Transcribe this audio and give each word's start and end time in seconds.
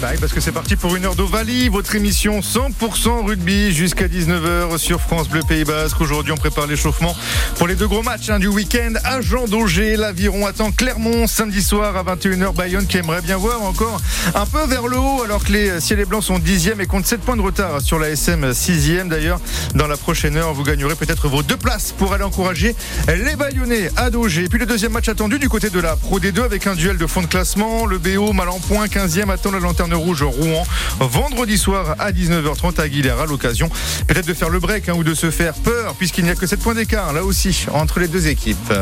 Parce 0.00 0.32
que 0.32 0.40
c'est 0.40 0.52
parti 0.52 0.76
pour 0.76 0.94
une 0.94 1.06
heure 1.06 1.16
d'Ovalie, 1.16 1.68
votre 1.68 1.96
émission 1.96 2.38
100% 2.38 3.26
rugby 3.26 3.72
jusqu'à 3.72 4.06
19h 4.06 4.78
sur 4.78 5.00
France 5.00 5.28
Bleu 5.28 5.40
Pays 5.48 5.64
Basque. 5.64 6.00
Aujourd'hui, 6.00 6.30
on 6.30 6.36
prépare 6.36 6.68
l'échauffement 6.68 7.16
pour 7.56 7.66
les 7.66 7.74
deux 7.74 7.88
gros 7.88 8.04
matchs 8.04 8.30
hein, 8.30 8.38
du 8.38 8.46
week-end. 8.46 8.92
Agent 9.02 9.48
d'Auger, 9.48 9.96
l'Aviron 9.96 10.46
attend 10.46 10.70
Clermont 10.70 11.26
samedi 11.26 11.64
soir 11.64 11.96
à 11.96 12.04
21h. 12.04 12.54
Bayonne 12.54 12.86
qui 12.86 12.98
aimerait 12.98 13.22
bien 13.22 13.36
voir 13.36 13.60
encore 13.62 14.00
un 14.36 14.46
peu 14.46 14.64
vers 14.66 14.86
le 14.86 14.98
haut 14.98 15.24
alors 15.24 15.42
que 15.42 15.52
les 15.52 15.80
Ciels 15.80 15.98
et 15.98 16.04
Blancs 16.04 16.22
sont 16.22 16.38
10e 16.38 16.80
et 16.80 16.86
comptent 16.86 17.06
7 17.06 17.20
points 17.20 17.36
de 17.36 17.42
retard 17.42 17.80
sur 17.80 17.98
la 17.98 18.10
SM 18.10 18.52
6e. 18.52 19.08
D'ailleurs, 19.08 19.40
dans 19.74 19.88
la 19.88 19.96
prochaine 19.96 20.36
heure, 20.36 20.54
vous 20.54 20.62
gagnerez 20.62 20.94
peut-être 20.94 21.26
vos 21.26 21.42
deux 21.42 21.56
places 21.56 21.90
pour 21.90 22.12
aller 22.12 22.24
encourager 22.24 22.76
les 23.08 23.34
Bayonnais 23.34 23.90
à 23.96 24.10
Dauger. 24.10 24.44
Et 24.44 24.48
puis 24.48 24.60
le 24.60 24.66
deuxième 24.66 24.92
match 24.92 25.08
attendu 25.08 25.40
du 25.40 25.48
côté 25.48 25.70
de 25.70 25.80
la 25.80 25.96
Pro 25.96 26.20
D2 26.20 26.44
avec 26.44 26.68
un 26.68 26.76
duel 26.76 26.98
de 26.98 27.06
fond 27.08 27.22
de 27.22 27.26
classement. 27.26 27.84
Le 27.84 27.98
BO 27.98 28.32
mal 28.32 28.48
en 28.48 28.60
point, 28.60 28.86
15e 28.86 29.28
attend 29.30 29.50
la 29.50 29.58
lanterne 29.58 29.87
rouge 29.94 30.22
Rouen 30.22 30.66
vendredi 31.00 31.58
soir 31.58 31.96
à 31.98 32.12
19h30 32.12 32.80
à 32.80 32.84
Aguilera. 32.84 33.26
L'occasion 33.26 33.70
peut-être 34.06 34.26
de 34.26 34.34
faire 34.34 34.50
le 34.50 34.60
break 34.60 34.88
hein, 34.88 34.94
ou 34.96 35.04
de 35.04 35.14
se 35.14 35.30
faire 35.30 35.54
peur 35.54 35.94
puisqu'il 35.94 36.24
n'y 36.24 36.30
a 36.30 36.34
que 36.34 36.46
7 36.46 36.60
points 36.60 36.74
d'écart 36.74 37.12
là 37.12 37.24
aussi 37.24 37.66
entre 37.72 38.00
les 38.00 38.08
deux 38.08 38.28
équipes. 38.28 38.72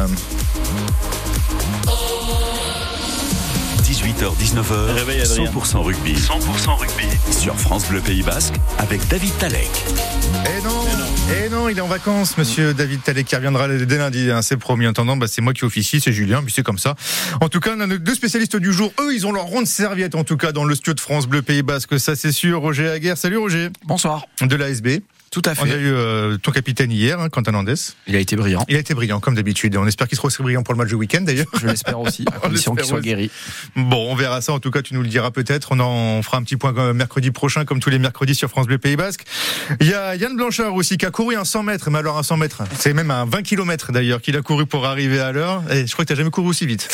18h-19h, 4.17 5.53
100% 5.53 5.83
rugby. 5.83 6.15
100% 6.15 6.79
rugby. 6.79 7.05
Sur 7.31 7.55
France 7.55 7.87
Bleu 7.89 8.01
Pays 8.01 8.23
Basque 8.23 8.55
avec 8.79 9.07
David 9.09 9.37
Talek. 9.37 9.69
Et 10.47 10.63
non, 10.65 11.45
et 11.45 11.49
non, 11.51 11.69
il 11.69 11.77
est 11.77 11.83
en 11.83 11.87
vacances, 11.87 12.39
monsieur 12.39 12.73
David 12.73 13.03
Talek, 13.03 13.27
qui 13.27 13.37
reviendra 13.37 13.69
dès 13.69 13.99
lundi, 13.99 14.31
hein, 14.31 14.41
c'est 14.41 14.57
promis. 14.57 14.87
En 14.87 14.91
attendant, 14.91 15.19
bah, 15.19 15.27
c'est 15.29 15.43
moi 15.43 15.53
qui 15.53 15.65
officie, 15.65 16.01
c'est 16.01 16.13
Julien, 16.13 16.43
puis 16.43 16.53
c'est 16.55 16.63
comme 16.63 16.79
ça. 16.79 16.95
En 17.43 17.51
tout 17.51 17.61
cas, 17.61 17.75
on 17.77 17.81
a 17.81 17.87
nos 17.87 17.99
deux 17.99 18.15
spécialistes 18.15 18.57
du 18.57 18.73
jour. 18.73 18.91
Eux, 19.01 19.15
ils 19.15 19.27
ont 19.27 19.33
leur 19.33 19.45
ronde 19.45 19.67
serviette, 19.67 20.15
en 20.15 20.25
tout 20.25 20.39
cas, 20.39 20.53
dans 20.53 20.65
le 20.65 20.75
studio 20.75 20.95
de 20.95 21.01
France 21.01 21.27
Bleu 21.27 21.43
Pays 21.43 21.63
Basque, 21.63 22.01
ça 22.01 22.17
c'est 22.17 22.33
sûr. 22.33 22.61
Roger 22.61 22.89
Aguerre, 22.89 23.19
salut 23.19 23.37
Roger. 23.37 23.69
Bonsoir. 23.85 24.25
De 24.41 24.57
l'ASB. 24.57 25.01
Tout 25.37 25.43
à 25.45 25.55
fait. 25.55 25.65
On 25.65 25.71
a 25.71 25.77
eu 25.77 25.93
euh, 25.93 26.39
ton 26.39 26.51
capitaine 26.51 26.91
hier, 26.91 27.21
hein, 27.21 27.29
Quentin 27.29 27.53
Landes. 27.53 27.75
Il 28.07 28.17
a 28.17 28.19
été 28.19 28.37
brillant. 28.37 28.65
Il 28.71 28.77
a 28.77 28.79
été 28.79 28.95
brillant, 28.95 29.21
comme 29.21 29.35
d'habitude. 29.35 29.77
On 29.77 29.87
espère 29.87 30.09
qu'il 30.09 30.17
sera 30.17 30.29
aussi 30.29 30.43
brillant 30.43 30.63
pour 30.63 30.73
le 30.73 30.79
match 30.79 30.89
du 30.89 30.95
week-end, 30.95 31.21
d'ailleurs. 31.21 31.45
Je 31.61 31.67
l'espère 31.67 32.01
aussi, 32.01 32.25
à 32.35 32.39
condition 32.41 32.75
qu'il 32.75 32.87
soit 32.87 33.03
guéri. 33.03 33.31
Bon, 33.75 34.11
on 34.11 34.15
verra 34.15 34.41
ça. 34.41 34.55
En 34.55 34.61
tout 34.61 34.71
cas, 34.71 34.81
tu 34.81 34.95
nous 34.95 35.03
le 35.03 35.09
diras 35.09 35.33
peut-être. 35.33 35.73
On 35.73 35.81
en 35.81 36.23
fera 36.23 36.39
un 36.39 36.43
petit 36.43 36.57
point 36.57 36.75
euh, 36.79 36.95
mercredi 36.95 37.33
prochain, 37.33 37.67
comme 37.67 37.81
tous 37.81 37.91
les 37.91 37.99
mercredis 37.99 38.35
sur 38.35 38.49
France 38.49 38.67
Bleu 38.67 38.79
Pays 38.79 38.97
Basque. 38.97 39.25
Il 39.79 39.89
y 39.89 39.93
a 39.93 40.17
Yann 40.17 40.35
Blanchard 40.35 40.75
aussi, 40.75 40.97
qui 40.97 41.05
a 41.05 41.11
couru 41.11 41.37
un 41.37 41.45
100 41.45 41.65
mètres. 41.65 41.91
Mais 41.91 41.99
alors, 41.99 42.17
un 42.17 42.23
100 42.23 42.39
mètres. 42.39 42.63
C'est 42.79 42.95
même 42.95 43.11
un 43.11 43.27
20 43.27 43.43
km, 43.43 43.93
d'ailleurs, 43.93 44.23
qu'il 44.23 44.39
a 44.39 44.41
couru 44.41 44.65
pour 44.65 44.87
arriver 44.87 45.21
à 45.21 45.33
l'heure. 45.33 45.71
Et 45.71 45.87
je 45.87 45.93
crois 45.93 46.07
que 46.07 46.09
tu 46.09 46.15
n'as 46.15 46.17
jamais 46.17 46.31
couru 46.31 46.49
aussi 46.49 46.65
vite. 46.65 46.89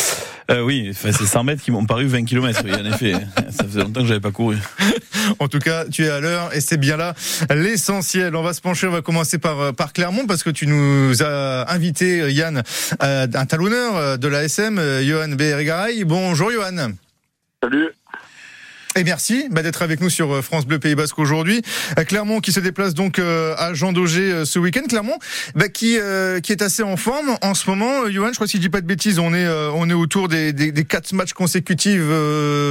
Euh, 0.50 0.62
oui, 0.62 0.90
c'est 0.94 1.12
100 1.12 1.44
mètres 1.44 1.62
qui 1.62 1.70
m'ont 1.70 1.86
paru 1.86 2.06
20 2.06 2.24
km. 2.24 2.62
Oui, 2.64 2.72
en 2.74 2.92
effet. 2.92 3.12
Ça 3.50 3.64
faisait 3.64 3.82
longtemps 3.82 4.00
que 4.00 4.08
j'avais 4.08 4.20
pas 4.20 4.32
couru. 4.32 4.58
en 5.38 5.48
tout 5.48 5.60
cas, 5.60 5.84
tu 5.86 6.04
es 6.04 6.08
à 6.08 6.20
l'heure 6.20 6.54
et 6.54 6.60
c'est 6.60 6.76
bien 6.76 6.96
là 6.96 7.14
l'essentiel. 7.50 8.31
On 8.34 8.42
va 8.42 8.52
se 8.52 8.61
pencher, 8.61 8.86
on 8.86 8.92
va 8.92 9.02
commencer 9.02 9.38
par, 9.38 9.75
par 9.75 9.92
Clermont 9.92 10.27
parce 10.27 10.42
que 10.42 10.50
tu 10.50 10.66
nous 10.66 11.22
as 11.22 11.70
invité, 11.70 12.33
Yann, 12.33 12.62
euh, 13.02 13.27
un 13.33 13.47
talonneur 13.47 14.19
de 14.19 14.28
la 14.28 14.44
SM, 14.44 14.80
Johan 15.02 15.28
Béregaray. 15.28 16.05
Bonjour, 16.05 16.50
Johan. 16.50 16.92
Salut. 17.62 17.91
Et 18.96 19.04
merci 19.04 19.46
bah, 19.50 19.62
d'être 19.62 19.82
avec 19.82 20.00
nous 20.00 20.10
sur 20.10 20.42
France 20.44 20.66
Bleu 20.66 20.78
Pays 20.78 20.94
Basque 20.94 21.18
aujourd'hui. 21.18 21.62
Clermont 22.06 22.40
qui 22.40 22.52
se 22.52 22.60
déplace 22.60 22.94
donc 22.94 23.18
à 23.18 23.74
Jean 23.74 23.92
Daugé 23.92 24.44
ce 24.44 24.58
week-end. 24.58 24.82
Clermont 24.88 25.18
bah, 25.54 25.68
qui 25.68 25.98
qui 26.42 26.52
est 26.52 26.62
assez 26.62 26.82
en 26.82 26.96
forme 26.96 27.36
en 27.42 27.54
ce 27.54 27.68
moment. 27.70 28.08
Johan, 28.10 28.28
je 28.28 28.34
crois 28.34 28.46
si 28.46 28.58
je 28.58 28.62
dis 28.62 28.68
pas 28.68 28.80
de 28.80 28.86
bêtises, 28.86 29.18
on 29.18 29.32
est 29.34 29.48
on 29.74 29.88
est 29.88 29.94
autour 29.94 30.28
des, 30.28 30.52
des, 30.52 30.72
des 30.72 30.84
quatre 30.84 31.12
matchs 31.12 31.32
consécutifs, 31.32 32.02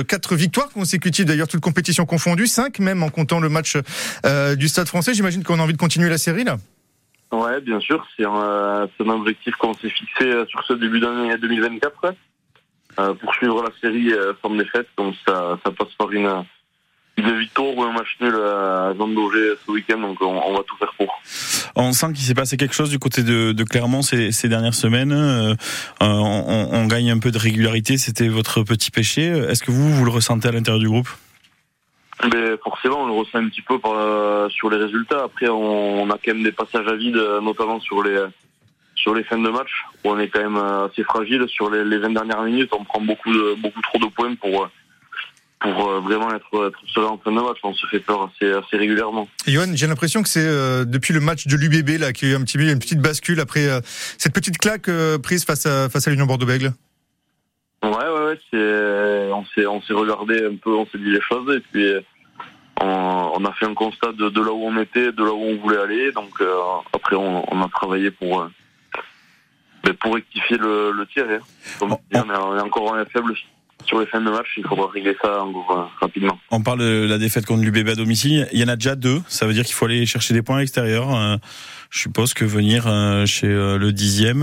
quatre 0.08 0.36
victoires 0.36 0.70
consécutives 0.70 1.26
d'ailleurs, 1.26 1.48
toutes 1.48 1.62
compétitions 1.62 2.06
confondues, 2.06 2.48
cinq 2.48 2.80
même 2.80 3.04
en 3.04 3.10
comptant 3.10 3.40
le 3.40 3.50
match 3.50 3.78
euh, 4.26 4.56
du 4.56 4.68
Stade 4.68 4.88
Français. 4.88 5.14
J'imagine 5.14 5.44
qu'on 5.44 5.60
a 5.60 5.64
envie 5.64 5.74
de 5.74 5.78
continuer 5.78 6.10
la 6.10 6.18
série 6.18 6.44
là. 6.44 6.58
Ouais, 7.32 7.62
bien 7.62 7.80
sûr, 7.80 8.06
c'est 8.18 8.26
un, 8.26 8.88
un 9.00 9.10
objectif 9.10 9.56
qu'on 9.56 9.74
s'est 9.74 9.90
fixé 9.90 10.34
sur 10.50 10.64
ce 10.68 10.74
début 10.74 11.00
d'année 11.00 11.38
2024. 11.38 12.14
Euh, 13.00 13.14
poursuivre 13.14 13.64
la 13.64 13.70
série 13.80 14.14
euh, 14.14 14.34
sans 14.42 14.50
défaite. 14.56 14.88
Donc 14.98 15.16
ça, 15.26 15.58
ça 15.64 15.72
passe 15.72 15.94
par 15.98 16.12
une, 16.12 16.30
une 17.18 17.40
victoire 17.40 17.76
ou 17.76 17.84
un 17.84 17.94
match 17.94 18.18
nul 18.20 18.36
à 18.36 18.94
Jean 18.98 19.08
Daugé 19.08 19.54
ce 19.66 19.72
week-end. 19.72 20.00
Donc 20.00 20.22
on, 20.22 20.28
on, 20.28 20.54
va 20.54 20.64
tout 20.64 20.76
faire 20.78 20.94
pour. 20.98 21.22
On 21.76 21.94
sent 21.94 22.08
qu'il 22.08 22.26
s'est 22.26 22.34
passé 22.34 22.58
quelque 22.58 22.76
chose 22.76 22.90
du 22.90 23.00
côté 23.00 23.24
de, 23.24 23.54
de 23.54 23.64
Clermont 23.64 24.02
ces, 24.02 24.32
ces, 24.32 24.50
dernières 24.50 24.74
semaines. 24.74 25.14
Euh, 25.14 25.56
on, 26.02 26.68
on, 26.72 26.86
gagne 26.88 27.12
un 27.12 27.20
peu 27.20 27.32
de 27.32 27.38
régularité. 27.38 27.98
C'était 27.98 28.28
votre 28.28 28.64
petit 28.64 28.92
péché. 28.92 29.24
Est-ce 29.24 29.64
que 29.64 29.72
vous, 29.72 29.90
vous 29.90 30.06
le 30.06 30.12
ressentez 30.12 30.50
à 30.50 30.52
l'intérieur 30.52 30.80
du 30.80 30.90
groupe? 30.90 31.10
Mais 32.24 32.58
forcément, 32.64 33.04
on 33.04 33.08
le 33.08 33.14
ressent 33.14 33.40
un 33.40 33.48
petit 33.48 33.64
peu 33.64 33.80
par, 33.80 33.94
euh, 33.96 34.50
sur 34.50 34.70
les 34.70 34.78
résultats. 34.78 35.24
Après, 35.24 35.48
on, 35.48 36.04
on, 36.04 36.10
a 36.10 36.16
quand 36.24 36.34
même 36.34 36.44
des 36.44 36.52
passages 36.52 36.88
à 36.88 36.96
vide, 36.96 37.20
notamment 37.42 37.80
sur 37.80 38.04
les 38.04 38.26
sur 39.02 39.16
les 39.16 39.24
fins 39.24 39.38
de 39.38 39.50
match, 39.50 39.70
où 40.04 40.10
on 40.10 40.20
est 40.20 40.30
quand 40.30 40.42
même 40.42 40.58
assez 40.58 41.04
fragile. 41.04 41.46
Sur 41.48 41.70
les, 41.70 41.84
les 41.84 41.98
20 41.98 42.12
dernières 42.12 42.44
minutes, 42.44 42.72
on 42.74 42.84
prend 42.84 43.02
beaucoup, 43.02 43.34
de, 43.34 43.56
beaucoup 43.62 43.82
trop 43.82 44.00
de 44.00 44.08
points 44.08 44.36
pour, 44.36 44.70
pour 45.62 46.02
vraiment 46.02 46.34
être, 46.34 46.68
être 46.68 46.80
serein 46.94 47.10
en 47.10 47.18
fin 47.18 47.32
de 47.32 47.40
match. 47.40 47.58
On 47.64 47.74
se 47.74 47.86
fait 47.88 48.00
peur 48.00 48.30
assez, 48.30 48.52
assez 48.52 48.78
régulièrement. 48.78 49.28
Johan, 49.48 49.68
j'ai 49.74 49.88
l'impression 49.88 50.24
que 50.24 50.30
c'est 50.30 50.46
euh, 50.46 50.86
depuis 50.86 51.14
le 51.14 51.20
match 51.20 51.48
de 51.48 51.56
l'UBB 51.56 52.00
là 52.00 52.12
qu'il 52.14 52.30
y 52.30 52.32
a 52.32 52.34
eu 52.36 52.38
un 52.38 52.44
petit, 52.44 52.58
une 52.58 52.80
petite 52.80 53.00
bascule 53.00 53.40
après 53.40 53.68
euh, 53.68 53.80
cette 54.18 54.34
petite 54.34 54.58
claque 54.58 54.90
euh, 54.90 55.20
prise 55.20 55.46
face 55.46 55.66
à, 55.66 55.88
face 55.90 56.08
à 56.08 56.12
l'Union 56.12 56.26
Bordeaux-Bègles. 56.26 56.74
Ouais, 57.84 57.90
ouais, 57.90 58.26
ouais. 58.26 58.40
C'est, 58.52 59.32
on 59.32 59.46
s'est, 59.46 59.66
on 59.68 59.82
s'est 59.82 59.94
regardé 59.94 60.44
un 60.46 60.56
peu, 60.56 60.72
on 60.72 60.86
s'est 60.88 60.98
dit 60.98 61.12
les 61.12 61.22
choses 61.22 61.56
et 61.56 61.60
puis 61.60 61.94
on, 62.80 63.32
on, 63.36 63.46
a 63.46 63.54
fait 63.54 63.66
un 63.66 63.74
constat 63.74 64.14
de, 64.14 64.30
de 64.30 64.42
là 64.42 64.52
où 64.52 64.64
on 64.64 64.80
était, 64.80 65.12
de 65.12 65.24
là 65.24 65.32
où 65.32 65.44
on 65.44 65.58
voulait 65.58 65.80
aller. 65.80 66.12
Donc 66.12 66.42
après, 66.94 67.16
on, 67.16 67.44
on 67.54 67.62
a 67.62 67.70
travaillé 67.70 68.12
pour 68.12 68.48
mais 69.92 69.98
pour 69.98 70.16
rectifier 70.16 70.58
le, 70.58 70.92
le 70.92 71.06
tir. 71.08 71.26
Hein. 71.30 71.40
Comme 71.80 71.94
on, 71.94 72.00
on, 72.14 72.18
est, 72.18 72.38
on 72.38 72.58
est 72.58 72.62
encore 72.62 72.96
faible 73.12 73.34
sur 73.86 74.00
les 74.00 74.06
fins 74.06 74.22
de 74.22 74.30
match, 74.30 74.48
il 74.58 74.66
faudra 74.66 74.88
régler 74.88 75.16
ça 75.22 75.44
rapidement. 76.00 76.40
On 76.52 76.62
parle 76.62 76.80
de 76.80 77.08
la 77.10 77.18
défaite 77.18 77.46
contre 77.46 77.64
l'UBB 77.64 77.90
à 77.90 77.96
domicile. 77.96 78.48
Il 78.54 78.60
y 78.60 78.64
en 78.64 78.68
a 78.68 78.76
déjà 78.76 78.96
deux. 78.96 79.22
Ça 79.28 79.46
veut 79.46 79.54
dire 79.54 79.66
qu'il 79.66 79.74
faut 79.74 79.86
aller 79.86 80.06
chercher 80.06 80.34
des 80.34 80.42
points 80.42 80.58
à 80.58 80.60
l'extérieur. 80.60 81.14
Euh, 81.16 81.38
je 81.90 82.00
suppose 82.00 82.34
que 82.34 82.46
venir 82.46 82.86
euh, 82.88 83.26
chez 83.26 83.48
euh, 83.48 83.78
le 83.78 83.92
dixième 83.92 84.42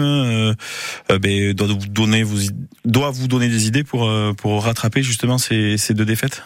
ben, 1.08 1.52
doit 1.54 1.66
vous 1.68 1.86
donner 1.88 2.22
vous 2.22 2.50
doit 2.84 3.10
vous 3.10 3.28
donner 3.28 3.48
des 3.48 3.66
idées 3.68 3.84
pour 3.84 4.10
pour 4.36 4.64
rattraper 4.64 5.02
justement 5.02 5.38
ces, 5.38 5.76
ces 5.76 5.94
deux 5.94 6.04
défaites? 6.04 6.42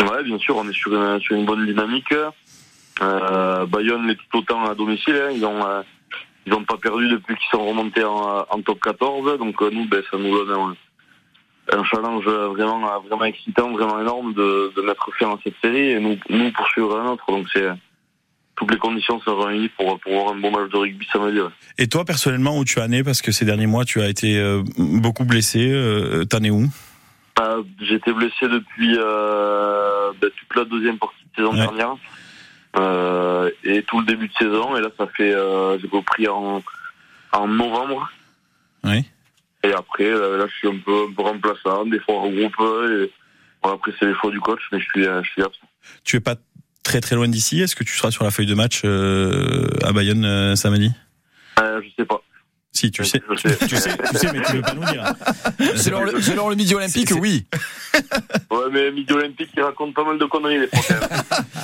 Ouais, 0.00 0.24
bien 0.24 0.38
sûr, 0.38 0.56
on 0.56 0.68
est 0.68 0.72
sur 0.72 0.92
une, 0.94 1.20
sur 1.20 1.36
une 1.36 1.44
bonne 1.44 1.66
dynamique. 1.66 2.12
Bayonne 3.00 4.10
est 4.10 4.16
tout 4.16 4.38
autant 4.38 4.64
à 4.64 4.74
domicile. 4.74 5.14
Hein. 5.14 5.32
Ils 5.36 5.44
ont 5.44 5.62
ils 6.46 6.52
n'ont 6.52 6.64
pas 6.64 6.76
perdu 6.76 7.08
depuis 7.08 7.34
qu'ils 7.36 7.50
sont 7.50 7.66
remontés 7.66 8.04
en, 8.04 8.46
en, 8.48 8.62
top 8.62 8.80
14. 8.80 9.38
Donc 9.38 9.60
nous, 9.60 9.86
ben, 9.86 10.02
ça 10.10 10.18
nous 10.18 10.44
donne 10.44 10.50
un, 10.50 11.78
un, 11.78 11.84
challenge 11.84 12.24
vraiment, 12.24 13.00
vraiment 13.00 13.24
excitant, 13.24 13.72
vraiment 13.72 14.00
énorme 14.00 14.34
de, 14.34 14.72
de 14.76 14.82
mettre 14.82 15.10
fin 15.18 15.30
à 15.30 15.38
cette 15.42 15.54
série 15.62 15.90
et 15.90 16.00
nous, 16.00 16.18
nous 16.28 16.52
poursuivre 16.52 16.98
un 16.98 17.06
autre. 17.06 17.24
Donc 17.28 17.46
c'est 17.52 17.68
toutes 18.56 18.70
les 18.70 18.78
conditions 18.78 19.20
sont 19.20 19.36
réunies 19.38 19.68
pour, 19.70 19.98
pour 20.00 20.12
avoir 20.12 20.34
un 20.34 20.40
bon 20.40 20.50
match 20.50 20.70
de 20.70 20.76
rugby 20.76 21.06
samedi. 21.12 21.40
Ouais. 21.40 21.48
Et 21.78 21.88
toi, 21.88 22.04
personnellement, 22.04 22.56
où 22.58 22.64
tu 22.64 22.80
en 22.80 22.90
es? 22.92 23.02
Parce 23.02 23.22
que 23.22 23.32
ces 23.32 23.44
derniers 23.44 23.66
mois, 23.66 23.84
tu 23.84 24.00
as 24.00 24.08
été 24.08 24.38
euh, 24.38 24.62
beaucoup 24.78 25.24
blessé. 25.24 25.68
Euh, 25.70 26.24
T'en 26.24 26.42
es 26.42 26.50
où? 26.50 26.68
Euh, 27.40 27.62
J'ai 27.80 27.94
été 27.94 28.12
blessé 28.12 28.48
depuis 28.48 28.96
euh, 28.98 30.12
ben, 30.20 30.30
toute 30.38 30.56
la 30.56 30.64
deuxième 30.64 30.98
partie 30.98 31.16
de 31.24 31.42
saison 31.42 31.52
ouais. 31.52 31.58
dernière. 31.58 31.96
Euh, 32.76 33.50
et 33.62 33.82
tout 33.84 34.00
le 34.00 34.06
début 34.06 34.26
de 34.26 34.34
saison. 34.34 34.76
Et 34.76 34.80
là, 34.80 34.88
ça 34.98 35.06
fait, 35.06 35.32
euh, 35.32 35.78
j'ai 35.78 35.86
repris 35.86 36.26
en, 36.26 36.60
en 37.32 37.46
novembre. 37.46 38.10
Oui. 38.82 39.04
Et 39.62 39.72
après, 39.72 40.10
euh, 40.10 40.38
là, 40.38 40.46
je 40.48 40.54
suis 40.56 40.68
un 40.68 40.80
peu, 40.84 41.06
un 41.08 41.14
peu 41.14 41.22
remplaçant, 41.22 41.86
des 41.86 42.00
fois 42.00 42.16
en 42.16 42.30
groupe. 42.30 42.54
Et, 42.58 43.12
bon, 43.62 43.72
après, 43.72 43.92
c'est 43.98 44.06
les 44.06 44.14
choix 44.14 44.32
du 44.32 44.40
coach, 44.40 44.60
mais 44.72 44.80
je 44.80 44.84
suis, 44.86 45.04
je 45.04 45.28
suis 45.30 45.42
absent. 45.42 45.68
Tu 46.02 46.16
es 46.16 46.20
pas 46.20 46.34
très 46.82 47.00
très 47.00 47.14
loin 47.14 47.28
d'ici. 47.28 47.60
Est-ce 47.60 47.76
que 47.76 47.84
tu 47.84 47.94
seras 47.94 48.10
sur 48.10 48.24
la 48.24 48.32
feuille 48.32 48.46
de 48.46 48.54
match 48.54 48.82
euh, 48.84 49.68
à 49.84 49.92
Bayonne 49.92 50.56
samedi? 50.56 50.90
Je 51.58 51.88
sais 51.96 52.04
pas. 52.04 52.23
Si, 52.76 52.90
tu 52.90 53.04
sais. 53.04 53.20
Tu 53.20 53.36
sais, 53.38 53.56
tu 53.68 53.76
sais, 53.76 53.96
tu 54.10 54.18
sais, 54.18 54.32
mais 54.32 54.42
tu 54.42 54.56
veux 54.56 54.62
pas 54.62 54.74
nous 54.74 54.84
dire. 54.84 55.04
Selon 55.76 56.02
le, 56.02 56.20
selon 56.20 56.48
le 56.48 56.56
midi 56.56 56.74
olympique, 56.74 57.12
oui. 57.20 57.46
Ouais, 58.50 58.64
mais 58.72 58.90
midi 58.90 59.12
olympique, 59.12 59.50
il 59.56 59.62
raconte 59.62 59.94
pas 59.94 60.04
mal 60.04 60.18
de 60.18 60.24
conneries, 60.24 60.58
les 60.58 60.66
Français. 60.66 60.96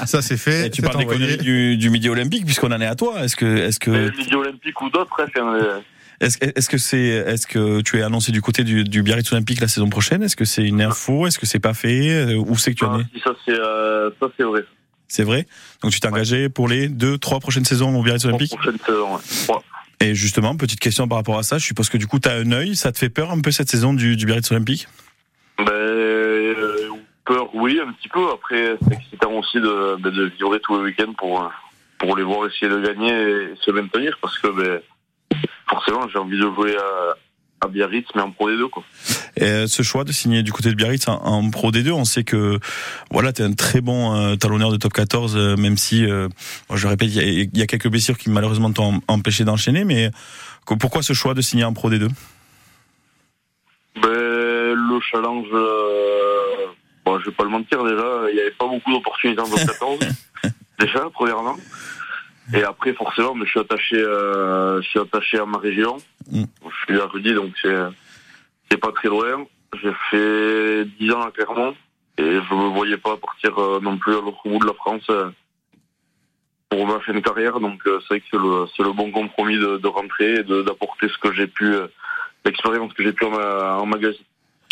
Ça, 0.07 0.23
c'est 0.23 0.37
fait. 0.37 0.69
Et 0.69 0.71
tu 0.71 0.83
parles 0.83 0.99
des 0.99 1.07
conneries 1.07 1.39
du, 1.39 1.77
du 1.77 1.91
midi 1.91 2.09
olympique, 2.09 2.45
puisqu'on 2.47 2.71
en 2.71 2.81
est 2.81 2.87
à 2.87 2.95
toi. 2.95 3.25
Est-ce 3.25 3.35
que, 3.35 3.45
est-ce 3.45 3.81
que. 3.81 3.91
Mais 3.91 4.11
midi 4.13 4.35
olympique 4.37 4.81
ou 4.81 4.89
d'autres. 4.89 5.11
Hein, 5.37 5.81
est-ce, 6.21 6.39
est-ce 6.41 6.69
que 6.69 6.79
c'est, 6.79 6.99
est-ce 6.99 7.49
que 7.49 7.81
tu 7.81 7.99
es 7.99 8.03
annoncé 8.03 8.31
du 8.31 8.41
côté 8.41 8.63
du, 8.63 8.85
du 8.85 9.03
Biarritz 9.03 9.33
Olympique 9.33 9.61
la 9.61 9.69
saison 9.69 9.89
prochaine? 9.89 10.23
Est-ce 10.23 10.37
que 10.37 10.45
c'est 10.45 10.65
une 10.65 10.81
info? 10.81 11.27
Est-ce 11.27 11.41
que 11.41 11.47
c'est 11.47 11.59
pas 11.59 11.75
fait? 11.75 12.37
Où 12.37 12.57
c'est 12.57 12.73
que 12.73 12.79
tu 12.79 12.85
en 12.85 13.01
es? 13.01 13.05
si 13.13 13.21
ça, 13.21 13.33
c'est, 13.45 13.59
euh, 13.59 14.11
ça, 14.21 14.29
c'est 14.37 14.45
vrai. 14.45 14.65
C'est 15.09 15.25
vrai? 15.25 15.49
Donc 15.83 15.91
tu 15.91 15.99
t'es 15.99 16.07
engagé 16.07 16.49
pour 16.49 16.69
les 16.69 16.87
deux, 16.87 17.19
trois 17.19 17.41
prochaines 17.41 17.65
saisons 17.65 17.99
au 17.99 18.03
Biarritz 18.05 18.25
Olympique? 18.27 18.53
Prochaine 18.53 18.79
saison, 18.87 19.17
ouais. 19.17 19.21
ouais. 19.49 19.61
Et 20.03 20.15
justement, 20.15 20.57
petite 20.57 20.81
question 20.81 21.07
par 21.07 21.19
rapport 21.19 21.39
à 21.39 21.43
ça, 21.43 21.59
je 21.59 21.67
suppose 21.67 21.91
que 21.91 21.99
du 21.99 22.07
coup, 22.07 22.19
tu 22.19 22.29
as 22.29 22.33
un 22.33 22.53
œil, 22.53 22.75
ça 22.75 22.91
te 22.91 22.99
fait 22.99 23.11
peur 23.11 23.31
un 23.31 23.41
peu 23.41 23.51
cette 23.51 23.69
saison 23.69 23.93
du, 23.93 24.17
Biarritz 24.17 24.51
Olympique? 24.51 24.89
Ben, 25.59 25.67
Peur, 27.27 27.55
oui, 27.55 27.79
un 27.87 27.93
petit 27.93 28.09
peu. 28.09 28.31
Après, 28.33 28.77
c'est 28.83 28.95
excitant 28.95 29.33
aussi 29.33 29.59
de, 29.61 29.97
ben, 30.01 30.11
de 30.11 30.59
tous 30.59 30.77
les 30.79 30.83
week-ends 30.85 31.13
pour, 31.19 31.53
pour 31.99 32.17
les 32.17 32.23
voir 32.23 32.47
essayer 32.47 32.71
de 32.71 32.81
gagner 32.81 33.13
et 33.13 33.55
se 33.61 33.71
maintenir 33.71 34.19
parce 34.23 34.39
que 34.39 34.49
ben, 34.49 34.81
forcément, 35.69 36.09
j'ai 36.09 36.19
envie 36.19 36.39
de 36.39 36.43
jouer 36.43 36.77
à, 36.77 37.67
à 37.67 37.69
Biarritz, 37.69 38.09
mais 38.15 38.23
en 38.23 38.31
Pro 38.31 38.51
D2. 38.51 38.71
Quoi. 38.71 38.83
Et 39.37 39.67
ce 39.67 39.83
choix 39.83 40.05
de 40.05 40.13
signer 40.13 40.43
du 40.43 40.53
côté 40.53 40.71
de 40.71 40.75
Biarritz 40.75 41.09
en, 41.09 41.15
en 41.15 41.51
Pro 41.51 41.71
D2, 41.71 41.91
on 41.93 42.05
sait 42.05 42.25
que 42.25 42.59
voilà, 43.11 43.33
tu 43.33 43.43
es 43.43 43.45
un 43.45 43.53
très 43.53 43.81
bon 43.81 44.15
euh, 44.15 44.37
talonneur 44.37 44.73
de 44.73 44.77
top 44.77 44.93
14, 44.93 45.37
euh, 45.37 45.57
même 45.57 45.77
si, 45.77 46.05
euh, 46.05 46.29
je 46.75 46.83
le 46.83 46.89
répète, 46.89 47.11
il 47.15 47.23
y, 47.23 47.59
y, 47.59 47.63
a 47.63 47.67
quelques 47.67 47.89
blessures 47.89 48.19
qui 48.19 48.31
malheureusement 48.31 48.73
t'ont 48.73 49.01
empêché 49.09 49.45
d'enchaîner, 49.45 49.85
mais 49.85 50.11
pourquoi 50.79 51.03
ce 51.03 51.13
choix 51.13 51.35
de 51.35 51.41
signer 51.41 51.65
en 51.65 51.73
Pro 51.73 51.91
D2 51.91 52.09
ben, 53.97 54.05
Le 54.05 55.01
challenge, 55.11 55.47
euh, 55.53 56.67
bon, 57.05 57.19
je 57.21 57.27
vais 57.27 57.33
pas 57.33 57.45
le 57.45 57.51
mentir, 57.51 57.83
déjà, 57.85 58.31
il 58.31 58.35
n'y 58.35 58.41
avait 58.41 58.51
pas 58.53 58.67
beaucoup 58.67 58.93
d'opportunités 58.93 59.41
en 59.41 59.49
top 59.49 59.59
14, 59.59 59.99
déjà, 60.79 61.09
premièrement. 61.13 61.57
Et 62.53 62.65
après, 62.65 62.93
forcément, 62.95 63.35
je 63.45 63.49
suis 63.49 63.61
attaché, 63.61 63.97
euh, 63.97 64.83
je 64.83 64.89
suis 64.89 64.99
attaché 64.99 65.39
à 65.39 65.47
ma 65.47 65.59
région. 65.59 65.99
Mm. 66.31 66.45
Je 66.65 66.93
suis 66.93 67.01
à 67.01 67.07
Rudy, 67.07 67.33
donc 67.35 67.53
c'est, 67.63 67.77
c'est 68.71 68.79
pas 68.79 68.93
très 68.93 69.09
loin. 69.09 69.47
J'ai 69.83 69.93
fait 70.11 70.85
10 70.99 71.13
ans 71.13 71.23
à 71.23 71.31
Clermont 71.31 71.75
et 72.19 72.23
je 72.23 72.55
me 72.55 72.69
voyais 72.75 72.97
pas 72.97 73.17
partir 73.17 73.59
euh, 73.59 73.81
non 73.81 73.99
plus 73.99 74.13
à 74.13 74.21
l'autre 74.21 74.41
bout 74.45 74.59
de 74.59 74.67
la 74.67 74.75
France 74.75 75.05
euh, 75.11 75.31
pour 76.69 76.87
ma 76.87 77.01
fin 77.01 77.15
de 77.15 77.21
carrière. 77.21 77.61
Donc 77.61 77.81
euh, 77.87 77.99
c'est 78.01 78.15
vrai 78.15 78.21
que 78.21 78.27
c'est 78.31 78.39
le, 78.39 78.67
c'est 78.77 78.83
le 78.83 78.93
bon 78.93 79.11
compromis 79.11 79.59
de, 79.59 79.79
de 79.79 79.89
rentrer 79.89 80.35
et 80.35 80.43
de, 80.43 80.63
d'apporter 80.63 81.09
ce 81.09 81.19
que 81.19 81.35
j'ai 81.35 81.47
pu, 81.47 81.75
l'expérience 82.45 82.93
que 82.93 83.03
j'ai 83.03 83.13
pu 83.13 83.25
en, 83.25 83.87
magasin. 83.87 84.19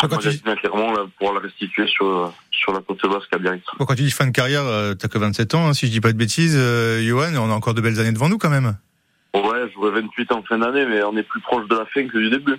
À 0.01 0.07
Clermont 0.07 0.93
là, 0.93 1.05
pour 1.17 1.33
la 1.33 1.41
restituer 1.41 1.85
sur, 1.87 2.33
sur 2.51 2.71
la 2.71 2.79
côte 2.79 3.01
basque 3.01 3.33
à 3.33 3.37
Biarritz. 3.37 3.65
Bon, 3.77 3.85
quand 3.85 3.95
tu 3.95 4.03
dis 4.03 4.11
fin 4.11 4.25
de 4.25 4.31
carrière, 4.31 4.63
t'as 4.97 5.09
que 5.09 5.17
27 5.17 5.55
ans, 5.55 5.67
hein, 5.67 5.73
si 5.73 5.87
je 5.87 5.91
dis 5.91 5.99
pas 5.99 6.13
de 6.13 6.17
bêtises, 6.17 6.55
euh, 6.57 7.01
Johan, 7.01 7.35
on 7.35 7.51
a 7.51 7.53
encore 7.53 7.73
de 7.73 7.81
belles 7.81 7.99
années 7.99 8.13
devant 8.13 8.29
nous 8.29 8.37
quand 8.37 8.49
même. 8.49 8.77
Ouais, 9.33 9.69
j'aurai 9.73 10.01
28 10.01 10.31
en 10.31 10.41
fin 10.43 10.57
d'année, 10.57 10.85
mais 10.85 11.03
on 11.03 11.17
est 11.17 11.23
plus 11.23 11.41
proche 11.41 11.67
de 11.67 11.75
la 11.75 11.85
fin 11.87 12.07
que 12.07 12.17
du 12.17 12.29
début. 12.29 12.55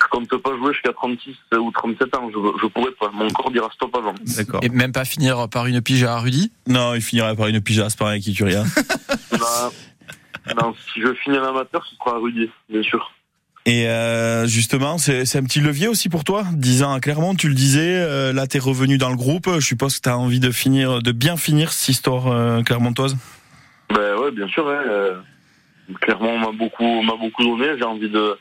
Je 0.00 0.08
compte 0.10 0.36
pas 0.36 0.56
jouer 0.56 0.72
jusqu'à 0.72 0.92
36 0.92 1.36
ou 1.58 1.70
37 1.70 2.16
ans, 2.16 2.30
je, 2.32 2.38
je 2.62 2.66
pourrais 2.68 2.92
pas. 2.92 3.10
Mon 3.12 3.28
corps 3.30 3.50
dira 3.50 3.68
stop 3.74 3.94
avant. 3.96 4.14
D'accord. 4.36 4.60
Et 4.62 4.68
même 4.68 4.92
pas 4.92 5.04
finir 5.04 5.48
par 5.48 5.66
une 5.66 5.80
pige 5.80 6.04
à 6.04 6.18
Rudy? 6.18 6.52
Non, 6.66 6.94
il 6.94 7.00
finirait 7.00 7.34
par 7.34 7.48
une 7.48 7.60
pige 7.60 7.80
à 7.80 7.86
Aspar 7.86 8.08
avec 8.08 8.26
Ituria. 8.26 8.64
non, 9.32 10.54
non, 10.62 10.74
si 10.92 11.00
je 11.00 11.12
finis 11.14 11.38
en 11.38 11.44
amateur, 11.44 11.84
ce 11.84 11.96
sera 11.96 12.16
à 12.16 12.18
Rudy, 12.18 12.48
bien 12.68 12.82
sûr. 12.82 13.12
Et 13.66 13.86
euh, 13.86 14.46
justement, 14.46 14.96
c'est 14.96 15.36
un 15.36 15.42
petit 15.42 15.60
levier 15.60 15.88
aussi 15.88 16.08
pour 16.08 16.24
toi? 16.24 16.44
10 16.52 16.84
ans 16.84 16.92
à 16.94 17.00
Clermont, 17.00 17.34
tu 17.34 17.48
le 17.48 17.54
disais, 17.54 17.98
euh, 18.00 18.32
là 18.32 18.46
t'es 18.46 18.58
revenu 18.58 18.96
dans 18.96 19.10
le 19.10 19.16
groupe. 19.16 19.46
Je 19.56 19.60
suppose 19.60 19.98
que 19.98 20.02
tu 20.04 20.08
as 20.08 20.16
envie 20.16 20.40
de 20.40 20.50
finir, 20.50 21.02
de 21.02 21.12
bien 21.12 21.36
finir 21.36 21.72
cette 21.72 21.90
histoire 21.90 22.28
euh, 22.28 22.62
clermontoise? 22.62 23.16
Ben 23.90 24.16
ouais, 24.16 24.30
bien 24.30 24.48
sûr. 24.48 24.64
Ouais. 24.64 25.94
Clermont 26.00 26.38
m'a 26.38 26.52
beaucoup, 26.52 27.02
m'a 27.02 27.16
beaucoup 27.16 27.44
donné. 27.44 27.76
J'ai 27.76 27.84
envie 27.84 28.08
de 28.08 28.38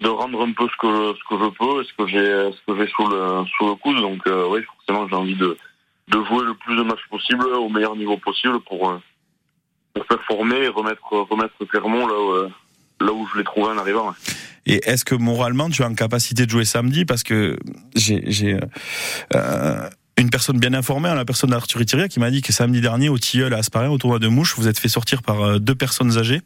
de 0.00 0.08
rendre 0.08 0.42
un 0.42 0.52
peu 0.52 0.66
ce 0.68 0.76
que 0.80 1.14
ce 1.18 1.24
que 1.28 1.44
je 1.44 1.50
peux, 1.50 1.84
ce 1.84 1.92
que 1.94 2.06
j'ai, 2.06 2.52
ce 2.52 2.60
que 2.66 2.78
j'ai 2.78 2.90
sous 2.92 3.06
le 3.06 3.44
sous 3.56 3.66
le 3.66 3.74
coude. 3.74 4.00
Donc 4.00 4.20
euh, 4.26 4.48
oui, 4.48 4.60
forcément, 4.62 5.08
j'ai 5.08 5.16
envie 5.16 5.36
de 5.36 5.56
de 6.08 6.24
jouer 6.24 6.44
le 6.44 6.54
plus 6.54 6.76
de 6.76 6.82
matchs 6.82 7.06
possible 7.08 7.44
au 7.44 7.68
meilleur 7.68 7.96
niveau 7.96 8.16
possible 8.16 8.60
pour 8.60 9.00
pour 9.94 10.06
performer 10.06 10.64
et 10.64 10.68
remettre 10.68 11.12
remettre 11.12 11.64
Clermont 11.66 12.06
là 12.06 12.14
où, 12.14 13.04
là 13.04 13.12
où 13.12 13.28
je 13.32 13.38
l'ai 13.38 13.44
trouvé 13.44 13.68
en 13.72 13.78
arrivant. 13.78 14.12
Et 14.66 14.80
est-ce 14.88 15.04
que 15.04 15.14
moralement 15.14 15.68
tu 15.70 15.82
as 15.82 15.88
en 15.88 15.94
capacité 15.94 16.46
de 16.46 16.50
jouer 16.50 16.64
samedi? 16.64 17.04
Parce 17.04 17.22
que 17.22 17.58
j'ai 17.96 18.22
j'ai 18.26 18.58
euh, 19.34 19.88
une 20.20 20.30
personne 20.30 20.58
bien 20.58 20.74
informée, 20.74 21.08
hein, 21.08 21.14
la 21.14 21.24
personne 21.24 21.50
d'Arthur 21.50 21.80
Itiria, 21.80 22.08
qui 22.08 22.20
m'a 22.20 22.30
dit 22.30 22.42
que 22.42 22.52
samedi 22.52 22.80
dernier 22.80 23.08
au 23.08 23.18
Tilleul 23.18 23.54
à 23.54 23.58
Asparin, 23.58 23.88
au 23.88 23.98
tournoi 23.98 24.18
de 24.18 24.28
mouche, 24.28 24.54
vous 24.56 24.68
êtes 24.68 24.78
fait 24.78 24.88
sortir 24.88 25.22
par 25.22 25.42
euh, 25.42 25.58
deux 25.58 25.74
personnes 25.74 26.18
âgées 26.18 26.40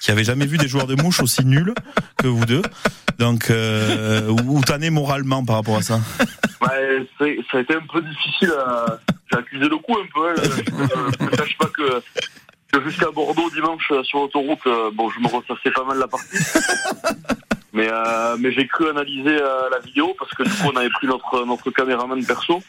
qui 0.00 0.10
avaient 0.10 0.24
jamais 0.24 0.46
vu 0.46 0.58
des 0.58 0.68
joueurs 0.68 0.86
de 0.86 0.94
mouche 0.94 1.20
aussi 1.20 1.44
nuls 1.44 1.74
que 2.16 2.26
vous 2.26 2.44
deux. 2.46 2.62
Donc, 3.18 3.50
euh, 3.50 4.28
où 4.28 4.60
t'en 4.62 4.80
es 4.80 4.90
moralement 4.90 5.44
par 5.44 5.56
rapport 5.56 5.76
à 5.76 5.82
ça? 5.82 6.00
Ça 6.60 7.56
a 7.56 7.60
été 7.60 7.74
un 7.74 7.86
peu 7.92 8.00
difficile. 8.02 8.52
À... 8.66 8.98
J'ai 9.30 9.38
accusé 9.38 9.68
le 9.68 9.76
coup 9.76 9.96
un 9.96 10.06
peu. 10.12 10.30
Hein. 10.30 11.14
Je 11.18 11.24
ne 11.24 11.30
cache 11.30 11.56
pas 11.58 11.66
que 11.66 12.02
jusqu'à 12.84 13.10
Bordeaux 13.10 13.50
dimanche 13.50 13.88
euh, 13.90 14.02
sur 14.04 14.20
l'autoroute, 14.20 14.66
euh, 14.66 14.90
bon, 14.94 15.10
je 15.10 15.20
me 15.20 15.26
ressassais 15.26 15.70
pas 15.70 15.84
mal 15.84 15.98
la 15.98 16.08
partie. 16.08 16.38
Mais 17.72 17.88
euh, 17.90 18.36
mais 18.38 18.52
j'ai 18.52 18.66
cru 18.66 18.88
analyser 18.88 19.38
la 19.38 19.78
vidéo 19.78 20.14
parce 20.18 20.32
que 20.32 20.42
du 20.42 20.50
coup 20.50 20.70
on 20.72 20.76
avait 20.76 20.90
pris 20.90 21.06
notre 21.06 21.44
notre 21.44 21.70
caméraman 21.70 22.24
perso. 22.24 22.62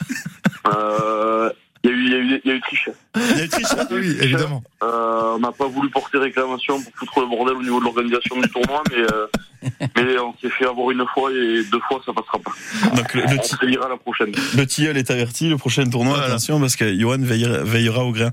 Il 1.83 1.89
y 1.89 1.93
a 1.93 1.95
eu, 1.95 2.03
il 2.05 2.11
y 2.11 2.13
a 2.13 2.17
eu, 2.17 2.41
il 2.43 2.47
y 2.47 2.53
a 2.53 2.55
eu 2.55 2.61
triche. 2.61 2.89
Il 3.15 3.37
y 3.37 3.41
a 3.41 3.45
eu 3.45 3.49
triche, 3.49 3.67
oui, 3.89 4.17
évidemment. 4.21 4.61
Euh, 4.83 5.33
on 5.35 5.39
n'a 5.39 5.51
pas 5.51 5.65
voulu 5.65 5.89
porter 5.89 6.19
réclamation 6.19 6.81
pour 6.81 6.93
foutre 6.95 7.21
le 7.21 7.25
bordel 7.25 7.55
au 7.55 7.63
niveau 7.63 7.79
de 7.79 7.85
l'organisation 7.85 8.39
du 8.39 8.47
tournoi, 8.49 8.83
mais, 8.91 8.99
euh, 8.99 9.25
mais 9.95 10.17
on 10.19 10.33
s'est 10.41 10.49
fait 10.49 10.65
avoir 10.65 10.91
une 10.91 11.05
fois 11.13 11.31
et 11.31 11.63
deux 11.71 11.79
fois, 11.87 12.01
ça 12.05 12.13
passera 12.13 12.39
pas. 12.39 12.95
Donc 12.95 13.13
le, 13.13 13.23
on 13.23 13.43
se 13.43 13.65
la 13.65 13.97
prochaine. 13.97 14.31
Le 14.55 14.65
tilleul 14.65 14.97
est 14.97 15.11
averti, 15.11 15.49
le 15.49 15.57
prochain 15.57 15.85
tournoi, 15.89 16.21
attention, 16.21 16.59
parce 16.59 16.75
que 16.75 16.93
Johan 16.93 17.19
veillera, 17.19 17.59
veillera 17.63 18.03
au 18.03 18.11
grain. 18.11 18.31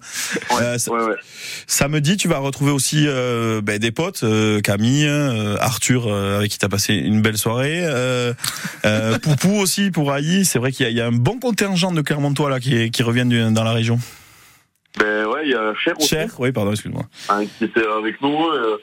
Ouais, 0.51 0.63
euh, 0.63 0.79
ouais, 0.89 1.05
ouais. 1.05 1.17
Samedi, 1.67 2.17
tu 2.17 2.29
vas 2.29 2.39
retrouver 2.39 2.71
aussi 2.71 3.05
euh, 3.07 3.61
ben, 3.63 3.79
des 3.79 3.91
potes, 3.91 4.23
euh, 4.23 4.61
Camille, 4.61 5.07
euh, 5.07 5.57
Arthur, 5.61 6.13
avec 6.13 6.51
qui 6.51 6.59
tu 6.59 6.65
as 6.65 6.69
passé 6.69 6.95
une 6.95 7.23
belle 7.23 7.39
soirée, 7.39 7.85
Poupou 9.23 9.59
aussi 9.59 9.91
pour 9.91 10.13
Aïe. 10.13 10.45
C'est 10.45 10.59
vrai 10.59 10.73
qu'il 10.73 10.89
y, 10.89 10.95
y, 10.95 11.01
a 11.01 11.07
un 11.07 11.13
bon 11.13 11.39
contingent 11.39 11.93
de 11.93 12.01
Clermontois 12.01 12.51
là 12.51 12.61
qui, 12.61 12.91
qui 12.91 13.03
reviennent 13.03 13.29
du 13.29 13.39
dans 13.53 13.65
la 13.65 13.73
région 13.73 13.99
Ben 14.99 15.27
ouais, 15.27 15.43
il 15.45 15.51
y 15.51 15.55
a 15.55 15.75
Cher 15.75 15.95
aussi. 15.99 16.09
Cher, 16.09 16.31
oui, 16.39 16.53
pardon, 16.53 16.73
excuse-moi. 16.73 17.05
Hein, 17.29 17.45
qui 17.59 17.65
était 17.65 17.87
avec 17.87 18.21
nous. 18.21 18.47
Euh, 18.49 18.79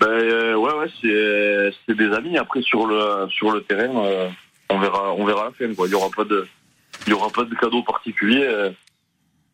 ben 0.00 0.08
euh, 0.08 0.54
ouais, 0.54 0.72
ouais, 0.72 0.90
c'est 1.02 1.76
c'est 1.86 1.96
des 1.96 2.10
amis. 2.14 2.38
Après 2.38 2.62
sur 2.62 2.86
le 2.86 3.28
sur 3.28 3.50
le 3.50 3.62
terrain, 3.62 3.94
euh, 4.04 4.28
on 4.70 4.78
verra 4.78 5.12
on 5.14 5.26
verra 5.26 5.44
la 5.44 5.50
fin. 5.50 5.74
Quoi. 5.74 5.88
Il 5.88 5.90
y 5.90 5.94
aura 5.94 6.08
pas 6.10 6.24
de 6.24 6.46
il 7.06 7.10
y 7.10 7.12
aura 7.12 7.28
pas 7.28 7.44
de 7.44 7.54
cadeau 7.54 7.82
particulier. 7.82 8.42
Euh, 8.42 8.70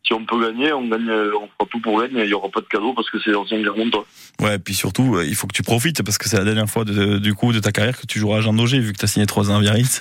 si 0.05 0.13
on 0.13 0.25
peut 0.25 0.39
gagner, 0.39 0.71
on 0.71 0.87
gagne, 0.87 1.09
on 1.09 1.47
fera 1.47 1.69
tout 1.69 1.81
pour 1.81 2.01
gagner. 2.01 2.23
Il 2.23 2.29
y 2.29 2.33
aura 2.33 2.47
pas 2.47 2.61
de 2.61 2.65
cadeau 2.67 2.93
parce 2.93 3.09
que 3.09 3.19
c'est 3.19 3.31
l'ancien 3.31 3.61
toi. 3.91 4.05
Ouais, 4.39 4.55
et 4.55 4.59
puis 4.59 4.73
surtout, 4.73 5.19
il 5.19 5.35
faut 5.35 5.47
que 5.47 5.53
tu 5.53 5.63
profites 5.63 6.01
parce 6.01 6.17
que 6.17 6.29
c'est 6.29 6.37
la 6.37 6.45
dernière 6.45 6.69
fois 6.69 6.85
de, 6.85 7.17
du 7.17 7.33
coup 7.33 7.51
de 7.51 7.59
ta 7.59 7.73
carrière 7.73 7.99
que 7.99 8.05
tu 8.05 8.17
joueras 8.17 8.37
à 8.37 8.41
Jean 8.41 8.53
Daugé 8.53 8.79
vu 8.79 8.93
que 8.93 8.99
tu 8.99 9.03
as 9.03 9.09
signé 9.09 9.25
3 9.25 9.51
ans 9.51 9.57
à 9.57 9.59
Biarritz. 9.59 9.99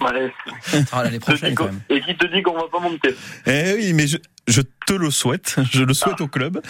Ouais. 0.00 0.32
L'année 0.92 1.18
prochaine 1.18 1.56
quand 1.56 1.64
même. 1.64 1.80
Et 1.88 2.00
qui 2.00 2.16
te 2.16 2.26
dit 2.26 2.42
qu'on 2.42 2.54
va 2.54 2.68
pas 2.70 2.78
monter 2.78 3.12
Eh 3.46 3.74
oui, 3.74 3.92
mais 3.92 4.06
je, 4.06 4.18
je 4.48 4.62
te 4.86 4.94
le 4.94 5.10
souhaite, 5.10 5.56
je 5.70 5.84
le 5.84 5.94
souhaite 5.94 6.16
ah. 6.18 6.24
au 6.24 6.28
club. 6.28 6.60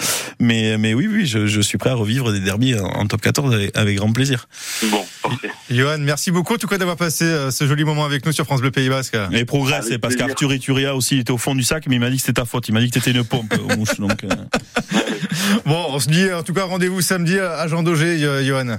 Mais, 0.41 0.77
mais 0.77 0.93
oui, 0.93 1.09
oui, 1.11 1.27
je, 1.27 1.47
je, 1.47 1.61
suis 1.61 1.79
prêt 1.79 1.91
à 1.91 1.95
revivre 1.95 2.33
des 2.33 2.41
derbies 2.41 2.75
en, 2.79 3.07
top 3.07 3.21
14 3.21 3.55
avec, 3.55 3.77
avec, 3.77 3.97
grand 3.97 4.13
plaisir. 4.13 4.49
Bon, 4.91 5.05
parfait. 5.23 5.51
Johan, 5.71 5.99
merci 5.99 6.31
beaucoup 6.31 6.55
en 6.55 6.59
tout 6.59 6.67
cas 6.67 6.79
d'avoir 6.79 6.97
passé 6.97 7.25
euh, 7.25 7.51
ce 7.51 7.67
joli 7.67 7.85
moment 7.85 8.05
avec 8.05 8.27
nous 8.27 8.33
sur 8.33 8.45
France 8.45 8.61
Bleu 8.61 8.71
Pays 8.71 8.89
Basque. 8.89 9.17
Et 9.33 9.45
progresse, 9.45 9.87
c'est 9.89 9.99
parce 9.99 10.17
qu'Arthur 10.17 10.53
Ituria 10.53 10.95
aussi 10.95 11.17
il 11.17 11.21
était 11.21 11.31
au 11.31 11.39
fond 11.39 11.55
du 11.55 11.63
sac, 11.63 11.87
mais 11.89 11.97
il 11.97 12.01
m'a 12.01 12.11
dit 12.11 12.17
que 12.17 12.23
c'était 12.23 12.41
ta 12.41 12.45
faute. 12.45 12.69
Il 12.69 12.73
m'a 12.73 12.81
dit 12.81 12.91
que 12.91 12.99
t'étais 12.99 13.13
une 13.13 13.25
pompe 13.25 13.55
aux 13.59 13.77
mouches. 13.77 13.99
Donc, 13.99 14.25
euh... 14.25 14.29
Bon, 15.65 15.87
on 15.91 16.01
se 16.01 16.09
dit 16.09 16.33
en 16.33 16.43
tout 16.43 16.53
cas 16.53 16.65
rendez-vous 16.65 17.01
samedi 17.01 17.39
à 17.39 17.67
Jean 17.69 17.83
Daugé, 17.83 18.19
Johan. 18.45 18.79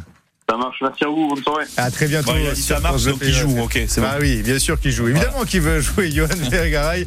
Ça 0.49 0.57
marche, 0.57 0.77
merci 0.81 1.03
à 1.03 1.07
vous, 1.07 1.27
bonne 1.27 1.43
soirée. 1.43 1.65
À 1.77 1.91
très 1.91 2.07
bientôt. 2.07 2.31
Bon, 2.31 2.55
si 2.55 2.63
ça 2.63 2.79
marche, 2.79 3.03
donc 3.03 3.19
il 3.21 3.33
joue, 3.33 3.59
ok, 3.61 3.83
c'est 3.87 4.01
Ah 4.03 4.17
oui, 4.19 4.41
bien 4.41 4.57
sûr 4.57 4.79
qu'il 4.79 4.91
joue. 4.91 5.07
Évidemment 5.07 5.45
qu'il 5.45 5.61
veut 5.61 5.79
jouer, 5.79 6.09
Johan 6.09 6.27
Vergaray, 6.49 7.05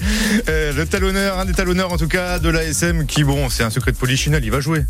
euh, 0.49 0.73
le 0.73 0.87
talonneur, 0.87 1.41
un 1.41 1.45
des 1.45 1.53
talonneurs 1.53 1.93
en 1.93 1.97
tout 1.97 2.07
cas 2.07 2.39
de 2.39 2.49
l'ASM, 2.49 3.05
qui 3.05 3.25
bon, 3.25 3.51
c'est 3.51 3.65
un 3.65 3.71
secret 3.71 3.91
de 3.91 3.97
polichinelle, 3.97 4.45
il 4.45 4.53
va 4.53 4.61
jouer. 4.61 4.85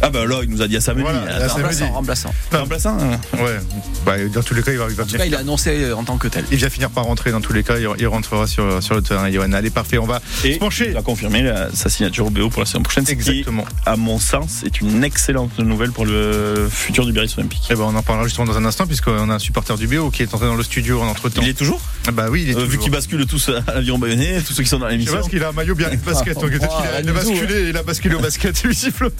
Ah 0.00 0.08
bah 0.08 0.24
là, 0.24 0.40
il 0.42 0.48
nous 0.48 0.62
a 0.62 0.68
dit 0.68 0.76
à 0.78 0.80
samedi. 0.80 1.02
Voilà, 1.02 1.44
à 1.44 1.48
remplaçant, 1.48 1.92
remplaçant. 1.92 2.34
remplaçant 2.50 2.96
hein. 2.98 3.20
Ouais. 3.34 3.58
Bah, 4.06 4.16
dans 4.32 4.42
tous 4.42 4.54
les 4.54 4.62
cas, 4.62 4.72
il 4.72 4.78
va, 4.78 4.86
il 4.88 4.94
va 4.94 5.02
en 5.02 5.06
tout 5.06 5.16
cas, 5.18 5.26
il 5.26 5.34
a 5.34 5.40
annoncé 5.40 5.84
euh, 5.84 5.94
en 5.94 6.04
tant 6.04 6.16
que 6.16 6.28
tel. 6.28 6.46
Il 6.50 6.56
vient 6.56 6.70
finir 6.70 6.88
par 6.88 7.04
rentrer 7.04 7.30
dans 7.30 7.42
tous 7.42 7.52
les 7.52 7.62
cas, 7.62 7.74
il 7.76 8.06
rentrera 8.06 8.46
sur, 8.46 8.82
sur 8.82 8.94
le 8.94 9.02
terrain, 9.02 9.30
Johan. 9.30 9.52
Allez, 9.52 9.68
parfait, 9.68 9.98
on 9.98 10.06
va 10.06 10.22
Et 10.44 10.54
se 10.54 10.58
pencher. 10.58 10.88
Il 10.92 10.96
a 10.96 11.02
confirmé 11.02 11.42
la, 11.42 11.70
sa 11.74 11.90
signature 11.90 12.24
au 12.24 12.30
BO 12.30 12.48
pour 12.48 12.60
la 12.60 12.66
saison 12.66 12.82
prochaine. 12.82 13.04
Exactement. 13.06 13.64
Qui, 13.64 13.74
à 13.84 13.96
mon 13.96 14.18
sens, 14.18 14.62
est 14.64 14.80
une 14.80 15.04
excellente 15.04 15.58
nouvelle 15.58 15.92
pour 15.92 16.06
le 16.06 16.68
futur 16.70 17.04
du 17.04 17.12
Biarritz 17.12 17.36
Olympique. 17.36 17.64
Et 17.68 17.74
eh 17.74 17.76
ben, 17.76 17.82
on 17.82 17.97
en 17.98 18.02
parlera 18.02 18.26
justement 18.26 18.46
dans 18.46 18.56
un 18.56 18.64
instant 18.64 18.86
puisqu'on 18.86 19.30
a 19.30 19.34
un 19.34 19.38
supporter 19.38 19.76
du 19.76 19.86
BO 19.86 20.10
qui 20.10 20.22
est 20.22 20.34
entré 20.34 20.46
dans 20.46 20.54
le 20.54 20.62
studio 20.62 21.00
en 21.00 21.08
entre-temps. 21.08 21.42
Il 21.42 21.48
est 21.48 21.54
toujours 21.54 21.80
Bah 22.12 22.26
oui, 22.30 22.44
il 22.44 22.50
est 22.50 22.56
euh, 22.56 22.64
Vu 22.64 22.78
qu'ils 22.78 22.92
basculent 22.92 23.26
tous 23.26 23.50
à 23.50 23.74
l'aviron 23.74 23.98
bayonnais, 23.98 24.40
tous 24.42 24.52
ceux 24.52 24.62
qui 24.62 24.68
sont 24.68 24.78
dans 24.78 24.88
l'émission. 24.88 25.14
Je 25.14 25.20
pense 25.20 25.28
qu'il 25.28 25.42
a 25.42 25.48
un 25.48 25.52
maillot 25.52 25.74
bien 25.74 25.90
basket, 26.04 26.34
donc 26.34 26.50
peut-être 26.50 26.76
qu'il 26.76 27.08
a, 27.08 27.12
basculé, 27.12 27.68
il 27.68 27.76
a 27.76 27.82
basculé 27.82 28.14
au 28.14 28.20
basket, 28.20 28.56
visiblement. 28.66 29.10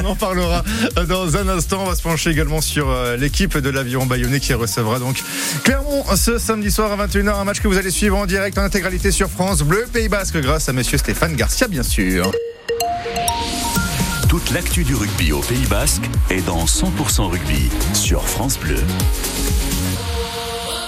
on 0.00 0.04
en 0.04 0.16
parlera 0.16 0.62
dans 1.08 1.36
un 1.36 1.48
instant. 1.48 1.82
On 1.84 1.88
va 1.88 1.94
se 1.94 2.02
pencher 2.02 2.30
également 2.30 2.60
sur 2.60 2.90
euh, 2.90 3.16
l'équipe 3.16 3.56
de 3.56 3.70
l'aviron 3.70 4.06
bayonnais 4.06 4.40
qui 4.40 4.52
recevra 4.54 4.98
donc 4.98 5.22
Clermont 5.62 6.04
ce 6.16 6.38
samedi 6.38 6.70
soir 6.70 6.92
à 6.92 7.06
21h, 7.06 7.40
un 7.40 7.44
match 7.44 7.60
que 7.60 7.68
vous 7.68 7.78
allez 7.78 7.90
suivre 7.90 8.16
en 8.16 8.26
direct 8.26 8.58
en 8.58 8.62
intégralité 8.62 9.10
sur 9.10 9.30
France 9.30 9.62
Bleu 9.62 9.86
Pays 9.92 10.08
Basque 10.08 10.38
grâce 10.38 10.68
à 10.68 10.72
monsieur 10.72 10.98
Stéphane 10.98 11.34
Garcia, 11.34 11.68
bien 11.68 11.82
sûr. 11.82 12.30
Toute 14.34 14.50
l'actu 14.50 14.82
du 14.82 14.96
rugby 14.96 15.30
au 15.30 15.38
Pays 15.38 15.64
Basque 15.66 16.10
est 16.28 16.44
dans 16.44 16.64
100% 16.64 17.30
rugby 17.30 17.70
sur 17.92 18.20
France 18.20 18.58
Bleu. 18.58 18.82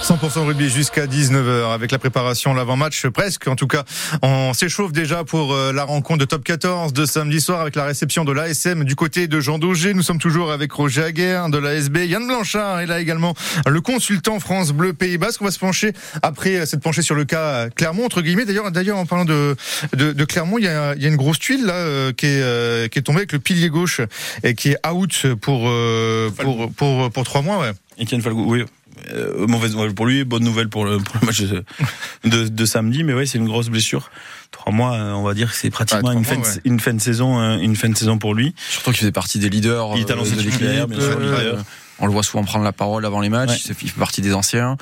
100% 0.07 0.45
rugby 0.45 0.69
jusqu'à 0.69 1.05
19h 1.05 1.73
avec 1.73 1.91
la 1.91 1.99
préparation, 1.99 2.53
l'avant-match 2.53 3.07
presque. 3.07 3.49
En 3.49 3.57
tout 3.57 3.67
cas, 3.67 3.83
on 4.21 4.53
s'échauffe 4.53 4.93
déjà 4.93 5.25
pour 5.25 5.53
euh, 5.53 5.73
la 5.73 5.83
rencontre 5.83 6.19
de 6.19 6.25
top 6.25 6.45
14 6.45 6.93
de 6.93 7.05
samedi 7.05 7.41
soir 7.41 7.59
avec 7.59 7.75
la 7.75 7.83
réception 7.83 8.23
de 8.23 8.31
l'ASM 8.31 8.85
du 8.85 8.95
côté 8.95 9.27
de 9.27 9.41
Jean 9.41 9.59
Daugé. 9.59 9.93
Nous 9.93 10.03
sommes 10.03 10.19
toujours 10.19 10.49
avec 10.53 10.71
Roger 10.71 11.03
Aguerre 11.03 11.49
de 11.49 11.57
l'ASB, 11.57 11.97
Yann 12.05 12.25
Blanchard 12.25 12.79
et 12.79 12.85
là 12.85 13.01
également 13.01 13.33
le 13.65 13.81
consultant 13.81 14.39
France 14.39 14.71
Bleu 14.71 14.93
Pays 14.93 15.17
Basque. 15.17 15.41
On 15.41 15.45
va 15.45 15.51
se 15.51 15.59
pencher 15.59 15.91
après 16.21 16.65
cette 16.65 16.79
penchée 16.79 17.01
sur 17.01 17.15
le 17.15 17.25
cas 17.25 17.67
Clermont 17.71 18.05
entre 18.05 18.21
guillemets. 18.21 18.45
D'ailleurs, 18.45 18.71
d'ailleurs 18.71 18.99
en 18.99 19.05
parlant 19.05 19.25
de, 19.25 19.57
de, 19.93 20.13
de, 20.13 20.23
Clermont, 20.23 20.57
il 20.57 20.63
y, 20.63 20.69
a, 20.69 20.95
il 20.95 21.01
y 21.01 21.05
a 21.05 21.09
une 21.09 21.17
grosse 21.17 21.39
tuile 21.39 21.65
là 21.65 21.73
euh, 21.73 22.13
qui 22.13 22.27
est 22.27 22.41
euh, 22.41 22.87
qui 22.87 22.99
est 22.99 23.01
tombée 23.01 23.19
avec 23.19 23.33
le 23.33 23.39
pilier 23.39 23.67
gauche 23.67 23.99
et 24.43 24.55
qui 24.55 24.69
est 24.69 24.87
out 24.87 25.25
pour 25.41 25.69
pour 26.37 26.71
pour 26.71 27.11
pour 27.11 27.23
trois 27.25 27.41
mois. 27.41 27.59
Ouais. 27.59 27.71
Etienne 27.99 28.21
Falgo, 28.21 28.45
oui, 28.45 28.63
euh, 29.11 29.47
mauvaise 29.47 29.73
nouvelle 29.75 29.93
pour 29.93 30.05
lui, 30.05 30.23
bonne 30.23 30.43
nouvelle 30.43 30.69
pour 30.69 30.85
le, 30.85 30.97
pour 30.97 31.15
le 31.21 31.25
match 31.25 31.41
de, 31.41 32.47
de, 32.47 32.65
samedi, 32.65 33.03
mais 33.03 33.13
oui, 33.13 33.27
c'est 33.27 33.37
une 33.37 33.47
grosse 33.47 33.69
blessure. 33.69 34.09
Trois 34.51 34.71
mois, 34.71 34.93
euh, 34.95 35.13
on 35.13 35.23
va 35.23 35.33
dire 35.33 35.51
que 35.51 35.57
c'est 35.57 35.69
pratiquement 35.69 36.11
une, 36.11 36.25
fin 36.25 36.37
de, 36.37 36.47
une 36.65 36.79
fin 36.79 36.93
de 36.93 37.01
saison, 37.01 37.39
euh, 37.39 37.57
une 37.57 37.75
fin 37.75 37.89
de 37.89 37.97
saison 37.97 38.17
pour 38.17 38.33
lui. 38.33 38.53
Surtout 38.69 38.91
qu'il 38.91 38.99
faisait 38.99 39.11
partie 39.11 39.39
des 39.39 39.49
leaders. 39.49 39.91
Il 39.95 40.01
est 40.01 40.11
annoncé 40.11 40.35
de 40.35 40.41
l'équipe, 40.41 40.61
bien 40.61 40.99
sûr. 40.99 41.19
On 41.99 42.05
le 42.05 42.11
voit 42.11 42.23
souvent 42.23 42.43
prendre 42.43 42.63
la 42.63 42.71
parole 42.71 43.05
avant 43.05 43.21
les 43.21 43.29
matchs. 43.29 43.65
Il 43.67 43.75
fait 43.75 43.99
partie 43.99 44.21
des 44.21 44.33
anciens. 44.33 44.77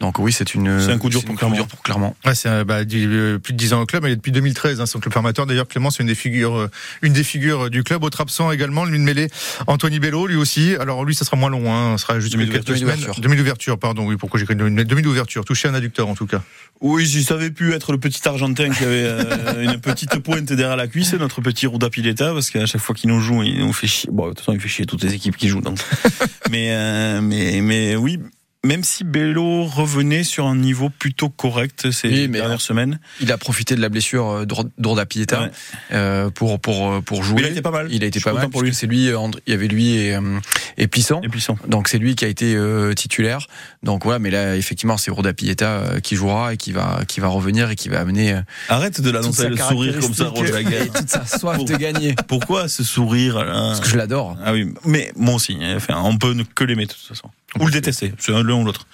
Donc 0.00 0.18
oui, 0.18 0.32
c'est 0.32 0.54
une. 0.54 0.80
C'est 0.80 0.92
un 0.92 0.98
coup 0.98 1.08
dur 1.08 1.24
pour 1.24 1.36
Clermont. 1.36 1.56
Dur 1.56 1.66
pour 1.66 1.82
Clermont. 1.82 2.14
Ouais, 2.24 2.34
c'est 2.34 2.64
bah, 2.64 2.84
plus 2.84 3.52
de 3.52 3.56
10 3.56 3.72
ans 3.72 3.82
au 3.82 3.86
club. 3.86 4.04
Est 4.06 4.16
depuis 4.16 4.32
2013, 4.32 4.80
hein, 4.80 4.86
son 4.86 5.00
club 5.00 5.12
formateur. 5.12 5.46
D'ailleurs, 5.46 5.68
Clément, 5.68 5.90
c'est 5.90 6.02
une 6.02 6.08
des 6.08 6.14
figures, 6.14 6.56
euh, 6.56 6.70
une 7.02 7.12
des 7.12 7.24
figures 7.24 7.70
du 7.70 7.82
club. 7.84 8.02
Autre 8.04 8.20
absent 8.20 8.50
également, 8.50 8.84
lui 8.84 8.98
de 8.98 9.04
mêlée, 9.04 9.28
Anthony 9.66 10.00
Bello, 10.00 10.26
lui 10.26 10.36
aussi. 10.36 10.74
Alors 10.80 11.04
lui, 11.04 11.14
ça 11.14 11.24
sera 11.24 11.36
moins 11.36 11.50
long. 11.50 11.72
Hein. 11.72 11.96
Ça 11.98 12.06
sera 12.06 12.20
juste 12.20 12.32
demi 12.32 12.48
quelques 12.48 12.76
semaines. 12.76 12.98
Demi 13.18 13.36
d'ouverture, 13.36 13.78
pardon. 13.78 14.06
Oui, 14.06 14.16
pourquoi 14.16 14.40
j'ai 14.40 14.46
une 14.50 14.84
demi 14.84 15.02
d'ouverture. 15.02 15.44
Touché 15.44 15.68
un 15.68 15.74
adducteur 15.74 16.08
en 16.08 16.14
tout 16.14 16.26
cas. 16.26 16.42
Oui, 16.80 17.08
si 17.08 17.24
ça 17.24 17.34
avait 17.34 17.50
pu 17.50 17.72
être 17.72 17.92
le 17.92 17.98
petit 17.98 18.26
Argentin 18.28 18.68
qui 18.68 18.84
avait 18.84 19.04
euh, 19.04 19.62
une 19.62 19.80
petite 19.80 20.18
pointe 20.18 20.52
derrière 20.52 20.76
la 20.76 20.86
cuisse, 20.86 21.14
notre 21.14 21.40
petit 21.40 21.66
Ruda 21.66 21.88
Pileta, 21.88 22.34
parce 22.34 22.50
qu'à 22.50 22.66
chaque 22.66 22.82
fois 22.82 22.94
qu'il 22.94 23.08
nous 23.08 23.20
joue, 23.20 23.42
il 23.42 23.60
nous 23.60 23.72
fait 23.72 23.86
chier. 23.86 24.10
Bon, 24.12 24.24
de 24.24 24.28
toute 24.30 24.40
façon, 24.40 24.52
il 24.52 24.60
fait 24.60 24.68
chier 24.68 24.84
toutes 24.84 25.02
les 25.02 25.14
équipes 25.14 25.36
qui 25.36 25.48
jouent. 25.48 25.62
Donc. 25.62 25.78
mais, 26.50 26.55
euh, 26.70 27.20
mais, 27.20 27.60
mais 27.60 27.96
oui, 27.96 28.18
même 28.66 28.84
si 28.84 29.04
Bello 29.04 29.64
revenait 29.64 30.24
sur 30.24 30.46
un 30.46 30.56
niveau 30.56 30.90
plutôt 30.90 31.28
correct 31.28 31.90
ces 31.92 32.28
dernières 32.28 32.60
semaines. 32.60 32.98
Il 33.20 33.32
a 33.32 33.38
profité 33.38 33.76
de 33.76 33.80
la 33.80 33.88
blessure 33.88 34.28
euh, 34.28 34.70
d'Orda 34.76 35.06
Pieta 35.06 35.50
euh, 35.92 36.30
pour 36.30 36.60
pour 36.60 36.90
euh, 36.90 37.00
pour 37.00 37.22
jouer. 37.22 37.42
il 37.42 37.46
a 37.46 37.50
été 37.50 37.62
pas 37.62 37.70
mal. 37.70 37.88
Il 37.90 38.02
a 38.04 38.06
été 38.06 38.20
pas 38.20 38.32
mal 38.32 38.50
pour 38.50 38.62
lui. 38.62 38.74
C'est 38.74 38.86
lui, 38.86 39.06
il 39.06 39.30
y 39.46 39.52
avait 39.52 39.68
lui 39.68 39.96
et 39.96 40.18
et 40.76 40.88
Plisson. 40.88 41.22
Donc 41.68 41.88
c'est 41.88 41.98
lui 41.98 42.16
qui 42.16 42.24
a 42.24 42.28
été 42.28 42.56
titulaire. 42.94 43.46
Donc 43.82 44.04
voilà, 44.04 44.18
mais 44.18 44.30
là 44.30 44.56
effectivement 44.56 44.96
c'est 44.96 45.10
Orda 45.10 45.32
Pieta 45.32 46.00
qui 46.02 46.16
jouera 46.16 46.54
et 46.54 46.56
qui 46.56 46.72
va 46.72 47.00
qui 47.06 47.20
va 47.20 47.28
revenir 47.28 47.70
et 47.70 47.76
qui 47.76 47.88
va 47.88 48.00
amener. 48.00 48.40
Arrête 48.68 49.00
de 49.00 49.10
l'annoncer 49.10 49.48
le 49.48 49.56
sourire 49.56 49.98
comme 50.00 50.14
ça, 50.14 50.28
Roger 50.28 50.52
Toute 50.94 51.08
sa 51.08 51.24
soif 51.24 51.64
de 51.64 51.76
gagner. 51.76 52.14
Pourquoi 52.26 52.68
ce 52.68 52.82
sourire 52.82 53.34
Parce 53.36 53.80
que 53.80 53.88
je 53.88 53.96
l'adore. 53.96 54.36
Ah 54.44 54.52
oui, 54.52 54.72
mais 54.84 55.12
moi 55.16 55.34
aussi. 55.34 55.56
Enfin, 55.76 56.00
on 56.02 56.18
peut 56.18 56.34
que 56.54 56.64
l'aimer 56.64 56.86
de 56.86 56.92
toute 56.92 57.06
façon. 57.06 57.30
Ou 57.60 57.66
le 57.66 57.72
détester, 57.72 58.12
c'est 58.18 58.32
l'un 58.32 58.42
ou 58.52 58.64
l'autre. 58.64 58.86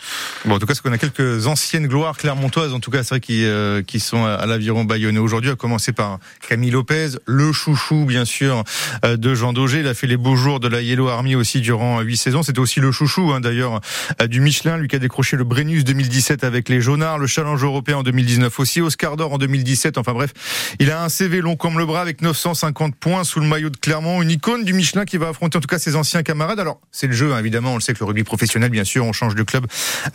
Bon, 0.44 0.54
en 0.54 0.58
tout 0.60 0.66
cas, 0.66 0.74
c'est 0.74 0.82
qu'on 0.82 0.92
a 0.92 0.98
quelques 0.98 1.48
anciennes 1.48 1.88
gloires 1.88 2.16
clermontoises, 2.16 2.72
en 2.72 2.78
tout 2.78 2.92
cas, 2.92 3.02
c'est 3.02 3.08
vrai, 3.08 3.20
qui, 3.20 3.44
euh, 3.44 3.82
qui 3.82 3.98
sont 3.98 4.24
à 4.24 4.46
l'aviron 4.46 4.84
bayonnais 4.84 5.18
aujourd'hui, 5.18 5.50
à 5.50 5.56
commencer 5.56 5.92
par 5.92 6.18
Camille 6.48 6.70
Lopez, 6.70 7.08
le 7.26 7.52
chouchou, 7.52 8.04
bien 8.04 8.24
sûr, 8.24 8.62
euh, 9.04 9.16
de 9.16 9.34
Jean 9.34 9.52
Daugé. 9.52 9.80
Il 9.80 9.88
a 9.88 9.94
fait 9.94 10.06
les 10.06 10.16
beaux 10.16 10.36
jours 10.36 10.60
de 10.60 10.68
la 10.68 10.80
Yellow 10.80 11.08
Army 11.08 11.34
aussi 11.34 11.60
durant 11.60 12.00
huit 12.02 12.16
saisons. 12.16 12.44
C'était 12.44 12.60
aussi 12.60 12.78
le 12.78 12.92
chouchou, 12.92 13.32
hein, 13.32 13.40
d'ailleurs, 13.40 13.80
euh, 14.20 14.28
du 14.28 14.40
Michelin, 14.40 14.76
lui 14.76 14.86
qui 14.86 14.94
a 14.94 15.00
décroché 15.00 15.36
le 15.36 15.44
Brennus 15.44 15.82
2017 15.82 16.44
avec 16.44 16.68
les 16.68 16.80
Jaunards, 16.80 17.18
le 17.18 17.26
Challenge 17.26 17.62
européen 17.64 17.96
en 17.96 18.02
2019 18.04 18.60
aussi, 18.60 18.80
Oscar 18.80 19.16
d'Or 19.16 19.32
en 19.32 19.38
2017. 19.38 19.98
Enfin 19.98 20.12
bref, 20.12 20.30
il 20.78 20.92
a 20.92 21.02
un 21.02 21.08
CV 21.08 21.40
long 21.40 21.56
comme 21.56 21.78
le 21.78 21.86
bras 21.86 22.02
avec 22.02 22.22
950 22.22 22.94
points 22.94 23.24
sous 23.24 23.40
le 23.40 23.46
maillot 23.46 23.70
de 23.70 23.76
Clermont, 23.76 24.22
une 24.22 24.30
icône 24.30 24.64
du 24.64 24.72
Michelin 24.72 25.04
qui 25.04 25.16
va 25.16 25.30
affronter 25.30 25.58
en 25.58 25.60
tout 25.60 25.66
cas 25.66 25.80
ses 25.80 25.96
anciens 25.96 26.22
camarades. 26.22 26.60
Alors, 26.60 26.80
c'est 26.92 27.08
le 27.08 27.12
jeu, 27.12 27.32
hein, 27.32 27.38
évidemment, 27.38 27.72
on 27.72 27.76
le 27.76 27.80
sait 27.80 27.92
que 27.92 27.98
le 27.98 28.04
rugby 28.04 28.22
professionnel 28.22 28.51
bien 28.60 28.84
sûr, 28.84 29.04
on 29.04 29.12
change 29.12 29.34
de 29.34 29.42
club 29.42 29.66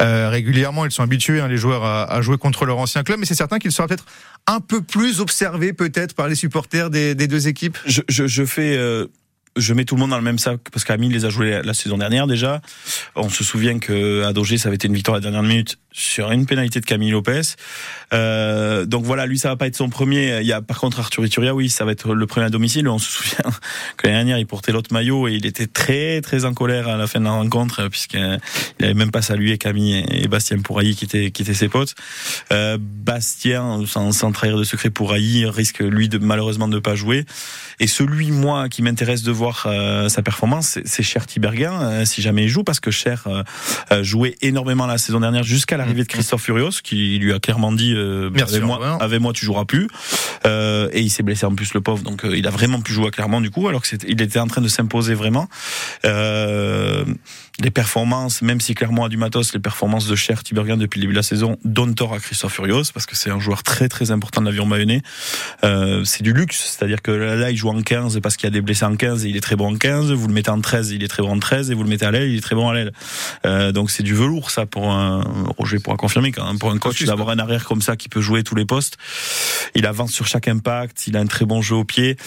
euh, 0.02 0.30
régulièrement. 0.30 0.86
Ils 0.86 0.92
sont 0.92 1.04
habitués, 1.04 1.40
hein, 1.40 1.48
les 1.48 1.58
joueurs, 1.58 1.84
à, 1.84 2.22
jouer 2.22 2.38
contre 2.38 2.66
leur 2.66 2.78
ancien 2.78 3.04
club, 3.04 3.20
mais 3.20 3.26
c'est 3.26 3.36
certain 3.36 3.60
qu'il 3.60 3.72
sera 3.72 3.88
peut-être 3.88 4.06
un 4.48 4.60
peu 4.60 4.82
plus 4.82 5.20
observé, 5.20 5.74
peut-être, 5.74 6.14
par 6.14 6.28
les 6.28 6.36
supporters 6.36 6.90
des, 6.90 7.16
deux 7.16 7.48
équipes. 7.48 7.78
Je, 7.86 8.02
je, 8.08 8.46
fais. 8.46 8.78
Euh, 8.78 9.08
je 9.58 9.74
mets 9.74 9.86
tout 9.86 9.96
le 9.96 10.02
monde 10.02 10.12
dans 10.12 10.18
le 10.18 10.24
même 10.24 10.40
sac 10.40 10.60
parce 10.72 10.84
qu'Amine 10.84 11.12
les 11.12 11.26
a 11.26 11.30
joués 11.30 11.62
la 11.64 11.74
saison 11.74 11.98
dernière 11.98 12.28
déjà. 12.28 12.62
On 13.16 13.30
se 13.30 13.44
souvient 13.44 13.80
que 13.80 14.24
à 14.24 14.34
Dogé, 14.34 14.58
ça 14.58 14.70
avait 14.70 14.76
été 14.76 14.88
une 14.88 14.94
victoire 14.94 15.16
à 15.16 15.20
la 15.20 15.24
dernière 15.24 15.44
minute 15.44 15.78
sur 15.92 16.32
une 16.32 16.46
pénalité 16.46 16.80
de 16.80 16.86
Camille 16.86 17.10
Lopez. 17.10 17.42
Euh, 18.14 18.86
donc 18.86 19.04
voilà, 19.04 19.26
lui 19.26 19.40
ça 19.40 19.50
va 19.50 19.56
pas 19.56 19.68
être 19.68 19.76
son 19.76 19.90
premier. 19.90 20.40
Il 20.42 20.48
y 20.48 20.54
a 20.54 20.62
par 20.62 20.80
contre 20.80 21.00
Arthur 21.00 21.26
Ituria, 21.26 21.56
oui, 21.56 21.70
ça 21.70 21.86
va 21.86 21.92
être 21.92 22.14
le 22.14 22.28
premier 22.28 22.46
à 22.46 22.50
domicile. 22.50 22.88
On 22.88 23.00
se 23.00 23.10
souvient 23.10 23.52
que 23.98 24.06
l'année 24.06 24.18
dernière 24.18 24.38
il 24.38 24.46
portait 24.46 24.72
l'autre 24.72 24.94
maillot 24.94 25.28
et 25.28 25.34
il 25.34 25.46
était 25.46 25.68
très 25.68 26.22
très 26.22 26.46
en 26.46 26.54
colère 26.54 26.88
à 26.88 26.98
la 26.98 27.08
fin 27.08 27.20
de 27.20 27.26
la 27.26 27.32
rencontre 27.32 27.88
puisqu'il 27.88 28.40
avait 28.80 28.94
même 28.94 29.12
pas 29.12 29.24
salué 29.24 29.58
Camille 29.58 30.06
et 30.10 30.28
Bastien 30.28 30.60
Pourailly 30.60 30.96
qui 30.96 31.06
étaient 31.06 31.32
qui 31.32 31.42
étaient 31.42 31.54
ses 31.54 31.70
potes. 31.70 31.96
Euh, 32.52 32.78
Bastien, 32.80 33.84
sans, 33.88 34.12
sans 34.12 34.32
trahir 34.32 34.58
de 34.58 34.64
secret 34.64 34.92
Pourailly, 34.92 35.46
risque 35.46 35.80
lui 35.80 36.10
de 36.10 36.20
malheureusement 36.20 36.68
de 36.68 36.80
pas 36.80 36.96
jouer. 36.96 37.26
Et 37.80 37.88
celui 37.88 38.32
moi 38.32 38.70
qui 38.70 38.82
m'intéresse 38.82 39.24
de 39.24 39.32
voir 39.32 39.47
euh, 39.66 40.10
sa 40.10 40.22
performance, 40.22 40.80
c'est 40.86 41.04
Cher 41.04 41.26
Tiberguin 41.26 41.82
euh, 41.82 42.06
si 42.06 42.22
jamais 42.22 42.44
il 42.44 42.50
joue 42.50 42.64
parce 42.64 42.80
que 42.80 42.92
Cher 42.92 43.28
euh, 43.28 44.04
jouait 44.04 44.36
énormément 44.42 44.86
la 44.86 44.98
saison 44.98 45.20
dernière 45.20 45.44
jusqu'à 45.44 45.78
la 45.78 45.84
arrivée 45.84 46.04
de 46.04 46.08
Christophe 46.08 46.44
Furios, 46.44 46.82
qui 46.84 47.18
lui 47.18 47.34
a 47.34 47.40
clairement 47.40 47.72
dit 47.72 47.94
euh, 47.96 48.30
avec, 48.30 48.62
moi, 48.62 48.98
avec 49.00 49.22
moi, 49.22 49.34
tu 49.34 49.46
joueras 49.46 49.66
plus. 49.66 49.88
Et 50.46 51.02
il 51.02 51.10
s'est 51.10 51.24
blessé 51.24 51.46
en 51.46 51.56
plus 51.56 51.74
le 51.74 51.82
pauvre, 51.82 52.04
donc 52.04 52.22
il 52.24 52.48
a 52.48 52.50
vraiment 52.50 52.82
pu 52.82 52.94
jouer 52.94 53.12
clairement 53.12 53.42
du 53.42 53.52
coup, 53.52 53.68
alors 53.68 53.84
qu'il 53.84 54.22
était 54.22 54.40
en 54.40 54.48
train 54.48 54.62
de 54.62 54.68
s'imposer 54.68 55.14
vraiment. 55.14 55.48
Euh, 56.06 57.06
les 57.60 57.72
performances, 57.72 58.42
même 58.44 58.62
si 58.62 58.76
clairement 58.76 59.06
a 59.06 59.10
du 59.10 59.18
matos, 59.18 59.54
les 59.54 59.60
performances 59.60 60.08
de 60.08 60.16
Cher 60.16 60.44
Tiberghien 60.44 60.78
depuis 60.78 61.00
le 61.00 61.04
début 61.04 61.14
de 61.14 61.18
la 61.18 61.24
saison 61.24 61.58
donnent 61.64 61.96
tort 61.96 62.14
à 62.14 62.20
Christophe 62.20 62.54
Furios 62.54 62.84
parce 62.94 63.08
que 63.08 63.16
c'est 63.16 63.32
un 63.32 63.40
joueur 63.40 63.64
très 63.64 63.90
très 63.90 64.12
important 64.12 64.42
de 64.42 64.46
l'avion 64.46 64.66
mayonnais. 64.66 65.02
Euh, 65.64 66.04
c'est 66.04 66.22
du 66.22 66.34
luxe, 66.34 66.78
c'est-à-dire 66.78 67.02
que 67.02 67.12
là, 67.12 67.50
il 67.50 67.58
joue 67.58 67.70
en 67.70 67.82
15 67.82 68.20
parce 68.22 68.38
qu'il 68.38 68.46
y 68.46 68.52
a 68.52 68.52
des 68.52 68.62
blessés 68.62 68.86
en 68.86 68.96
15 68.96 69.26
et 69.26 69.30
il 69.30 69.38
est 69.38 69.42
très 69.42 69.56
bon 69.56 69.74
en 69.74 69.78
15. 69.78 70.12
Vous 70.12 70.28
le 70.28 70.34
mettez 70.34 70.52
en 70.52 70.62
13, 70.62 70.92
il 70.92 71.04
est 71.04 71.08
très 71.08 71.24
bon 71.24 71.32
en 71.32 71.40
13 71.40 71.72
et 71.72 71.74
vous 71.74 71.84
le 71.84 71.90
mettez 71.90 72.06
à 72.06 72.12
l'aile, 72.12 72.30
il 72.30 72.38
est 72.38 72.42
très 72.42 72.56
bon 72.56 72.70
à 72.70 72.76
l'aile. 72.76 72.92
Euh, 73.46 73.72
donc 73.72 73.90
c'est 73.90 74.04
du 74.04 74.14
velours 74.14 74.52
ça 74.52 74.68
pour 74.68 74.92
un 74.92 75.24
Roger 75.58 75.80
pourra 75.80 75.98
confirmer 75.98 76.32
quand 76.32 76.46
même 76.46 76.60
pour 76.60 76.72
un 76.72 76.78
coach 76.78 77.04
d'avoir 77.04 77.30
un 77.30 77.40
arrière 77.40 77.66
comme 77.66 77.82
ça 77.82 77.96
qui 77.96 78.08
peut 78.08 78.22
jouer 78.22 78.44
tous 78.44 78.56
les 78.56 78.66
postes. 78.66 78.98
Il 79.74 79.88
avance 79.88 80.12
sur 80.12 80.28
chaque 80.28 80.48
impact, 80.48 81.08
il 81.08 81.18
a 81.18 81.20
un 81.20 81.26
très 81.28 81.46
bon 81.46 81.62
jeu 81.62 81.76
au 81.76 81.84
pied 81.84 82.18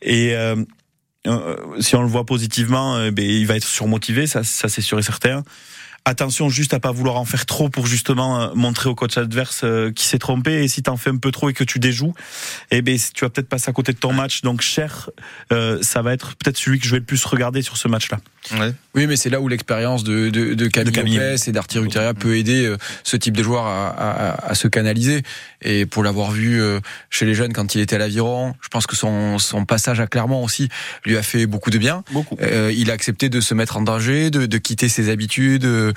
et 0.00 0.34
euh, 0.34 0.56
si 1.80 1.96
on 1.96 2.02
le 2.02 2.08
voit 2.08 2.24
positivement, 2.24 2.96
euh, 2.96 3.10
ben, 3.10 3.24
il 3.24 3.46
va 3.46 3.56
être 3.56 3.66
surmotivé, 3.66 4.26
ça, 4.26 4.42
ça 4.42 4.68
c'est 4.68 4.82
sûr 4.82 4.98
et 4.98 5.02
certain. 5.02 5.42
Attention 6.04 6.48
juste 6.48 6.74
à 6.74 6.80
pas 6.80 6.90
vouloir 6.90 7.16
en 7.16 7.24
faire 7.24 7.46
trop 7.46 7.68
pour 7.68 7.86
justement 7.86 8.40
euh, 8.40 8.48
montrer 8.54 8.88
au 8.88 8.96
coach 8.96 9.16
adverse 9.18 9.64
qui 9.94 10.04
s'est 10.04 10.18
trompé. 10.18 10.64
Et 10.64 10.68
si 10.68 10.82
t'en 10.82 10.96
fais 10.96 11.10
un 11.10 11.16
peu 11.16 11.30
trop 11.30 11.48
et 11.48 11.52
que 11.52 11.62
tu 11.62 11.78
déjoues, 11.78 12.12
eh 12.72 12.82
ben 12.82 12.98
tu 13.14 13.24
vas 13.24 13.30
peut-être 13.30 13.48
passer 13.48 13.70
à 13.70 13.72
côté 13.72 13.92
de 13.92 13.98
ton 13.98 14.12
match. 14.12 14.42
Donc 14.42 14.62
cher, 14.62 15.10
ça 15.50 16.02
va 16.02 16.12
être 16.12 16.34
peut-être 16.34 16.56
celui 16.56 16.80
que 16.80 16.86
je 16.86 16.90
vais 16.90 16.98
le 16.98 17.04
plus 17.04 17.24
regarder 17.24 17.62
sur 17.62 17.76
ce 17.76 17.86
match-là. 17.86 18.18
Oui, 18.94 19.06
mais 19.06 19.16
c'est 19.16 19.30
là 19.30 19.40
où 19.40 19.48
l'expérience 19.48 20.04
de, 20.04 20.28
de, 20.28 20.54
de 20.54 20.66
Camille, 20.68 20.92
Camille. 20.92 21.16
Lopez 21.16 21.48
et 21.48 21.52
d'Arthur 21.52 21.82
Uteria 21.84 22.12
peut 22.12 22.36
aider 22.36 22.66
euh, 22.66 22.76
ce 23.04 23.16
type 23.16 23.36
de 23.36 23.42
joueur 23.42 23.64
à, 23.64 23.88
à, 23.88 24.50
à 24.50 24.54
se 24.54 24.68
canaliser. 24.68 25.22
Et 25.62 25.86
pour 25.86 26.02
l'avoir 26.02 26.32
vu 26.32 26.60
euh, 26.60 26.80
chez 27.08 27.24
les 27.24 27.34
jeunes 27.34 27.52
quand 27.52 27.74
il 27.74 27.80
était 27.80 27.96
à 27.96 27.98
l'Aviron, 27.98 28.54
je 28.60 28.68
pense 28.68 28.86
que 28.86 28.96
son, 28.96 29.38
son 29.38 29.64
passage 29.64 30.00
à 30.00 30.06
Clermont 30.06 30.42
aussi 30.44 30.68
lui 31.04 31.16
a 31.16 31.22
fait 31.22 31.46
beaucoup 31.46 31.70
de 31.70 31.78
bien. 31.78 32.04
Beaucoup. 32.12 32.36
Euh, 32.42 32.72
il 32.76 32.90
a 32.90 32.94
accepté 32.94 33.28
de 33.28 33.40
se 33.40 33.54
mettre 33.54 33.76
en 33.76 33.82
danger, 33.82 34.30
de, 34.30 34.46
de 34.46 34.58
quitter 34.58 34.88
ses 34.88 35.08
habitudes 35.08 35.64
euh, 35.64 35.92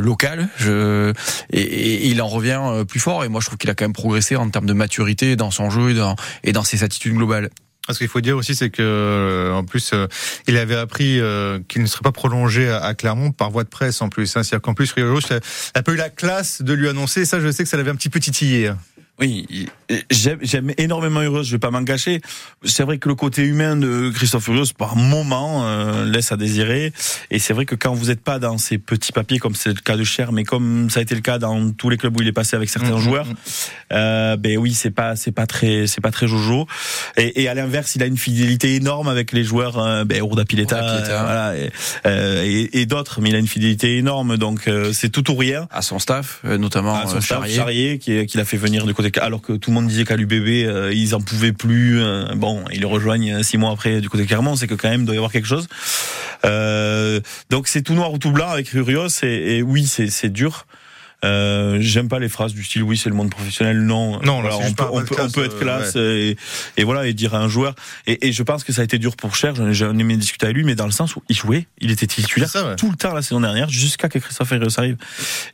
locales. 0.00 0.48
Je, 0.56 1.12
et, 1.50 1.60
et, 1.60 2.06
il 2.08 2.22
en 2.22 2.28
revient 2.28 2.84
plus 2.88 3.00
fort. 3.00 3.24
Et 3.24 3.28
moi, 3.28 3.40
je 3.40 3.46
trouve 3.46 3.58
qu'il 3.58 3.70
a 3.70 3.74
quand 3.74 3.84
même 3.84 3.92
progressé 3.92 4.36
en 4.36 4.48
termes 4.48 4.66
de 4.66 4.72
maturité 4.72 5.36
dans 5.36 5.50
son 5.50 5.68
jeu 5.68 5.90
et 5.90 5.94
dans, 5.94 6.16
et 6.44 6.52
dans 6.52 6.64
ses 6.64 6.84
attitudes 6.84 7.14
globales. 7.14 7.50
Ce 7.90 7.98
qu'il 7.98 8.08
faut 8.08 8.20
dire 8.20 8.36
aussi, 8.36 8.54
c'est 8.54 8.70
que 8.70 8.80
euh, 8.80 9.52
en 9.52 9.64
plus, 9.64 9.90
euh, 9.92 10.06
il 10.46 10.56
avait 10.56 10.76
appris 10.76 11.20
euh, 11.20 11.58
qu'il 11.66 11.82
ne 11.82 11.86
serait 11.86 12.02
pas 12.02 12.12
prolongé 12.12 12.68
à, 12.70 12.94
Clermont 12.94 13.32
par 13.32 13.50
voie 13.50 13.64
de 13.64 13.68
presse 13.68 14.00
en 14.02 14.08
plus. 14.08 14.36
Hein. 14.36 14.44
C'est-à-dire 14.44 14.62
qu'en 14.62 14.74
plus, 14.74 14.92
Rio 14.92 15.18
n'a 15.74 15.82
pas 15.82 15.92
eu 15.92 15.96
la 15.96 16.08
classe 16.08 16.62
de 16.62 16.72
lui 16.72 16.88
annoncer. 16.88 17.24
Ça, 17.24 17.40
je 17.40 17.50
sais 17.50 17.64
que 17.64 17.68
ça 17.68 17.76
l'avait 17.76 17.90
un 17.90 17.96
petit 17.96 18.08
peu 18.08 18.20
titillé. 18.20 18.68
Hein. 18.68 18.78
Oui, 19.18 19.68
j'aime 20.10 20.72
énormément 20.78 21.22
Urios, 21.22 21.44
je 21.44 21.52
vais 21.52 21.58
pas 21.58 21.70
m'en 21.70 21.84
cacher. 21.84 22.20
C'est 22.64 22.82
vrai 22.82 22.98
que 22.98 23.08
le 23.08 23.14
côté 23.14 23.42
humain 23.42 23.76
de 23.76 24.10
Christophe 24.14 24.48
Urios, 24.48 24.72
par 24.76 24.96
moment, 24.96 25.64
euh, 25.64 26.04
laisse 26.04 26.32
à 26.32 26.36
désirer. 26.36 26.92
Et 27.30 27.38
c'est 27.38 27.52
vrai 27.52 27.64
que 27.64 27.74
quand 27.74 27.94
vous 27.94 28.06
n'êtes 28.06 28.22
pas 28.22 28.38
dans 28.38 28.58
ces 28.58 28.78
petits 28.78 29.12
papiers, 29.12 29.38
comme 29.38 29.54
c'est 29.54 29.70
le 29.70 29.80
cas 29.80 29.96
de 29.96 30.04
Cher, 30.04 30.32
mais 30.32 30.44
comme 30.44 30.90
ça 30.90 31.00
a 31.00 31.02
été 31.02 31.14
le 31.14 31.20
cas 31.20 31.38
dans 31.38 31.70
tous 31.70 31.90
les 31.90 31.96
clubs 31.96 32.16
où 32.16 32.22
il 32.22 32.28
est 32.28 32.32
passé 32.32 32.56
avec 32.56 32.68
certains 32.68 32.96
mmh, 32.96 33.00
joueurs, 33.00 33.26
mmh. 33.26 33.34
euh, 33.92 34.36
ben 34.36 34.58
oui, 34.58 34.74
c'est 34.74 34.90
pas, 34.90 35.16
c'est 35.16 35.32
pas 35.32 35.46
très, 35.46 35.86
c'est 35.86 36.00
pas 36.00 36.10
très 36.10 36.26
jojo. 36.26 36.66
Et, 37.16 37.42
et 37.42 37.48
à 37.48 37.54
l'inverse, 37.54 37.94
il 37.96 38.02
a 38.02 38.06
une 38.06 38.16
fidélité 38.16 38.74
énorme 38.74 39.08
avec 39.08 39.32
les 39.32 39.44
joueurs, 39.44 39.78
euh, 39.78 40.04
ben, 40.04 40.18
Urda 40.18 40.44
Pileta, 40.44 40.82
euh, 40.82 41.00
voilà, 41.04 41.56
et, 41.56 41.70
euh, 42.06 42.42
et, 42.44 42.80
et 42.80 42.86
d'autres, 42.86 43.20
mais 43.20 43.30
il 43.30 43.36
a 43.36 43.38
une 43.38 43.48
fidélité 43.48 43.96
énorme, 43.96 44.36
donc 44.36 44.68
c'est 44.92 45.10
tout 45.10 45.30
ou 45.30 45.36
rien. 45.36 45.66
À 45.70 45.82
son 45.82 45.98
staff, 45.98 46.40
notamment 46.44 46.94
à 46.94 47.06
son 47.06 47.20
staff, 47.20 47.48
Charrier, 47.48 47.98
qui, 47.98 48.26
qui 48.26 48.36
l'a 48.36 48.44
fait 48.44 48.56
venir 48.56 48.86
du 48.86 48.94
côté, 48.94 49.10
alors 49.20 49.40
que 49.40 49.52
tout 49.52 49.70
le 49.70 49.74
monde 49.74 49.81
disait 49.86 50.04
qu'à 50.04 50.16
l'UBB, 50.16 50.92
ils 50.92 51.14
en 51.14 51.20
pouvaient 51.20 51.52
plus. 51.52 52.00
bon, 52.34 52.64
ils 52.72 52.80
le 52.80 52.86
rejoignent 52.86 53.42
six 53.42 53.58
mois 53.58 53.70
après 53.72 54.00
du 54.00 54.08
côté 54.08 54.26
Clermont, 54.26 54.56
c'est 54.56 54.66
que 54.66 54.74
quand 54.74 54.88
même 54.88 55.02
il 55.02 55.06
doit 55.06 55.14
y 55.14 55.18
avoir 55.18 55.32
quelque 55.32 55.48
chose. 55.48 55.68
Euh, 56.44 57.20
donc 57.50 57.68
c'est 57.68 57.82
tout 57.82 57.94
noir 57.94 58.12
ou 58.12 58.18
tout 58.18 58.32
blanc 58.32 58.48
avec 58.48 58.68
Rurios 58.68 59.08
et, 59.22 59.58
et 59.58 59.62
oui 59.62 59.86
c'est 59.86 60.28
dur. 60.32 60.66
Euh, 61.24 61.78
J'aime 61.80 62.08
pas 62.08 62.18
les 62.18 62.28
phrases 62.28 62.54
du 62.54 62.64
style 62.64 62.82
oui 62.82 62.96
c'est 62.96 63.08
le 63.08 63.14
monde 63.14 63.30
professionnel 63.30 63.82
non. 63.82 64.20
Non, 64.22 64.38
on, 64.38 64.72
peut, 64.72 64.84
on, 64.92 65.04
peut, 65.04 65.16
on, 65.20 65.30
peut, 65.30 65.44
être 65.44 65.58
classe 65.58 65.96
et, 65.96 66.36
et, 66.76 66.84
voilà 66.84 67.06
et 67.06 67.12
dire 67.12 67.34
à 67.34 67.38
un 67.38 67.48
joueur 67.48 67.74
et, 68.06 68.28
et 68.28 68.32
je 68.32 68.42
pense 68.42 68.64
que 68.64 68.72
ça 68.72 68.82
a 68.82 68.84
été 68.84 68.98
dur 68.98 69.16
pour 69.16 69.36
Cher. 69.36 69.54
J'en 69.72 69.96
ai 69.96 70.00
aimé 70.00 70.16
discuter 70.16 70.46
avec 70.46 70.56
lui, 70.56 70.64
mais 70.64 70.74
dans 70.74 70.86
le 70.86 70.92
sens 70.92 71.16
où 71.16 71.22
il 71.28 71.36
jouait, 71.36 71.66
il 71.78 71.90
était 71.90 72.06
titulaire 72.06 72.50
tout 72.76 72.90
le 72.90 72.96
temps 72.96 73.14
la 73.14 73.22
saison 73.22 73.40
dernière 73.40 73.68
jusqu'à 73.68 74.08
que 74.08 74.18
Christophe 74.18 74.52
Herrios 74.52 74.78
arrive 74.78 74.96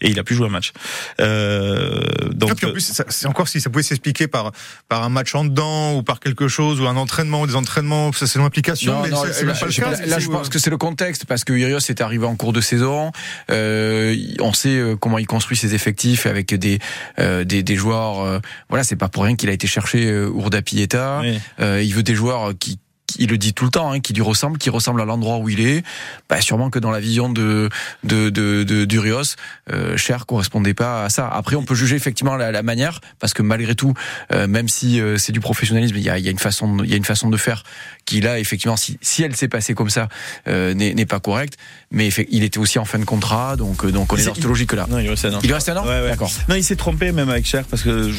et 0.00 0.10
il 0.10 0.18
a 0.18 0.25
pu 0.25 0.34
jouer 0.34 0.46
un 0.46 0.50
match. 0.50 0.72
Euh, 1.20 2.00
donc 2.32 2.62
et 2.62 2.66
en 2.66 2.72
plus 2.72 2.92
c'est 3.08 3.26
encore 3.26 3.48
si 3.48 3.60
ça 3.60 3.70
pouvait 3.70 3.82
s'expliquer 3.82 4.26
par 4.26 4.52
par 4.88 5.02
un 5.02 5.08
match 5.08 5.34
en 5.34 5.44
dedans 5.44 5.94
ou 5.94 6.02
par 6.02 6.20
quelque 6.20 6.48
chose 6.48 6.80
ou 6.80 6.87
un 6.87 6.96
entraînement 6.96 7.42
ou 7.42 7.46
des 7.46 7.56
entraînements, 7.56 8.12
ça 8.12 8.26
c'est 8.26 8.38
l'implication. 8.38 8.92
Non, 8.92 9.08
non, 9.08 9.22
pas 9.22 9.26
le 9.26 10.08
Là, 10.08 10.18
je 10.18 10.28
pense 10.28 10.48
que 10.48 10.58
c'est 10.58 10.70
le 10.70 10.76
contexte 10.76 11.25
parce 11.25 11.44
que 11.44 11.52
Urios 11.52 11.78
est 11.78 12.00
arrivé 12.00 12.25
en 12.26 12.37
cours 12.37 12.52
de 12.52 12.60
saison. 12.60 13.12
Euh, 13.50 14.16
on 14.40 14.52
sait 14.52 14.76
euh, 14.76 14.96
comment 14.96 15.18
il 15.18 15.26
construit 15.26 15.56
ses 15.58 15.74
effectifs 15.74 16.26
avec 16.26 16.54
des 16.54 16.78
euh, 17.18 17.44
des, 17.44 17.62
des, 17.62 17.76
joueurs. 17.76 18.20
Euh, 18.20 18.38
voilà, 18.68 18.84
c'est 18.84 18.96
pas 18.96 19.08
pour 19.08 19.24
rien 19.24 19.36
qu'il 19.36 19.48
a 19.48 19.52
été 19.52 19.66
chercher 19.66 20.06
euh, 20.06 20.32
Urda 20.34 20.62
Pieta. 20.62 21.22
il 21.58 21.94
veut 21.94 22.02
des 22.02 22.14
joueurs 22.14 22.52
qui 22.58 22.78
il 23.18 23.30
le 23.30 23.38
dit 23.38 23.54
tout 23.54 23.64
le 23.64 23.70
temps, 23.70 23.92
hein, 23.92 24.00
qui 24.00 24.12
lui 24.12 24.22
ressemble, 24.22 24.58
qui 24.58 24.70
ressemble 24.70 25.00
à 25.00 25.04
l'endroit 25.04 25.38
où 25.38 25.48
il 25.48 25.60
est. 25.60 25.84
Bah, 26.28 26.40
sûrement 26.40 26.70
que 26.70 26.78
dans 26.78 26.90
la 26.90 27.00
vision 27.00 27.30
de 27.30 27.68
de 28.04 28.30
de, 28.30 28.64
de 28.64 28.84
d'Urios, 28.84 29.36
euh, 29.72 29.96
Cher 29.96 30.26
correspondait 30.26 30.74
pas 30.74 31.04
à 31.04 31.08
ça. 31.08 31.28
Après, 31.28 31.56
on 31.56 31.64
peut 31.64 31.74
juger 31.74 31.96
effectivement 31.96 32.36
la, 32.36 32.52
la 32.52 32.62
manière, 32.62 33.00
parce 33.18 33.34
que 33.34 33.42
malgré 33.42 33.74
tout, 33.74 33.94
euh, 34.32 34.46
même 34.46 34.68
si 34.68 35.00
euh, 35.00 35.16
c'est 35.16 35.32
du 35.32 35.40
professionnalisme, 35.40 35.96
il 35.96 36.02
y 36.02 36.10
a, 36.10 36.18
y 36.18 36.28
a 36.28 36.30
une 36.30 36.38
façon, 36.38 36.78
il 36.84 36.90
y 36.90 36.94
a 36.94 36.96
une 36.96 37.04
façon 37.04 37.30
de 37.30 37.36
faire 37.36 37.62
qui 38.04 38.20
là, 38.20 38.38
effectivement, 38.38 38.76
si, 38.76 38.98
si 39.02 39.22
elle 39.22 39.36
s'est 39.36 39.48
passée 39.48 39.74
comme 39.74 39.90
ça, 39.90 40.08
euh, 40.46 40.74
n'est 40.74 41.06
pas 41.06 41.20
correcte. 41.20 41.58
Mais 41.90 42.08
il 42.30 42.44
était 42.44 42.58
aussi 42.58 42.78
en 42.78 42.84
fin 42.84 42.98
de 42.98 43.04
contrat, 43.04 43.56
donc 43.56 43.84
euh, 43.84 43.92
donc 43.92 44.12
on 44.12 44.16
est 44.16 44.24
dans 44.24 44.34
cette 44.34 44.44
logique-là. 44.44 44.86
Non, 44.90 44.98
il 44.98 45.08
reste 45.08 45.24
un 45.24 45.34
an. 45.34 45.40
Il 45.42 45.52
reste 45.52 45.68
un 45.70 45.76
an. 45.76 45.86
Ouais, 45.86 46.02
ouais. 46.02 46.08
D'accord. 46.10 46.30
Non, 46.48 46.54
il 46.54 46.64
s'est 46.64 46.76
trompé 46.76 47.12
même 47.12 47.30
avec 47.30 47.46
Cher 47.46 47.64
parce 47.64 47.82
que 47.82 48.10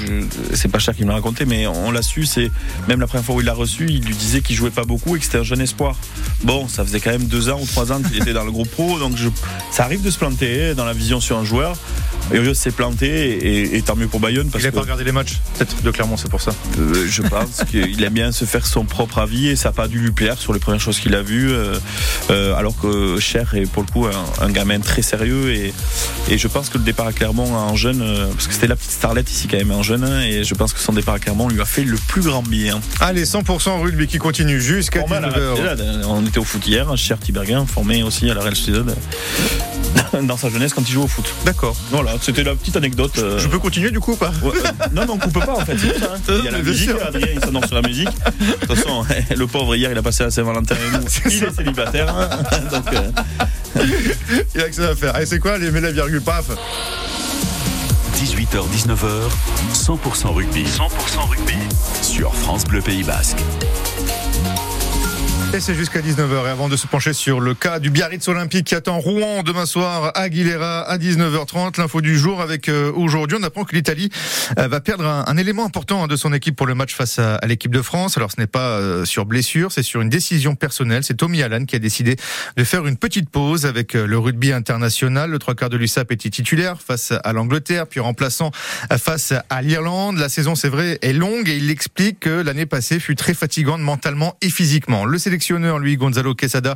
c'est 0.54 0.70
pas 0.72 0.80
Cher 0.80 0.96
qui 0.96 1.04
me 1.04 1.10
l'a 1.10 1.16
raconté, 1.16 1.46
mais 1.46 1.68
on 1.68 1.92
l'a 1.92 2.02
su. 2.02 2.26
C'est 2.26 2.52
même 2.88 3.00
la 3.00 3.08
première 3.08 3.26
fois 3.26 3.36
où 3.36 3.42
il 3.42 3.46
l'a 3.46 3.54
reçu, 3.54 3.88
il 3.90 4.04
lui 4.04 4.16
disait 4.16 4.42
qu'il 4.42 4.56
jouait 4.56 4.72
pas 4.72 4.79
beaucoup 4.86 5.16
et 5.16 5.20
que 5.20 5.26
c'était 5.26 5.38
un 5.38 5.44
jeune 5.44 5.62
espoir. 5.62 5.96
Bon, 6.44 6.68
ça 6.68 6.84
faisait 6.84 7.00
quand 7.00 7.12
même 7.12 7.26
deux 7.26 7.50
ans 7.50 7.60
ou 7.62 7.66
trois 7.66 7.92
ans 7.92 8.02
qu'il 8.02 8.18
était 8.18 8.34
dans 8.34 8.46
le 8.46 8.52
groupe 8.52 8.70
pro, 8.70 9.00
donc 9.00 9.18
je, 9.18 9.30
ça 9.72 9.84
arrive 9.84 10.02
de 10.02 10.10
se 10.10 10.18
planter 10.18 10.74
dans 10.76 10.86
la 10.86 10.94
vision 10.94 11.20
sur 11.20 11.38
un 11.38 11.44
joueur. 11.44 11.76
Urios 12.32 12.54
s'est 12.54 12.72
planté 12.72 13.76
et, 13.76 13.82
tant 13.82 13.96
mieux 13.96 14.08
pour 14.08 14.20
Bayonne. 14.20 14.50
Parce 14.50 14.64
il 14.64 14.68
n'a 14.68 14.72
pas 14.72 14.82
regardé 14.82 15.04
les 15.04 15.12
matchs, 15.12 15.40
peut-être 15.58 15.82
de 15.82 15.92
Clermont, 15.92 16.18
c'est 16.18 16.30
pour 16.30 16.42
ça. 16.42 16.52
Euh, 16.78 17.08
je 17.08 17.22
pense 17.24 17.64
qu'il 17.70 18.04
aime 18.04 18.14
bien 18.14 18.32
se 18.32 18.46
faire 18.46 18.66
son 18.66 18.86
propre 18.86 19.18
avis 19.20 19.48
et 19.48 19.56
ça 19.56 19.70
n'a 19.70 19.74
pas 19.74 19.88
dû 19.88 20.00
lui 20.00 20.12
plaire 20.12 20.38
sur 20.38 20.54
les 20.54 20.60
premières 20.60 20.82
choses 20.82 21.00
qu'il 21.00 21.16
a 21.16 21.22
vues. 21.22 21.52
Euh, 21.52 21.78
euh, 22.30 22.54
alors 22.56 22.78
que 22.80 23.20
Cher 23.20 23.56
est 23.56 23.66
pour 23.66 23.84
le 23.84 23.92
coup 23.92 24.06
un, 24.42 24.50
gamin 24.50 24.80
très 24.80 25.02
sérieux 25.02 25.52
et, 25.52 25.74
et, 26.30 26.38
je 26.38 26.48
pense 26.48 26.70
que 26.70 26.78
le 26.78 26.84
départ 26.84 27.08
à 27.08 27.14
Clermont 27.14 27.54
en 27.54 27.76
jeune, 27.76 28.04
parce 28.34 28.48
que 28.48 28.54
c'était 28.54 28.68
la 28.68 28.76
petite 28.76 28.92
starlette 28.92 29.32
ici 29.32 29.48
quand 29.48 29.58
même 29.58 29.72
en 29.72 29.84
jeune, 29.84 30.04
hein, 30.04 30.22
et 30.22 30.44
je 30.44 30.54
pense 30.54 30.74
que 30.74 30.80
son 30.80 30.94
départ 30.94 31.16
à 31.16 31.20
Clermont 31.20 31.48
lui 31.50 31.62
a 31.62 31.66
fait 31.66 31.84
le 31.84 31.98
plus 32.08 32.22
grand 32.22 32.44
bien. 32.44 32.80
Allez, 33.00 33.26
100% 33.26 33.82
rugby 33.82 34.08
qui 34.08 34.18
continue 34.18 34.60
jusqu'à 34.76 35.02
19h. 35.02 36.06
On 36.08 36.26
était 36.26 36.38
au 36.38 36.44
foot 36.44 36.66
hier, 36.68 36.96
Cher 36.98 37.20
Tiberguin, 37.20 37.66
formé 37.66 38.04
aussi 38.04 38.30
à 38.30 38.34
la 38.34 38.42
Real 38.42 38.56
Sociedad 38.56 38.96
dans 40.24 40.38
sa 40.38 40.50
jeunesse 40.50 40.74
quand 40.74 40.88
il 40.88 40.94
joue 40.94 41.04
au 41.04 41.08
foot. 41.08 41.34
D'accord. 41.46 41.76
Voilà, 41.90 42.14
c'était 42.22 42.44
la 42.44 42.56
petite 42.56 42.78
anecdote. 42.78 43.14
Je 43.16 43.22
euh. 43.22 43.48
peux 43.50 43.60
continuer 43.60 43.92
du 43.92 44.00
coup 44.00 44.14
ou 44.14 44.16
pas 44.16 44.32
euh, 44.44 44.52
Non, 44.94 45.06
non, 45.06 45.14
on 45.14 45.18
coupe 45.18 45.44
pas 45.44 45.56
en 45.56 45.66
fait. 45.66 45.78
Ça, 45.78 46.14
hein. 46.14 46.18
Il 46.40 46.46
y 46.46 46.48
a 46.48 46.52
la 46.52 46.60
musique, 46.60 46.90
Adrien 46.90 47.28
il 47.34 47.40
s'annonce 47.40 47.66
sur 47.66 47.76
la 47.76 47.88
musique. 47.88 48.10
De 48.10 48.66
toute 48.66 48.76
façon, 48.76 49.06
le 49.36 49.48
pauvre 49.48 49.76
hier 49.76 49.92
il 49.92 49.98
a 49.98 50.04
passé 50.04 50.24
à 50.24 50.30
Saint-Valentin 50.30 50.76
et 50.76 50.98
nous. 50.98 51.04
Il 51.26 51.44
est 51.44 51.56
célibataire. 51.56 52.16
Hein. 52.16 52.30
Donc, 52.72 52.94
euh... 52.94 53.84
Il 54.56 54.62
a 54.62 54.70
que 54.70 54.76
ça 54.76 54.90
à 54.90 54.96
faire. 54.96 55.20
Et 55.20 55.26
c'est 55.26 55.40
quoi 55.40 55.58
les 55.58 55.72
la 55.72 55.92
virgule 55.92 56.22
paf 56.22 56.46
18h, 58.16 58.66
19h, 58.76 59.08
100% 59.74 60.34
rugby. 60.34 60.64
100% 60.64 61.30
rugby. 61.30 61.54
Sur 62.02 62.36
France 62.36 62.66
Bleu 62.66 62.82
Pays 62.82 63.04
Basque. 63.04 63.38
Et 65.52 65.60
c'est 65.60 65.74
jusqu'à 65.74 66.02
19h. 66.02 66.46
Et 66.46 66.50
avant 66.50 66.70
de 66.70 66.78
se 66.78 66.86
pencher 66.86 67.12
sur 67.12 67.40
le 67.40 67.56
cas 67.56 67.80
du 67.80 67.90
Biarritz 67.90 68.28
Olympique 68.28 68.68
qui 68.68 68.76
attend 68.76 69.00
Rouen 69.00 69.42
demain 69.42 69.66
soir, 69.66 70.12
Aguilera 70.14 70.82
à 70.82 71.00
19h30. 71.00 71.80
L'info 71.80 72.02
du 72.02 72.20
jour 72.20 72.40
avec 72.42 72.70
euh, 72.70 72.92
aujourd'hui, 72.94 73.36
on 73.40 73.44
apprend 73.44 73.64
que 73.64 73.76
l'Italie 73.76 74.12
euh, 74.60 74.68
va 74.68 74.80
perdre 74.80 75.08
un, 75.08 75.38
élément 75.38 75.66
important 75.66 76.06
de 76.06 76.16
son 76.16 76.34
équipe 76.34 76.56
pour 76.56 76.68
le 76.68 76.76
match 76.76 76.94
face 76.94 77.18
à, 77.18 77.40
l'équipe 77.48 77.72
de 77.72 77.82
France. 77.82 78.16
Alors 78.16 78.32
ce 78.32 78.40
n'est 78.40 78.46
pas 78.46 78.78
euh, 78.78 79.06
sur 79.06 79.26
blessure, 79.26 79.72
c'est 79.72 79.82
sur 79.82 80.02
une 80.02 80.10
décision 80.10 80.54
personnelle. 80.54 81.04
C'est 81.04 81.16
Tommy 81.16 81.42
Allan 81.42 81.66
qui 81.66 81.76
a 81.76 81.80
décidé 81.80 82.16
de 82.56 82.64
faire 82.64 82.86
une 82.86 82.98
petite 82.98 83.32
pause 83.32 83.66
avec 83.66 83.94
le 83.94 84.20
rugby 84.20 84.52
international. 84.52 85.32
Le 85.32 85.40
trois 85.40 85.56
quarts 85.56 85.72
de 85.72 85.78
l'USAP 85.78 86.12
était 86.12 86.30
titulaire 86.30 86.80
face 86.80 87.12
à 87.24 87.34
l'Angleterre, 87.34 87.88
puis 87.88 88.00
remplaçant 88.00 88.52
face 89.00 89.34
à 89.50 89.62
l'Irlande. 89.64 90.20
La 90.20 90.30
saison, 90.30 90.54
c'est 90.54 90.70
vrai, 90.70 91.00
est 91.02 91.14
longue 91.14 91.50
et 91.50 91.58
il 91.58 91.72
explique 91.72 92.20
que 92.20 92.30
l'année 92.30 92.68
passée 92.68 93.00
fut 93.00 93.16
très 93.16 93.34
fatigante 93.34 93.82
mentalement 93.82 94.38
et 94.42 94.52
physiquement. 94.52 95.06
Lui, 95.80 95.98
Gonzalo 95.98 96.36
Quesada, 96.36 96.76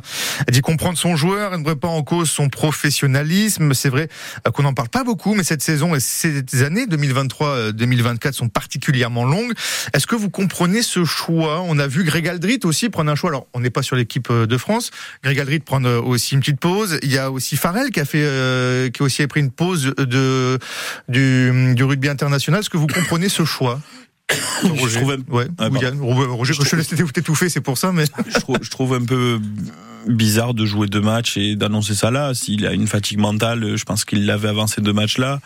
dit 0.50 0.60
comprendre 0.60 0.98
son 0.98 1.16
joueur 1.16 1.54
et 1.54 1.58
ne 1.58 1.74
pas 1.74 1.88
en 1.88 2.02
cause 2.02 2.30
son 2.30 2.48
professionnalisme. 2.48 3.74
C'est 3.74 3.88
vrai 3.88 4.08
qu'on 4.52 4.62
n'en 4.62 4.74
parle 4.74 4.88
pas 4.88 5.04
beaucoup, 5.04 5.34
mais 5.34 5.44
cette 5.44 5.62
saison 5.62 5.94
et 5.94 6.00
ces 6.00 6.62
années 6.62 6.86
2023-2024 6.86 8.32
sont 8.32 8.48
particulièrement 8.48 9.24
longues. 9.24 9.52
Est-ce 9.92 10.06
que 10.06 10.16
vous 10.16 10.30
comprenez 10.30 10.82
ce 10.82 11.04
choix? 11.04 11.62
On 11.62 11.78
a 11.78 11.86
vu 11.86 12.04
Greg 12.04 12.28
Aldrit 12.28 12.60
aussi 12.64 12.88
prendre 12.88 13.10
un 13.10 13.14
choix. 13.14 13.30
Alors, 13.30 13.46
on 13.54 13.60
n'est 13.60 13.70
pas 13.70 13.82
sur 13.82 13.96
l'équipe 13.96 14.32
de 14.32 14.56
France. 14.58 14.90
Greg 15.22 15.38
Aldrit 15.40 15.60
prendre 15.60 16.04
aussi 16.06 16.34
une 16.34 16.40
petite 16.40 16.60
pause. 16.60 16.98
Il 17.02 17.12
y 17.12 17.18
a 17.18 17.30
aussi 17.30 17.56
Farrell 17.56 17.90
qui 17.90 18.00
a 18.00 18.04
fait, 18.04 18.22
euh, 18.22 18.90
qui 18.90 19.02
a 19.02 19.04
aussi 19.04 19.26
pris 19.26 19.40
une 19.40 19.50
pause 19.50 19.94
de 19.98 20.58
du, 21.08 21.74
du 21.74 21.84
rugby 21.84 22.08
international. 22.08 22.60
Est-ce 22.60 22.70
que 22.70 22.76
vous 22.76 22.86
comprenez 22.86 23.28
ce 23.28 23.44
choix? 23.44 23.80
Roger. 24.62 24.88
Je 24.88 24.98
trouve 24.98 25.12
un... 25.12 25.32
ouais, 25.32 25.46
ah, 25.58 25.68
Roger, 25.68 26.54
je, 26.54 26.62
te 26.62 26.76
laisse 26.76 26.88
t'étouffer, 26.88 27.48
c'est 27.48 27.60
pour 27.60 27.78
ça, 27.78 27.92
mais 27.92 28.04
je 28.26 28.38
trouve, 28.40 28.58
je 28.60 28.70
trouve 28.70 28.94
un 28.94 29.04
peu 29.04 29.40
bizarre 30.06 30.54
de 30.54 30.64
jouer 30.64 30.86
deux 30.86 31.00
matchs 31.00 31.36
et 31.36 31.56
d'annoncer 31.56 31.94
ça 31.94 32.10
là. 32.10 32.34
S'il 32.34 32.66
a 32.66 32.72
une 32.72 32.86
fatigue 32.86 33.18
mentale, 33.18 33.76
je 33.76 33.84
pense 33.84 34.04
qu'il 34.04 34.26
l'avait 34.26 34.48
avant 34.48 34.66
ces 34.66 34.80
deux 34.80 34.92
matchs-là. 34.92 35.40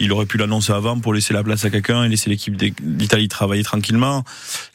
Il 0.00 0.12
aurait 0.12 0.26
pu 0.26 0.38
l'annoncer 0.38 0.72
avant 0.72 0.98
pour 0.98 1.12
laisser 1.14 1.34
la 1.34 1.42
place 1.42 1.64
à 1.64 1.70
quelqu'un 1.70 2.04
et 2.04 2.08
laisser 2.08 2.30
l'équipe 2.30 2.56
d'Italie 2.56 3.28
travailler 3.28 3.62
tranquillement. 3.62 4.24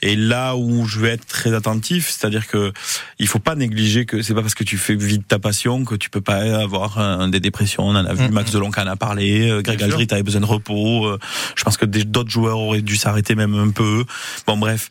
Et 0.02 0.16
là 0.16 0.56
où 0.56 0.86
je 0.86 1.00
vais 1.00 1.10
être 1.10 1.26
très 1.26 1.54
attentif, 1.54 2.10
c'est-à-dire 2.10 2.48
que 2.48 2.72
il 3.20 3.28
faut 3.28 3.40
pas 3.40 3.56
négliger 3.56 4.06
que 4.06 4.22
c'est 4.22 4.34
pas 4.34 4.42
parce 4.42 4.56
que 4.56 4.64
tu 4.64 4.78
fais 4.78 4.96
vite 4.96 5.28
ta 5.28 5.40
passion 5.40 5.86
que 5.86 5.96
tu 5.96 6.10
peux 6.10 6.22
pas 6.22 6.62
avoir 6.62 7.00
un, 7.00 7.30
des 7.30 7.40
dépressions. 7.40 7.84
On 7.84 7.96
en 7.96 8.06
a 8.06 8.14
vu. 8.14 8.30
Max 8.30 8.52
Delonca 8.52 8.84
en 8.84 8.88
a 8.88 8.96
parlé, 8.96 9.50
euh, 9.50 9.62
Greg 9.62 9.82
Aldrit 9.84 10.08
avait 10.12 10.24
besoin 10.24 10.42
de 10.42 10.46
repos. 10.46 11.06
Euh, 11.06 11.20
je 11.56 11.64
pense 11.64 11.78
que 11.78 11.86
d'autres 11.86 12.32
joueurs 12.32 12.60
auraient 12.60 12.82
dû 12.82 12.96
s'arrêter 12.96 13.36
même 13.36 13.56
un 13.56 13.70
peu. 13.70 14.06
Bon 14.48 14.58
bref, 14.58 14.90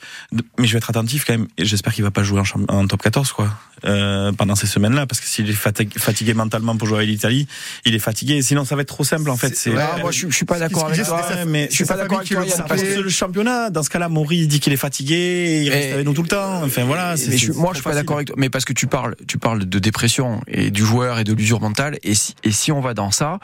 mais 0.58 0.66
je 0.66 0.72
vais 0.72 0.78
être 0.78 0.90
attentif 0.90 1.24
quand 1.24 1.34
même. 1.34 1.48
J'espère 1.58 1.94
qu'il 1.94 2.04
va 2.04 2.10
pas 2.10 2.22
jouer 2.22 2.40
en, 2.40 2.74
en 2.74 2.86
top 2.86 3.02
14 3.02 3.32
quoi. 3.32 3.48
Euh, 3.84 4.21
pendant 4.36 4.54
ces 4.54 4.66
semaines-là, 4.66 5.06
parce 5.06 5.20
que 5.20 5.26
s'il 5.26 5.50
est 5.50 5.52
fatigué, 5.52 6.34
mentalement 6.34 6.76
pour 6.76 6.86
jouer 6.86 7.00
à 7.00 7.04
l'Italie, 7.04 7.46
il 7.84 7.94
est 7.94 7.98
fatigué. 7.98 8.42
Sinon, 8.42 8.64
ça 8.64 8.76
va 8.76 8.82
être 8.82 8.88
trop 8.88 9.04
simple 9.04 9.30
en 9.30 9.36
fait. 9.36 9.56
C'est 9.56 9.70
moi, 9.70 10.10
je, 10.10 10.28
suis 10.30 10.44
pas 10.44 10.58
d'accord 10.58 10.86
avec 10.86 11.04
toi, 11.04 11.22
mais 11.46 11.68
je 11.70 11.74
suis 11.74 11.84
pas 11.84 11.96
d'accord 11.96 12.18
avec 12.18 12.30
toi. 12.30 12.44
Parce 12.68 12.82
que 12.82 13.00
le 13.00 13.10
championnat, 13.10 13.70
dans 13.70 13.82
ce 13.82 13.90
cas-là, 13.90 14.08
Maury 14.08 14.46
dit 14.46 14.60
qu'il 14.60 14.72
est 14.72 14.76
fatigué, 14.76 15.62
il 15.64 15.70
reste 15.70 15.92
avec 15.94 16.06
nous 16.06 16.14
tout 16.14 16.22
le 16.22 16.28
temps. 16.28 16.62
Enfin 16.62 16.84
voilà. 16.84 17.14
moi, 17.54 17.70
je 17.72 17.76
suis 17.76 17.82
pas 17.82 17.94
d'accord 17.94 18.16
avec 18.16 18.28
toi, 18.28 18.36
mais 18.38 18.50
parce 18.50 18.64
que 18.64 18.72
tu 18.72 18.86
parles, 18.86 19.16
tu 19.26 19.38
parles 19.38 19.64
de 19.64 19.78
dépression 19.78 20.40
et 20.46 20.70
du 20.70 20.84
joueur 20.84 21.18
et 21.18 21.24
de 21.24 21.32
l'usure 21.32 21.60
mentale, 21.60 21.98
et 22.02 22.14
si, 22.14 22.34
et 22.44 22.52
si 22.52 22.72
on 22.72 22.80
va 22.80 22.94
dans 22.94 23.10
ça. 23.10 23.38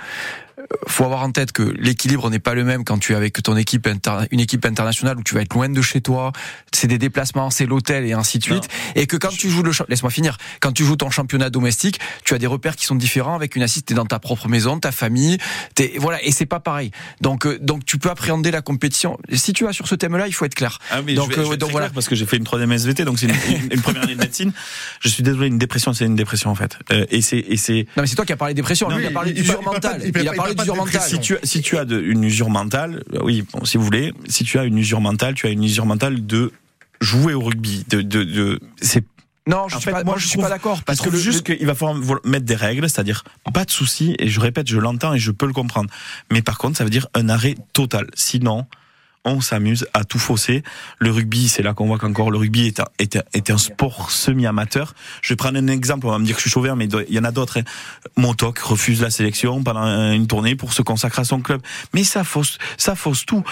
Faut 0.87 1.05
avoir 1.05 1.23
en 1.23 1.31
tête 1.31 1.53
que 1.53 1.63
l'équilibre 1.63 2.31
n'est 2.31 2.39
pas 2.39 2.55
le 2.55 2.65
même 2.65 2.85
quand 2.85 2.99
tu 2.99 3.13
es 3.13 3.17
avec 3.17 3.43
ton 3.43 3.57
équipe 3.57 3.89
une 4.31 4.41
équipe 4.41 4.65
internationale 4.65 5.19
où 5.19 5.23
tu 5.23 5.35
vas 5.35 5.43
être 5.43 5.55
loin 5.55 5.69
de 5.69 5.83
chez 5.83 6.01
toi, 6.01 6.33
c'est 6.73 6.87
des 6.87 6.99
déplacements, 6.99 7.51
c'est 7.51 7.67
l'hôtel 7.67 8.05
et 8.05 8.13
ainsi 8.13 8.39
de 8.39 8.45
suite, 8.45 8.69
et 8.95 9.07
que 9.07 9.17
quand 9.17 9.31
tu 9.31 9.49
joues 9.51 9.63
le 9.63 9.73
laisse-moi 9.89 10.11
finir, 10.11 10.37
quand 10.61 10.73
tu 10.73 10.85
joues 10.85 10.97
ton 10.97 11.11
championnat 11.11 11.51
domestique, 11.51 12.01
tu 12.25 12.35
as 12.35 12.39
des 12.39 12.47
repères 12.47 12.77
qui 12.77 12.85
sont 12.85 12.95
différents 12.95 13.35
avec 13.35 13.57
une 13.57 13.63
assise, 13.63 13.85
t'es 13.85 13.95
dans 13.95 14.07
ta 14.07 14.19
propre 14.19 14.49
maison, 14.49 14.79
ta 14.79 14.93
famille, 14.93 15.39
t'es 15.75 15.95
voilà, 15.99 16.23
et 16.25 16.33
c'est 16.33 16.47
pas 16.47 16.61
pareil. 16.61 16.91
Donc 17.21 17.47
euh, 17.47 17.59
donc 17.61 17.85
tu 17.85 17.99
peux 17.99 18.11
appréhender 18.11 18.51
la 18.51 18.63
compétition. 18.63 19.19
Si 19.33 19.53
tu 19.53 19.67
as 19.67 19.73
sur 19.73 19.89
ce 19.89 19.95
thème-là, 19.95 20.27
il 20.27 20.33
faut 20.33 20.45
être 20.45 20.55
clair. 20.55 20.79
Ah 20.91 21.03
mais 21.03 21.15
donc, 21.15 21.37
euh, 21.37 21.57
donc 21.57 21.71
voilà, 21.71 21.91
parce 21.91 22.09
que 22.09 22.15
j'ai 22.15 22.27
fait 22.27 22.37
une 22.37 22.45
troisième 22.45 22.73
SVT, 22.73 23.05
donc 23.05 23.19
c'est 23.19 23.27
une, 23.27 23.73
une, 23.73 23.81
première 23.81 24.03
année 24.03 24.15
de 24.15 24.21
médecine. 24.21 24.53
Je 25.01 25.09
suis 25.09 25.23
désolé, 25.23 25.47
une 25.49 25.59
dépression, 25.59 25.93
c'est 25.93 26.05
une 26.05 26.17
dépression 26.17 26.51
en 26.51 26.55
fait. 26.55 26.79
Euh, 26.93 27.07
et 27.11 27.23
c'est 27.23 27.39
et 27.39 27.57
c'est. 27.57 27.87
Non 27.97 28.03
mais 28.03 28.07
c'est 28.07 28.17
toi 28.17 28.25
qui 28.25 28.33
as 28.33 28.37
parlé 28.37 28.55
de 28.55 28.57
dépression. 28.57 28.89
il, 28.91 29.07
a 29.07 29.11
parlé 29.11 29.33
d'usure 29.33 29.63
mentale. 29.63 30.03
Il, 30.05 30.29
a 30.29 30.33
parlé 30.33 30.48
d'usure 30.55 30.77
mentale. 30.77 31.01
Si 31.01 31.21
tu 31.21 31.37
si 31.43 31.61
tu 31.63 31.77
as 31.77 31.85
de, 31.85 32.01
une 32.01 32.25
usure 32.25 32.51
mentale, 32.51 33.05
oui, 33.23 33.45
bon, 33.53 33.65
si 33.65 33.77
vous 33.77 33.85
voulez, 33.85 34.13
si 34.29 34.45
tu 34.45 34.59
as 34.59 34.65
une 34.65 34.79
usure 34.79 35.01
mentale, 35.01 35.35
tu 35.35 35.47
as 35.47 35.51
une 35.51 35.65
usure 35.65 35.87
mentale 35.87 36.27
de 36.27 36.53
jouer 37.01 37.35
au 37.35 37.41
rugby. 37.41 37.85
De, 37.89 38.03
de, 38.03 38.25
de 38.25 38.61
c'est 38.81 39.05
non, 39.49 39.67
je 39.67 39.79
suis 39.79 39.91
pas, 39.91 40.05
moi, 40.05 40.17
je, 40.19 40.27
suis 40.27 40.39
pas 40.39 40.51
d'accord 40.51 40.83
parce 40.83 41.01
que 41.01 41.09
le, 41.09 41.19
juste 41.19 41.43
qu'il 41.43 41.67
va 41.67 41.75
falloir 41.75 41.97
mettre 42.25 42.45
des 42.45 42.55
règles, 42.55 42.89
c'est-à-dire 42.89 43.25
pas 43.55 43.65
de 43.65 43.71
souci. 43.71 44.15
Et 44.19 44.29
je 44.29 44.41
répète, 44.41 44.69
je 44.69 44.77
l'entends 44.77 45.15
et 45.15 45.19
je 45.19 45.31
peux 45.31 45.47
le 45.47 45.55
comprendre. 45.55 45.89
Mais 46.31 46.43
par 46.43 46.59
contre, 46.59 46.77
ça 46.77 46.85
veut 46.85 46.91
dire 46.91 47.07
un 47.15 47.31
arrêt 47.31 47.55
total. 47.73 48.09
Sinon, 48.15 48.67
on 49.29 49.41
s'amuse 49.41 49.87
à 49.95 50.05
tout 50.05 50.19
fausser. 50.19 50.63
Le 50.99 51.11
rugby, 51.11 51.49
c'est 51.49 51.63
là 51.63 51.75
qu'on 51.75 51.87
voit 51.87 51.99
qu'encore 51.99 52.31
le 52.31 52.39
rugby 52.39 52.67
est 52.67 52.81
un, 52.81 52.87
est 52.99 53.19
est 53.35 53.51
un 53.51 53.59
sport 53.59 54.11
semi-amateur. 54.11 54.95
Je 55.23 55.33
vais 55.33 55.37
prendre 55.37 55.59
un 55.59 55.67
exemple, 55.69 56.07
on 56.07 56.11
va 56.11 56.19
me 56.19 56.25
dire 56.25 56.35
que 56.35 56.41
je 56.41 56.49
suis 56.49 56.53
chauvin, 56.53 56.75
mais 56.75 56.89
il 57.09 57.15
y 57.15 57.19
en 57.19 57.25
a 57.25 57.33
d'autres. 57.33 57.59
Hein. 57.59 57.65
Montauk 58.17 58.59
refuse 58.59 59.01
la 59.01 59.11
sélection 59.11 59.63
pendant 59.63 59.87
une 60.13 60.27
tournée 60.27 60.57
pour 60.57 60.73
se 60.73 60.83
consacrer 60.83 61.23
à 61.23 61.25
son 61.25 61.41
club. 61.41 61.61
Mais 61.95 62.05
ça 62.05 62.25
fausse, 62.25 62.59
ça 62.77 62.95
fausse 62.95 63.27
tout 63.27 63.45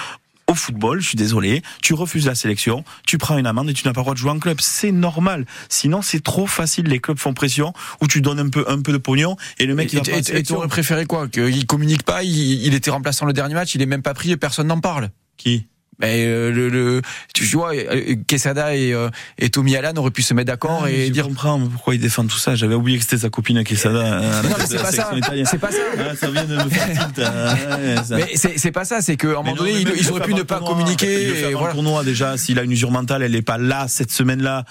au 0.48 0.54
football, 0.54 1.00
je 1.00 1.08
suis 1.08 1.16
désolé, 1.16 1.62
tu 1.82 1.94
refuses 1.94 2.26
la 2.26 2.34
sélection, 2.34 2.84
tu 3.04 3.18
prends 3.18 3.36
une 3.36 3.46
amende 3.46 3.70
et 3.70 3.74
tu 3.74 3.86
n'as 3.86 3.92
pas 3.92 4.00
le 4.00 4.04
droit 4.04 4.14
de 4.14 4.18
jouer 4.18 4.30
en 4.30 4.38
club. 4.38 4.58
C'est 4.60 4.92
normal. 4.92 5.44
Sinon, 5.68 6.02
c'est 6.02 6.22
trop 6.22 6.46
facile. 6.46 6.86
Les 6.86 7.00
clubs 7.00 7.18
font 7.18 7.34
pression 7.34 7.72
où 8.00 8.06
tu 8.06 8.20
donnes 8.20 8.38
un 8.38 8.48
peu, 8.48 8.64
un 8.68 8.80
peu 8.80 8.92
de 8.92 8.98
pognon 8.98 9.36
et 9.58 9.66
le 9.66 9.74
mec 9.74 9.92
il 9.92 9.98
va 9.98 10.12
et, 10.12 10.38
et 10.38 10.42
tu 10.42 10.52
aurais 10.52 10.68
préféré 10.68 11.04
quoi? 11.06 11.28
Qu'il 11.28 11.66
communique 11.66 12.04
pas, 12.04 12.22
il, 12.22 12.64
il 12.64 12.74
était 12.74 12.90
remplaçant 12.90 13.26
le 13.26 13.32
dernier 13.32 13.54
match, 13.54 13.74
il 13.74 13.82
est 13.82 13.86
même 13.86 14.02
pas 14.02 14.14
pris 14.14 14.30
et 14.30 14.36
personne 14.36 14.68
n'en 14.68 14.80
parle. 14.80 15.10
Qui? 15.36 15.66
Mais 15.98 16.26
euh, 16.26 16.50
le, 16.52 16.68
le, 16.68 17.02
tu 17.32 17.44
vois, 17.44 17.74
euh, 17.74 18.16
Quesada 18.26 18.76
et, 18.76 18.92
euh, 18.92 19.08
et 19.38 19.48
Tommy 19.48 19.76
Allan 19.76 19.92
auraient 19.96 20.10
pu 20.10 20.20
se 20.20 20.34
mettre 20.34 20.48
d'accord 20.48 20.82
ah, 20.84 20.90
et 20.90 21.06
je 21.06 21.12
dire. 21.12 21.24
comprends 21.24 21.58
pourquoi 21.58 21.94
ils 21.94 22.00
défendent 22.00 22.28
tout 22.28 22.36
ça? 22.36 22.54
J'avais 22.54 22.74
oublié 22.74 22.98
que 22.98 23.04
c'était 23.04 23.18
sa 23.18 23.30
copine 23.30 23.64
Quesada. 23.64 24.20
non, 24.42 24.48
mais 24.58 24.66
c'est 24.66 24.76
pas, 24.76 24.92
ça. 24.92 25.10
C'est 25.44 25.58
pas 25.58 25.72
ça. 25.72 25.78
Ah, 25.98 26.14
ça 26.14 26.30
vient 26.30 26.44
de 26.44 26.54
me 26.54 26.68
faire. 26.68 27.10
Hein. 27.18 28.02
mais 28.10 28.36
c'est 28.36 28.72
pas 28.72 28.84
ça. 28.84 29.00
C'est 29.00 29.16
qu'à 29.16 29.28
un 29.28 29.42
moment 29.42 29.54
donné, 29.54 29.80
ils, 29.80 30.10
auraient 30.10 30.20
pu 30.20 30.34
ne 30.34 30.42
pas 30.42 30.60
communiquer. 30.60 31.22
Il 31.22 31.30
et 31.30 31.52
voilà. 31.54 31.68
le 31.68 31.72
tournoi 31.72 32.04
déjà. 32.04 32.36
S'il 32.36 32.58
a 32.58 32.62
une 32.62 32.72
usure 32.72 32.90
mentale, 32.90 33.22
elle 33.22 33.34
est 33.34 33.42
pas 33.42 33.58
là 33.58 33.86
cette 33.88 34.10
semaine-là 34.10 34.64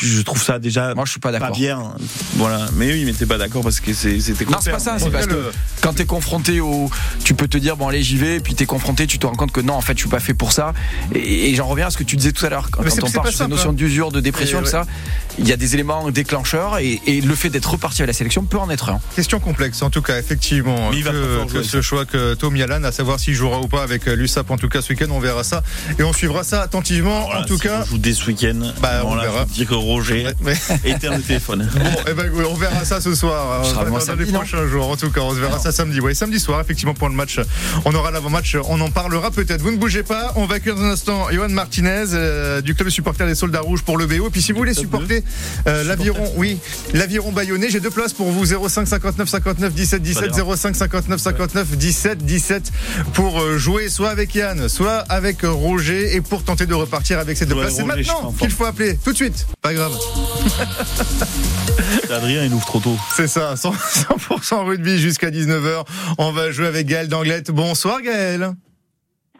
je 0.00 0.22
trouve 0.22 0.42
ça 0.42 0.58
déjà 0.58 0.94
moi 0.94 1.04
je 1.04 1.10
suis 1.10 1.20
pas 1.20 1.32
d'accord. 1.32 1.56
bien. 1.56 1.92
Voilà. 2.36 2.66
Mais 2.74 2.88
eux 2.88 2.96
ils 2.96 3.06
m'étaient 3.06 3.26
pas 3.26 3.38
d'accord 3.38 3.62
parce 3.62 3.80
que 3.80 3.92
c'était 3.92 4.44
non 4.44 4.58
c'est 4.60 4.70
pas 4.70 4.78
ça 4.78 4.98
c'est 4.98 5.10
parce 5.10 5.26
que 5.26 5.50
quand 5.80 5.94
t'es 5.94 6.06
confronté 6.06 6.60
au 6.60 6.90
tu 7.24 7.34
peux 7.34 7.48
te 7.48 7.58
dire 7.58 7.76
bon 7.76 7.88
allez 7.88 8.02
j'y 8.02 8.16
vais 8.16 8.36
et 8.36 8.40
puis 8.40 8.54
t'es 8.54 8.66
confronté 8.66 9.06
tu 9.06 9.18
te 9.18 9.26
rends 9.26 9.34
compte 9.34 9.52
que 9.52 9.60
non 9.60 9.74
en 9.74 9.80
fait 9.80 9.94
je 9.94 10.00
suis 10.00 10.08
pas 10.08 10.20
fait 10.20 10.34
pour 10.34 10.52
ça. 10.52 10.72
Et, 11.14 11.54
j'en 11.54 11.66
reviens 11.66 11.88
à 11.88 11.90
ce 11.90 11.96
que 11.96 12.04
tu 12.04 12.16
disais 12.16 12.32
tout 12.32 12.46
à 12.46 12.50
l'heure 12.50 12.70
quand, 12.70 12.82
on 12.82 13.10
parle 13.10 13.28
sur 13.28 13.38
ces 13.38 13.48
notions 13.48 13.72
d'usure 13.72 14.12
de 14.12 14.20
dépression 14.20 14.60
tout 14.60 14.66
ça 14.66 14.86
il 15.38 15.48
y 15.48 15.52
a 15.52 15.56
des 15.56 15.74
éléments 15.74 16.10
déclencheurs 16.10 16.78
et, 16.78 17.00
le 17.28 17.34
fait 17.34 17.50
d'être 17.50 17.70
reparti 17.70 18.02
à 18.02 18.06
la 18.06 18.12
sélection 18.12 18.44
peut 18.44 18.58
en 18.58 18.70
être 18.70 18.90
un 18.90 19.00
question 19.14 19.40
complexe 19.40 19.82
en 19.82 19.90
tout 19.90 20.02
cas 20.02 20.18
effectivement 20.18 20.90
que, 21.52 21.62
ce 21.62 21.82
choix 21.82 22.04
que 22.04 22.34
Tom 22.34 22.56
Yalan 22.56 22.84
à 22.84 22.92
savoir 22.92 23.18
s'il 23.18 23.34
jouera 23.34 23.60
ou 23.60 23.68
pas 23.68 23.82
avec 23.82 24.06
l'USAP 24.06 24.50
en 24.50 24.56
tout 24.56 24.68
cas 24.68 24.80
ce 24.80 24.90
week-end 24.92 25.08
on 25.10 25.18
verra 25.18 25.44
ça 25.44 25.62
et 25.98 26.04
on 26.04 26.12
suivra 26.12 26.44
ça 26.44 26.62
attentivement 26.62 27.28
en 27.28 27.44
tout 27.44 27.58
cas 27.58 27.80
on 27.82 27.84
joue 27.84 27.98
dès 27.98 28.14
ce 28.14 28.26
week-end 28.26 28.72
bah, 28.80 29.02
on 29.04 29.16
verra 29.16 29.46
Roger 29.70 30.26
éteint 30.84 31.16
le 31.16 31.22
téléphone. 31.22 31.68
Bon, 31.78 32.02
eh 32.08 32.12
ben, 32.12 32.30
on 32.50 32.54
verra 32.54 32.84
ça 32.84 33.00
ce 33.00 33.14
soir. 33.14 33.62
dans 33.62 34.14
les 34.14 34.26
prochains 34.26 34.66
jours. 34.66 34.90
En 34.90 34.96
tout 34.96 35.10
cas, 35.10 35.20
on 35.20 35.30
se 35.30 35.40
verra 35.40 35.58
ça 35.58 35.70
samedi. 35.72 36.00
Oui, 36.00 36.14
samedi 36.14 36.40
soir, 36.40 36.60
effectivement, 36.60 36.94
pour 36.94 37.08
le 37.08 37.14
match. 37.14 37.40
On 37.84 37.94
aura 37.94 38.10
l'avant-match. 38.10 38.56
On 38.68 38.80
en 38.80 38.90
parlera 38.90 39.30
peut-être. 39.30 39.62
Vous 39.62 39.70
ne 39.70 39.76
bougez 39.76 40.02
pas. 40.02 40.32
On 40.36 40.46
va 40.46 40.56
accueillir 40.56 40.76
dans 40.76 40.84
un 40.84 40.90
instant 40.90 41.28
Johan 41.30 41.48
Martinez 41.48 42.06
euh, 42.12 42.60
du 42.60 42.74
club 42.74 42.88
de 42.88 42.92
supporters 42.92 43.26
des 43.26 43.34
Soldats 43.34 43.60
Rouges 43.60 43.82
pour 43.82 43.96
le 43.96 44.06
BO. 44.06 44.26
Et 44.26 44.30
puis 44.30 44.42
si 44.42 44.52
vous 44.52 44.58
voulez 44.58 44.74
supporter 44.74 45.22
euh, 45.66 45.84
l'aviron, 45.84 46.30
oui, 46.36 46.58
l'aviron 46.94 47.32
bayonnais, 47.32 47.70
j'ai 47.70 47.80
deux 47.80 47.90
places 47.90 48.12
pour 48.12 48.30
vous 48.30 48.46
05 48.68 48.86
59 48.86 49.28
59 49.28 49.74
17 49.74 50.02
17 50.02 50.34
05 50.56 50.76
59 50.76 51.20
59 51.20 51.76
17 51.76 52.24
17 52.24 52.72
pour 53.14 53.40
euh, 53.40 53.58
jouer 53.58 53.88
soit 53.88 54.10
avec 54.10 54.34
Yann, 54.34 54.68
soit 54.68 54.98
avec 55.08 55.42
Roger 55.42 56.14
et 56.14 56.20
pour 56.20 56.44
tenter 56.44 56.66
de 56.66 56.74
repartir 56.74 57.18
avec 57.18 57.36
ces 57.36 57.46
deux 57.46 57.54
places. 57.54 57.76
C'est 57.76 57.84
maintenant 57.84 58.32
qu'il 58.32 58.50
faut 58.50 58.64
appeler 58.64 58.98
tout 59.02 59.12
de 59.12 59.16
suite. 59.16 59.46
Pas 59.62 59.74
grave. 59.74 59.92
Adrien, 62.10 62.44
il 62.44 62.54
ouvre 62.54 62.66
trop 62.66 62.80
tôt. 62.80 62.96
C'est 63.14 63.28
ça, 63.28 63.54
100%, 63.54 64.64
rugby 64.64 64.98
jusqu'à 64.98 65.30
19h. 65.30 65.84
On 66.18 66.32
va 66.32 66.50
jouer 66.50 66.66
avec 66.66 66.86
Gaël 66.86 67.08
d'Anglette. 67.08 67.50
Bonsoir 67.50 68.00
Gaël. 68.00 68.52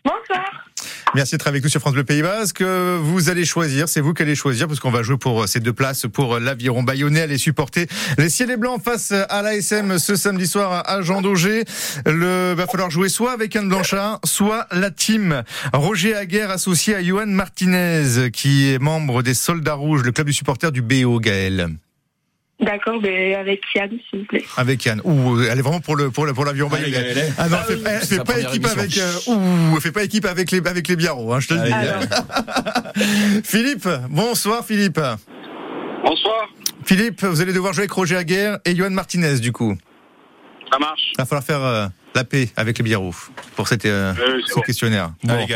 Bonsoir. 0.04 0.67
Merci 1.14 1.34
d'être 1.34 1.46
avec 1.46 1.62
nous 1.62 1.68
sur 1.68 1.80
France 1.80 1.94
Bleu 1.94 2.04
Pays 2.04 2.22
Basque. 2.22 2.62
Vous 2.62 3.28
allez 3.28 3.44
choisir, 3.44 3.88
c'est 3.88 4.00
vous 4.00 4.14
qui 4.14 4.22
allez 4.22 4.34
choisir, 4.34 4.66
parce 4.66 4.80
qu'on 4.80 4.90
va 4.90 5.02
jouer 5.02 5.16
pour 5.16 5.48
ces 5.48 5.60
deux 5.60 5.72
places 5.72 6.06
pour 6.12 6.38
l'aviron 6.38 6.82
bayonnais, 6.82 7.22
aller 7.22 7.38
supporter 7.38 7.86
les 8.18 8.28
ciels 8.28 8.50
et 8.50 8.56
blancs 8.56 8.82
face 8.82 9.12
à 9.12 9.42
l'ASM 9.42 9.98
ce 9.98 10.16
samedi 10.16 10.46
soir 10.46 10.82
à 10.86 11.02
Jean 11.02 11.22
Daugé. 11.22 11.64
Le 12.06 12.54
va 12.54 12.66
falloir 12.66 12.90
jouer 12.90 13.08
soit 13.08 13.32
avec 13.32 13.56
Anne 13.56 13.68
Blanchard, 13.68 14.20
soit 14.24 14.66
la 14.72 14.90
team 14.90 15.42
Roger 15.72 16.14
Aguerre 16.14 16.50
associé 16.50 16.94
à 16.94 17.02
Johan 17.02 17.26
Martinez, 17.26 18.30
qui 18.32 18.72
est 18.72 18.78
membre 18.78 19.22
des 19.22 19.34
Soldats 19.34 19.74
Rouges, 19.74 20.02
le 20.02 20.12
club 20.12 20.26
du 20.26 20.32
supporter 20.32 20.72
du 20.72 20.82
BO 20.82 21.20
Gaël. 21.20 21.78
D'accord, 22.60 23.00
mais 23.00 23.36
avec 23.36 23.60
Yann, 23.74 23.90
s'il 24.10 24.20
vous 24.20 24.24
plaît. 24.26 24.44
Avec 24.56 24.84
Yann. 24.84 25.00
Ouh, 25.04 25.40
elle 25.42 25.58
est 25.58 25.62
vraiment 25.62 25.80
pour 25.80 25.94
le 25.94 26.10
pour 26.10 26.26
pour 26.34 26.44
l'avion. 26.44 26.68
Ah, 26.72 26.76
ah 27.38 27.48
non, 27.48 27.56
elle, 27.68 27.78
fait, 28.00 28.16
fait 28.16 28.24
pas 28.24 28.40
équipe 28.40 28.66
avec. 28.66 28.98
Euh, 28.98 29.12
ouh, 29.28 29.76
elle 29.76 29.80
fait 29.80 29.92
pas 29.92 30.02
équipe 30.02 30.24
avec 30.24 30.50
les 30.50 30.66
avec 30.66 30.88
les 30.88 30.96
biarros, 30.96 31.32
hein, 31.32 31.38
je 31.38 31.48
te 31.48 31.54
le 31.54 31.60
dis. 31.60 33.42
Philippe, 33.44 33.88
bonsoir 34.10 34.64
Philippe. 34.64 35.00
Bonsoir. 36.02 36.48
Philippe, 36.84 37.22
vous 37.24 37.40
allez 37.40 37.52
devoir 37.52 37.72
jouer 37.74 37.82
avec 37.82 37.92
Roger 37.92 38.16
Aguerre 38.16 38.58
et 38.64 38.74
Johan 38.74 38.90
Martinez 38.90 39.38
du 39.38 39.52
coup. 39.52 39.76
Ça 40.72 40.78
marche. 40.78 41.12
Il 41.12 41.18
va 41.18 41.26
falloir 41.26 41.44
faire 41.44 41.62
euh, 41.62 41.86
la 42.14 42.24
paix 42.24 42.48
avec 42.56 42.78
les 42.78 42.84
biarros 42.84 43.14
pour 43.54 43.68
cette, 43.68 43.86
euh, 43.86 44.12
ce 44.46 44.60
questionnaire. 44.60 45.12
Bon. 45.22 45.46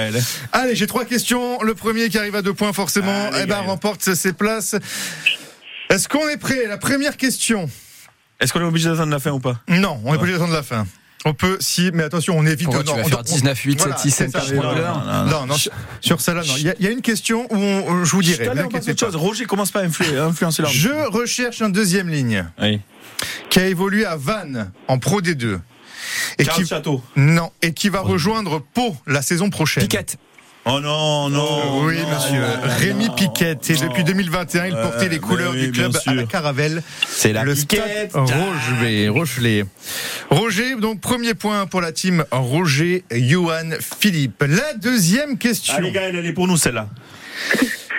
Allez, 0.53 0.75
j'ai 0.75 0.87
trois 0.87 1.05
questions. 1.05 1.61
Le 1.63 1.75
premier 1.75 2.09
qui 2.09 2.19
arrive 2.19 2.37
à 2.37 2.43
deux 2.43 2.55
points 2.55 2.73
forcément, 2.73 3.31
eh 3.41 3.47
ben, 3.47 3.61
remporte 3.61 4.03
ses 4.15 4.33
places. 4.33 4.77
Est-ce 5.93 6.09
qu'on 6.09 6.27
est 6.31 6.39
prêt? 6.39 6.67
La 6.67 6.79
première 6.79 7.19
question. 7.19 7.69
Est-ce 8.41 8.53
qu'on 8.53 8.61
est 8.61 8.65
obligé 8.65 8.89
d'attendre 8.89 9.13
la 9.13 9.19
fin 9.19 9.31
ou 9.31 9.41
pas? 9.41 9.61
Non, 9.69 10.01
on 10.05 10.15
est 10.15 10.17
obligé 10.17 10.33
d'attendre 10.33 10.55
la 10.55 10.63
fin. 10.63 10.87
On 11.27 11.35
peut, 11.35 11.59
si, 11.61 11.91
mais 11.93 12.03
attention, 12.03 12.37
on 12.37 12.47
évite. 12.47 12.69
Oh, 12.73 12.83
tu 12.83 12.97
vas 12.97 13.05
faire 13.05 13.23
19, 13.23 13.59
8, 13.59 13.81
7, 13.81 13.99
6, 13.99 14.11
7, 14.11 14.37
Non, 14.55 15.47
non, 15.47 15.55
sur 16.01 16.21
celle-là, 16.21 16.43
non. 16.45 16.55
Il 16.57 16.75
y, 16.81 16.87
a 16.87 16.91
une 16.91 17.03
question 17.03 17.47
où 17.51 17.57
on, 17.57 18.05
je 18.05 18.11
vous 18.11 18.23
dirai. 18.23 18.49
Chose. 18.99 19.17
Roger 19.17 19.45
commence 19.45 19.71
pas 19.71 19.81
à 19.81 19.85
influencer 19.85 20.63
Je 20.71 21.11
recherche 21.11 21.61
un 21.61 21.69
deuxième 21.69 22.09
ligne. 22.09 22.47
Oui. 22.61 22.81
Qui 23.51 23.61
a 23.61 23.67
évolué 23.67 24.07
à 24.07 24.17
Vannes, 24.17 24.73
en 24.89 24.99
Pro 24.99 25.21
D2. 25.21 25.61
Et 26.39 26.45
qui, 26.47 26.67
Château. 26.67 27.03
Non, 27.17 27.53
et 27.61 27.75
qui 27.75 27.91
va 27.91 28.01
rejoindre 28.01 28.65
Pau 28.75 28.97
la 29.07 29.21
saison 29.21 29.51
prochaine. 29.51 29.85
Piquette. 29.85 30.17
Oh 30.65 30.79
non, 30.81 31.29
non. 31.29 31.85
oui, 31.85 31.97
monsieur. 32.09 32.45
Rémi 32.63 33.09
Piquette. 33.17 33.69
Et 33.71 33.75
depuis 33.75 34.05
2021, 34.05 34.67
il 34.67 34.75
portait 34.75 35.09
les 35.09 35.19
couleurs 35.19 35.55
du 35.55 35.73
club 35.73 35.97
à 36.07 36.15
la 36.15 36.25
Caravelle. 36.25 36.83
C'est 37.09 37.33
la 37.33 37.43
le 37.43 37.55
Piquette. 37.55 38.13
Roger, 38.15 39.09
Rochelet. 39.09 39.65
Roger, 40.31 40.77
donc 40.77 41.01
premier 41.01 41.35
point 41.35 41.67
pour 41.67 41.81
la 41.81 41.91
team 41.91 42.25
Roger, 42.31 43.05
Johan, 43.11 43.71
Philippe. 43.99 44.45
La 44.47 44.75
deuxième 44.75 45.37
question. 45.37 45.75
Allez, 45.75 45.91
Gaël, 45.91 46.15
elle 46.15 46.27
est 46.27 46.33
pour 46.33 46.47
nous 46.47 46.57
celle-là. 46.57 46.89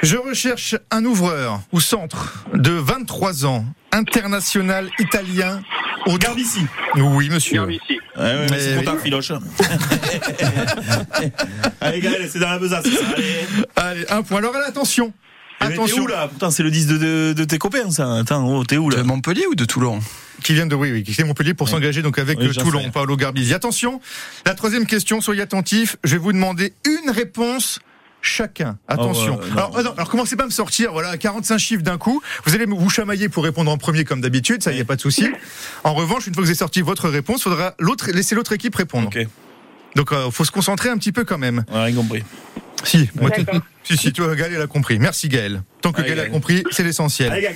Je 0.02 0.18
recherche 0.18 0.76
un 0.92 1.04
ouvreur 1.06 1.62
ou 1.72 1.82
centre 1.82 2.46
de 2.54 2.72
23 2.72 3.46
ans, 3.46 3.66
international 3.94 4.90
italien. 5.00 5.62
Au 6.06 6.18
Garde 6.18 6.40
ici. 6.40 6.60
Oui, 6.96 7.30
monsieur. 7.30 7.58
Garde 7.58 7.72
ici. 7.72 8.00
Ouais, 8.18 8.24
ouais, 8.24 8.48
c'est 8.60 8.84
content, 8.84 8.98
Filoche. 8.98 9.32
allez, 11.82 12.02
Gaël, 12.02 12.30
c'est 12.30 12.40
dans 12.40 12.50
la 12.50 12.60
besace. 12.60 12.86
Allez. 12.86 13.46
allez, 13.78 14.06
un 14.10 14.22
point. 14.22 14.40
Alors, 14.40 14.54
attention. 14.68 15.14
Attention. 15.62 15.96
T'es 15.96 16.02
où 16.02 16.08
là 16.08 16.28
Pourtant, 16.28 16.52
c'est 16.52 16.64
le 16.64 16.72
10 16.72 16.88
de, 16.88 16.98
de, 16.98 17.34
de, 17.34 17.44
tes 17.46 17.58
copains, 17.58 17.90
ça. 17.90 18.18
Attends, 18.18 18.46
oh, 18.46 18.66
t'es 18.66 18.78
où 18.78 18.90
là 18.90 18.98
De 18.98 19.04
Montpellier 19.04 19.46
ou 19.50 19.56
de 19.56 19.66
Toulon 19.66 20.02
qui 20.44 20.54
vient 20.54 20.66
de 20.66 20.76
oui, 20.76 20.92
oui 20.92 21.04
qui 21.04 21.20
est 21.20 21.24
Montpellier 21.24 21.54
pour 21.54 21.70
s'engager 21.70 22.02
donc 22.02 22.20
avec 22.20 22.38
oui, 22.38 22.52
Toulon, 22.52 22.92
Paolo 22.92 23.16
Garbisi. 23.16 23.54
Attention, 23.54 24.02
la 24.46 24.56
troisième 24.56 24.86
question, 24.86 25.22
soyez 25.22 25.42
attentifs. 25.42 25.96
Je 26.04 26.14
vais 26.14 26.18
vous 26.18 26.34
demander 26.34 26.74
une 26.86 27.10
réponse 27.10 27.80
chacun. 28.24 28.80
Attention. 28.88 29.40
Oh, 29.40 29.58
alors, 29.58 29.94
alors, 29.96 30.10
commencez 30.10 30.36
pas 30.36 30.44
à 30.44 30.48
me 30.48 30.52
sortir, 30.52 30.92
voilà, 30.94 31.18
45 31.18 31.58
chiffres 31.58 31.84
d'un 31.84 31.98
coup. 31.98 32.24
Vous 32.46 32.56
allez 32.56 32.66
vous 32.66 32.90
chamailler 32.90 33.30
pour 33.30 33.44
répondre 33.44 33.70
en 33.70 33.78
premier 33.78 34.06
comme 34.06 34.22
d'habitude, 34.22 34.64
ça 34.64 34.72
y 34.72 34.80
a 34.80 34.86
pas 34.86 34.96
de 34.96 35.02
souci. 35.02 35.28
En 35.84 35.94
revanche, 35.94 36.26
une 36.26 36.34
fois 36.34 36.42
que 36.42 36.46
vous 36.46 36.52
avez 36.52 36.58
sorti 36.58 36.82
votre 36.82 37.10
réponse, 37.10 37.44
faudra 37.44 37.76
l'autre 37.80 38.10
laisser 38.12 38.34
l'autre 38.34 38.54
équipe 38.54 38.74
répondre. 38.76 39.10
Donc, 39.96 40.10
il 40.12 40.18
euh, 40.18 40.32
faut 40.32 40.46
se 40.46 40.52
concentrer 40.52 40.90
un 40.90 40.98
petit 40.98 41.12
peu 41.12 41.24
quand 41.24 41.38
même. 41.38 41.64
Ouais, 41.72 41.94
compris. 41.94 42.24
Si, 42.84 43.10
moi, 43.20 43.30
si, 43.84 43.98
si, 43.98 44.12
tu 44.12 44.22
vois, 44.22 44.36
Gaël 44.36 44.60
a 44.60 44.68
compris. 44.68 44.98
Merci 44.98 45.30
Gaël. 45.30 45.62
Tant 45.82 45.92
que 45.92 46.02
Gaël 46.02 46.20
a 46.20 46.30
compris, 46.30 46.64
c'est 46.72 46.84
l'essentiel. 46.84 47.32
Allez, 47.32 47.48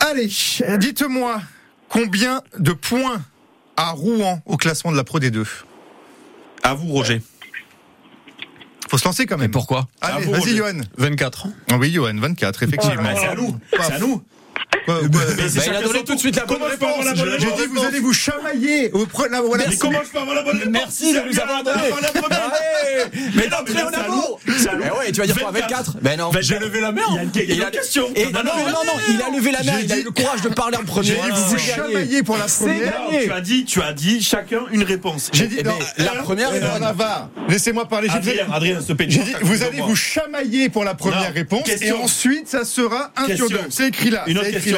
Allez 0.00 0.78
dites-moi 0.78 1.40
combien 1.88 2.42
de 2.58 2.72
points 2.72 3.22
à 3.76 3.90
Rouen 3.90 4.42
au 4.46 4.56
classement 4.56 4.92
de 4.92 4.96
la 4.96 5.04
Pro 5.04 5.18
D2 5.18 5.44
À 6.62 6.74
vous, 6.74 6.88
Roger. 6.88 7.22
Faut 8.88 8.98
se 8.98 9.04
lancer 9.04 9.26
quand 9.26 9.38
même. 9.38 9.50
pourquoi 9.50 9.88
Allez, 10.00 10.26
vas-y, 10.26 10.56
Johan. 10.56 10.80
24. 10.96 11.48
oui, 11.78 11.92
Johan, 11.92 12.14
24, 12.16 12.62
effectivement. 12.62 13.02
c'est 13.16 13.26
à 13.26 13.34
nous. 13.34 13.56
C'est 13.72 13.92
à 13.92 13.98
nous. 13.98 14.22
Quoi, 14.86 15.00
bah, 15.08 15.18
il 15.66 15.74
a 15.74 15.82
donné 15.82 16.04
tout 16.04 16.14
de 16.14 16.20
suite 16.20 16.36
la 16.36 16.44
bonne 16.44 16.62
réponse. 16.62 17.04
J'ai 17.38 17.46
dit 17.46 17.66
vous 17.72 17.84
allez 17.84 17.98
vous 17.98 18.12
chamailler. 18.12 18.92
Au 18.92 19.06
la, 19.28 19.40
voilà. 19.40 19.64
Mais 19.68 19.76
comment 19.76 19.98
je 20.04 20.10
peux 20.10 20.18
avoir 20.18 20.36
la 20.36 20.42
bonne 20.42 20.58
réponse 20.58 20.72
Merci 20.72 21.12
de 21.12 21.20
nous 21.20 21.40
avoir 21.40 21.64
donné. 21.64 21.82
Mais 23.34 23.48
d'entrée 23.48 23.82
en 23.82 23.88
amour. 23.88 24.40
Mais 24.46 24.90
ouais, 24.90 25.12
tu 25.12 25.20
vas 25.20 25.26
dire 25.26 25.38
quoi 25.38 25.50
24 25.50 25.96
Ben 26.00 26.18
non. 26.18 26.30
J'ai 26.40 26.58
levé 26.58 26.80
la 26.80 26.92
main. 26.92 27.02
Il 27.34 27.56
y 27.56 27.62
a 27.62 27.66
une 27.66 27.70
question. 27.70 28.08
Non, 28.32 28.42
non, 28.44 28.84
non, 28.84 28.92
il 29.08 29.20
a 29.20 29.36
levé 29.36 29.50
la 29.50 29.62
main. 29.64 29.80
Il 29.82 29.92
a 29.92 29.98
eu 29.98 30.04
le 30.04 30.10
courage 30.10 30.42
de 30.42 30.48
parler 30.50 30.76
en 30.76 30.84
premier. 30.84 31.08
J'ai 31.08 31.14
dit 31.14 31.30
vous 31.32 31.44
vous 31.44 31.58
chamaillez 31.58 32.22
pour 32.22 32.36
la 32.36 32.46
première. 32.46 32.94
Tu 33.22 33.32
as 33.32 33.40
dit, 33.40 33.64
tu 33.64 33.82
as 33.82 33.92
dit 33.92 34.22
chacun 34.22 34.60
une 34.70 34.84
réponse. 34.84 35.30
J'ai 35.32 35.48
dit 35.48 35.58
la 35.98 36.10
première. 36.22 36.50
Laissez-moi 37.48 37.88
parler. 37.88 38.08
Adrien, 38.08 38.46
Adrien, 38.52 38.80
se 38.80 38.92
J'ai 38.98 39.06
dit 39.06 39.34
vous 39.42 39.62
allez 39.62 39.80
vous 39.80 39.96
chamailler 39.96 40.68
pour 40.68 40.84
la 40.84 40.94
première 40.94 41.34
réponse 41.34 41.68
et 41.80 41.92
ensuite 41.92 42.48
ça 42.48 42.64
sera 42.64 43.10
un 43.16 43.34
sur 43.34 43.48
deux. 43.48 43.58
C'est 43.70 43.88
écrit 43.88 44.10
là. 44.10 44.24
Une 44.26 44.38
autre 44.38 44.50
question. 44.50 44.75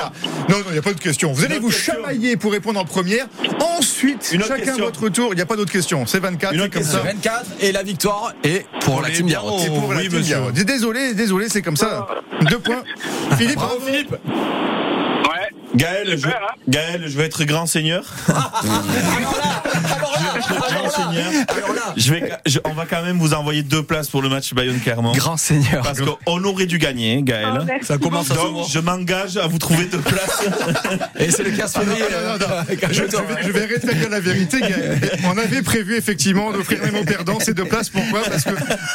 Non, 0.49 0.59
non, 0.59 0.65
il 0.69 0.73
n'y 0.73 0.79
a 0.79 0.83
pas 0.83 0.93
de 0.93 1.01
question. 1.01 1.33
Vous 1.33 1.45
allez 1.45 1.59
vous 1.59 1.71
chamailler 1.71 2.37
pour 2.37 2.53
répondre 2.53 2.81
en 2.81 2.85
première. 2.85 3.27
Ensuite, 3.61 4.37
chacun 4.47 4.77
votre 4.77 5.09
tour. 5.09 5.31
Il 5.33 5.37
n'y 5.37 5.43
a 5.43 5.47
pas 5.47 5.57
d'autre 5.57 5.73
question. 5.73 6.07
C'est 6.07 6.21
24. 6.21 6.55
C'est 6.55 6.73
comme 6.73 6.83
ça. 6.83 6.99
24 6.99 7.47
et 7.61 7.73
la 7.73 7.83
victoire 7.83 8.33
est 8.45 8.67
pour, 8.81 9.03
la 9.03 9.11
team 9.11 9.27
Biarrot. 9.27 9.59
C'est 9.59 9.69
pour 9.69 9.93
la 9.93 10.03
team 10.03 10.21
Biarrot. 10.21 10.51
Désolé, 10.53 11.15
désolé, 11.15 11.49
c'est 11.49 11.63
comme 11.63 11.77
ça. 11.77 12.07
Deux 12.49 12.59
points. 12.59 12.83
Philippe, 13.37 13.57
bravo 13.57 13.81
Philippe. 13.85 14.15
Gaël, 15.75 16.19
je, 16.19 16.29
Gaël, 16.67 17.05
je 17.07 17.17
vais 17.17 17.25
être 17.25 17.45
grand 17.45 17.67
seigneur. 17.67 18.05
Je 21.97 22.13
vais, 22.13 22.33
on 22.65 22.73
va 22.73 22.87
quand 22.87 23.03
même 23.03 23.19
vous 23.19 23.35
envoyer 23.35 23.63
deux 23.63 23.83
places 23.83 24.09
pour 24.09 24.23
le 24.23 24.29
match 24.29 24.55
Bayonne-Clermont. 24.55 25.13
Grand 25.13 25.37
seigneur. 25.37 25.83
Parce 25.83 26.01
qu'on 26.01 26.45
aurait 26.45 26.67
dû 26.67 26.79
gagner, 26.79 27.23
Gaël. 27.23 27.61
Oh, 27.61 27.73
ça 27.83 27.99
commence 27.99 28.31
à 28.31 28.35
Donc, 28.35 28.69
je 28.69 28.79
m'engage 28.79 29.37
à 29.37 29.47
vous 29.47 29.59
trouver 29.59 29.87
deux 29.87 29.99
places. 29.99 30.45
Et 31.19 31.31
c'est 31.31 31.43
le 31.43 31.51
cas 31.51 31.69
février. 31.69 32.05
Je, 32.91 33.03
je, 33.47 33.53
vais 33.53 33.67
rétablir 33.67 34.11
la 34.11 34.21
vérité, 34.21 34.61
Gaël. 34.61 35.01
On 35.25 35.37
avait 35.39 35.63
prévu 35.63 35.97
effectivement 35.97 36.53
d'offrir 36.53 36.83
même 36.83 36.97
aux 36.97 37.05
perdants 37.05 37.41
ces 37.41 37.55
deux 37.55 37.65
places. 37.65 37.91
Pourquoi? 37.91 38.23
Parce 38.23 38.45
que 38.45 38.55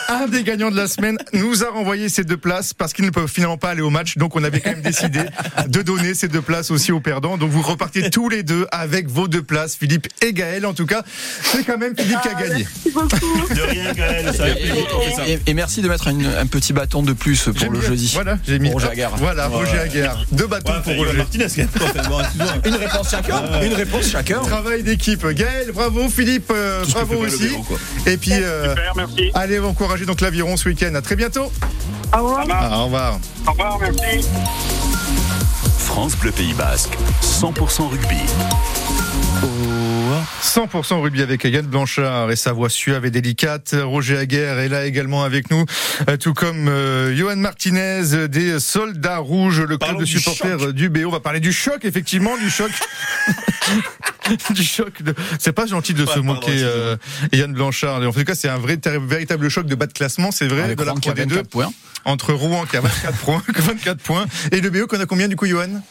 un 0.09 0.27
des 0.27 0.43
gagnants 0.43 0.71
de 0.71 0.77
la 0.77 0.87
semaine 0.87 1.17
nous 1.33 1.63
a 1.63 1.69
renvoyé 1.69 2.09
ces 2.09 2.23
deux 2.23 2.37
places 2.37 2.73
parce 2.73 2.93
qu'ils 2.93 3.05
ne 3.05 3.09
peuvent 3.09 3.29
finalement 3.29 3.57
pas 3.57 3.69
aller 3.69 3.81
au 3.81 3.89
match. 3.89 4.17
Donc 4.17 4.35
on 4.35 4.43
avait 4.43 4.59
quand 4.59 4.71
même 4.71 4.81
décidé 4.81 5.21
de 5.67 5.81
donner 5.81 6.13
ces 6.13 6.27
deux 6.27 6.41
places 6.41 6.71
aussi 6.71 6.91
aux 6.91 6.99
perdants. 6.99 7.37
Donc 7.37 7.49
vous 7.49 7.61
repartez 7.61 8.09
tous 8.09 8.29
les 8.29 8.43
deux 8.43 8.67
avec 8.71 9.07
vos 9.07 9.27
deux 9.27 9.43
places, 9.43 9.75
Philippe 9.75 10.07
et 10.21 10.33
Gaël. 10.33 10.65
En 10.65 10.73
tout 10.73 10.85
cas, 10.85 11.02
c'est 11.43 11.63
quand 11.63 11.77
même 11.77 11.95
Philippe 11.97 12.21
qui 12.21 12.27
a 12.27 12.31
ah, 12.35 12.41
gagné. 12.41 12.67
De 12.85 13.61
rien, 13.61 13.93
Gaël. 13.93 14.33
Ça 14.35 14.49
et, 15.27 15.39
et, 15.45 15.53
merci 15.53 15.81
de 15.81 15.89
mettre 15.89 16.07
un 16.07 16.45
petit 16.47 16.73
bâton 16.73 17.03
de 17.03 17.13
plus 17.13 17.49
pour 17.55 17.71
le 17.71 17.81
jeudi. 17.81 18.11
Voilà, 18.13 18.37
j'ai 18.45 18.59
mis 18.59 18.71
Roger 18.71 18.89
Aguerre. 18.89 19.11
Voilà, 19.17 19.47
Roger 19.47 19.79
Aguerre. 19.79 20.25
Deux 20.31 20.47
bâtons 20.47 20.73
pour 20.83 20.95
Roger. 20.95 21.13
Martinez, 21.17 21.47
une 22.65 22.75
réponse 22.75 23.09
chacun. 23.09 23.61
Une 23.61 23.73
réponse 23.73 24.09
chacun. 24.09 24.39
Travail 24.41 24.83
d'équipe. 24.83 25.25
Gaël, 25.27 25.71
bravo. 25.73 26.09
Philippe, 26.09 26.51
euh, 26.51 26.83
bravo 26.91 27.15
aussi. 27.15 27.49
et 28.05 28.17
puis, 28.17 28.33
euh, 28.33 28.69
Super, 28.69 28.93
merci. 28.95 29.31
allez 29.33 29.59
encourager 29.59 30.05
donc 30.05 30.21
l'aviron 30.21 30.57
ce 30.57 30.69
week-end. 30.69 30.93
À 30.95 31.01
très 31.01 31.15
bientôt. 31.15 31.51
Au 32.13 32.23
revoir. 32.23 32.45
Ah, 32.49 32.79
au 32.79 32.85
revoir. 32.85 33.19
Au 33.47 33.51
revoir, 33.51 33.79
merci. 33.79 34.27
France 35.79 36.15
Bleu 36.15 36.31
Pays 36.31 36.53
Basque, 36.53 36.97
100% 37.21 37.89
rugby. 37.89 38.17
100% 40.41 41.01
rugby 41.01 41.21
avec 41.21 41.43
Yann 41.43 41.65
Blanchard 41.65 42.31
et 42.31 42.35
sa 42.35 42.51
voix 42.51 42.69
suave 42.69 43.05
et 43.05 43.11
délicate. 43.11 43.75
Roger 43.81 44.17
Aguerre 44.17 44.59
est 44.59 44.69
là 44.69 44.85
également 44.85 45.23
avec 45.23 45.51
nous, 45.51 45.65
euh, 46.09 46.17
tout 46.17 46.33
comme 46.33 46.67
euh, 46.67 47.15
Johan 47.15 47.35
Martinez 47.35 48.27
des 48.27 48.59
Soldats 48.59 49.17
Rouges, 49.17 49.61
le 49.61 49.77
club 49.77 49.99
de 49.99 50.05
supporters 50.05 50.73
du, 50.73 50.89
BO. 50.89 51.07
On 51.07 51.11
va 51.11 51.19
parler 51.19 51.39
du 51.39 51.53
choc, 51.53 51.85
effectivement, 51.85 52.37
du 52.37 52.49
choc. 52.49 52.71
du 54.51 54.63
choc. 54.63 55.01
De... 55.01 55.13
C'est 55.39 55.53
pas 55.53 55.65
gentil 55.65 55.93
de 55.93 56.05
se 56.05 56.19
moquer, 56.19 56.61
euh, 56.63 56.95
Yann 57.31 57.53
Blanchard. 57.53 58.01
En 58.01 58.11
tout 58.11 58.23
cas, 58.23 58.35
c'est 58.35 58.49
un 58.49 58.57
vrai, 58.57 58.79
véritable 59.07 59.49
choc 59.49 59.65
de 59.65 59.75
bas 59.75 59.87
de 59.87 59.93
classement, 59.93 60.31
c'est 60.31 60.47
vrai, 60.47 60.75
de 60.75 60.83
la 60.83 60.93
Pro 60.93 61.11
D2. 61.11 61.43
Points. 61.43 61.71
Entre 62.05 62.33
Rouen 62.33 62.65
qui 62.65 62.75
a 62.75 62.81
24 62.81 63.17
points, 63.19 63.43
24 63.55 63.97
points, 64.01 64.25
et 64.51 64.59
le 64.59 64.69
BO 64.69 64.87
qu'on 64.87 64.99
a 64.99 65.05
combien 65.05 65.27
du 65.27 65.35
coup, 65.35 65.45
Johan? 65.45 65.81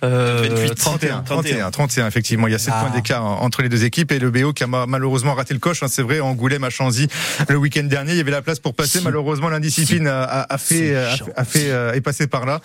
31, 0.00 1.22
31, 1.22 1.70
31, 1.70 2.06
effectivement. 2.06 2.48
Il 2.48 2.52
y 2.52 2.54
a 2.54 2.58
7 2.58 2.74
ah. 2.76 2.80
points 2.80 2.90
d'écart 2.90 3.24
entre 3.24 3.62
les 3.62 3.68
deux 3.68 3.84
équipes 3.84 4.12
et 4.12 4.18
le 4.18 4.30
BO 4.30 4.52
qui 4.52 4.64
a 4.64 4.66
malheureusement 4.66 5.34
raté 5.34 5.54
le 5.54 5.60
coche. 5.60 5.82
Hein, 5.82 5.88
c'est 5.88 6.02
vrai, 6.02 6.20
Angoulême 6.20 6.64
à 6.64 6.70
Chanzy 6.70 7.08
le 7.48 7.56
week-end 7.56 7.84
dernier. 7.84 8.12
Il 8.12 8.18
y 8.18 8.20
avait 8.20 8.30
la 8.30 8.42
place 8.42 8.58
pour 8.58 8.74
passer. 8.74 9.00
Malheureusement, 9.02 9.48
l'indiscipline 9.48 10.06
a, 10.06 10.46
fait, 10.58 10.94
a, 10.94 11.44
fait, 11.44 11.70
euh, 11.70 11.92
est 11.92 12.00
passé 12.00 12.26
par 12.26 12.46
là. 12.46 12.60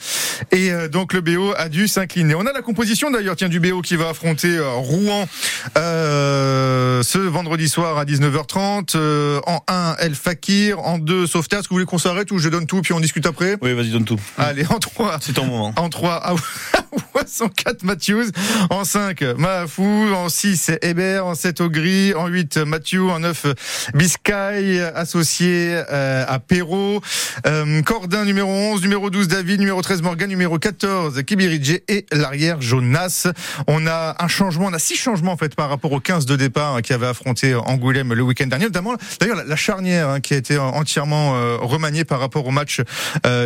Et 0.52 0.72
euh, 0.72 0.88
donc 0.88 1.14
le 1.14 1.22
BO 1.22 1.54
a 1.58 1.70
dû 1.70 1.88
s'incliner. 1.88 2.36
On 2.36 2.46
a 2.46 2.54
la 2.54 2.62
composition 2.62 3.12
d'ailleurs, 3.12 3.36
tiens, 3.36 3.50
du 3.50 3.60
BO 3.60 3.82
qui 3.82 3.96
va 3.96 4.10
affronter 4.10 4.58
euh, 4.58 4.70
Rouen 4.72 5.28
ce 5.76 7.18
vendredi 7.18 7.70
soir 7.70 7.98
à 7.98 8.06
19h30. 8.06 8.98
en 9.46 9.64
1, 9.68 9.96
El 10.00 10.16
Fakir. 10.16 10.80
En 10.80 10.98
2, 10.98 11.28
Sauveterre. 11.28 11.60
Est-ce 11.60 11.68
que 11.68 11.74
vous 11.74 11.78
voulez 11.78 11.86
qu'on 11.86 11.98
s'arrête 11.98 12.32
ou 12.32 12.40
je 12.40 12.50
donne 12.50 12.68
tout 12.68 12.82
puis 12.82 12.94
on 12.94 13.00
discute 13.00 13.26
après? 13.26 13.58
Oui, 13.62 13.74
vas-y, 13.74 13.90
donne 13.90 14.06
tout. 14.06 14.20
Allez, 14.38 14.66
en 14.70 14.80
3. 14.80 15.18
C'est 15.22 15.34
ton 15.34 15.46
moment. 15.46 15.74
En 15.78 15.90
3, 15.90 16.36
104 17.26 17.84
Matthews, 17.84 18.26
en 18.70 18.84
5 18.84 19.22
Mahafou, 19.38 20.14
en 20.14 20.30
6 20.30 20.72
Hébert, 20.82 21.26
en 21.26 21.36
7 21.36 21.62
Augry, 21.62 22.14
en 22.14 22.28
8 22.28 22.58
Mathieu, 22.58 23.04
en 23.10 23.20
9 23.20 23.46
Biscay, 23.94 24.82
associé 24.96 25.82
euh, 25.92 26.26
à 26.28 26.40
Perrault, 26.40 27.02
euh, 27.46 27.82
Cordin 27.84 28.26
numéro 28.26 28.50
11, 28.50 28.82
numéro 28.82 29.10
12 29.10 29.28
David, 29.28 29.60
numéro 29.60 29.82
13 29.82 30.02
Morgan, 30.02 30.30
numéro 30.30 30.58
14 30.58 31.24
Kibiridje 31.24 31.82
et 31.88 32.06
l'arrière 32.12 32.62
Jonas. 32.62 33.28
On 33.68 33.88
a 33.88 34.16
un 34.20 34.28
changement, 34.28 34.66
on 34.68 34.74
a 34.74 34.80
six 34.80 34.96
changements 34.96 35.34
en 35.34 35.38
fait 35.38 35.56
par 35.56 35.70
rapport 35.70 35.92
aux 35.92 36.00
15 36.00 36.26
de 36.26 36.36
départ 36.36 36.76
hein, 36.76 36.82
qui 36.82 36.94
avaient 36.94 37.08
affronté 37.08 37.56
Angoulême 37.56 38.14
le 38.14 38.24
week-end 38.24 38.48
dernier, 38.48 38.66
notamment 38.66 38.96
d'ailleurs 39.20 39.44
la, 39.46 39.56
charnière 39.56 40.10
hein, 40.10 40.20
qui 40.20 40.34
a 40.34 40.38
été 40.38 40.58
entièrement 40.58 41.36
euh, 41.36 41.58
remaniée 41.58 42.06
par 42.06 42.20
rapport 42.20 42.46
au 42.46 42.52
match 42.52 42.82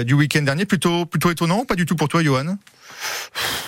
du 0.06 0.14
week-end 0.14 0.42
dernier. 0.42 0.66
Plutôt, 0.66 1.06
plutôt 1.06 1.32
étonnant, 1.32 1.66
pas 1.66 1.76
du 1.76 1.86
tout 1.86 1.96
pour 1.96 2.08
toi, 2.08 2.24
Johan? 2.24 2.58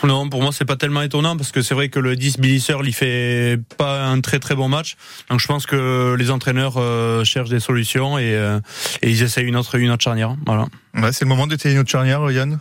Non, 0.03 0.29
pour 0.29 0.41
moi 0.41 0.51
c'est 0.51 0.65
pas 0.65 0.75
tellement 0.75 1.01
étonnant 1.01 1.37
parce 1.37 1.51
que 1.51 1.61
c'est 1.61 1.73
vrai 1.73 1.89
que 1.89 1.99
le 1.99 2.15
10 2.15 2.39
Billy 2.39 2.63
il 2.83 2.93
fait 2.93 3.59
pas 3.77 4.05
un 4.05 4.21
très 4.21 4.39
très 4.39 4.55
bon 4.55 4.69
match. 4.69 4.95
Donc 5.29 5.39
je 5.39 5.47
pense 5.47 5.65
que 5.65 6.15
les 6.17 6.31
entraîneurs 6.31 6.75
euh, 6.77 7.23
cherchent 7.23 7.49
des 7.49 7.59
solutions 7.59 8.17
et, 8.17 8.35
euh, 8.35 8.59
et, 9.01 9.09
ils 9.09 9.23
essayent 9.23 9.45
une 9.45 9.55
autre 9.55 9.75
une 9.75 9.91
autre 9.91 10.03
charnière. 10.03 10.35
Voilà. 10.45 10.67
c'est 11.11 11.25
le 11.25 11.29
moment 11.29 11.47
d'essayer 11.47 11.73
une 11.73 11.81
autre 11.81 11.89
charnière, 11.89 12.29
Yann? 12.31 12.59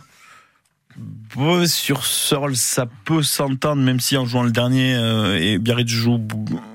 sur 1.65 2.05
Searle, 2.05 2.55
ça 2.55 2.85
peut 3.03 3.21
s'entendre, 3.21 3.81
même 3.81 3.99
si 3.99 4.15
en 4.15 4.25
jouant 4.25 4.43
le 4.43 4.51
dernier, 4.51 4.95
euh, 4.95 5.37
et 5.39 5.57
Biarritz 5.57 5.89
joue, 5.89 6.21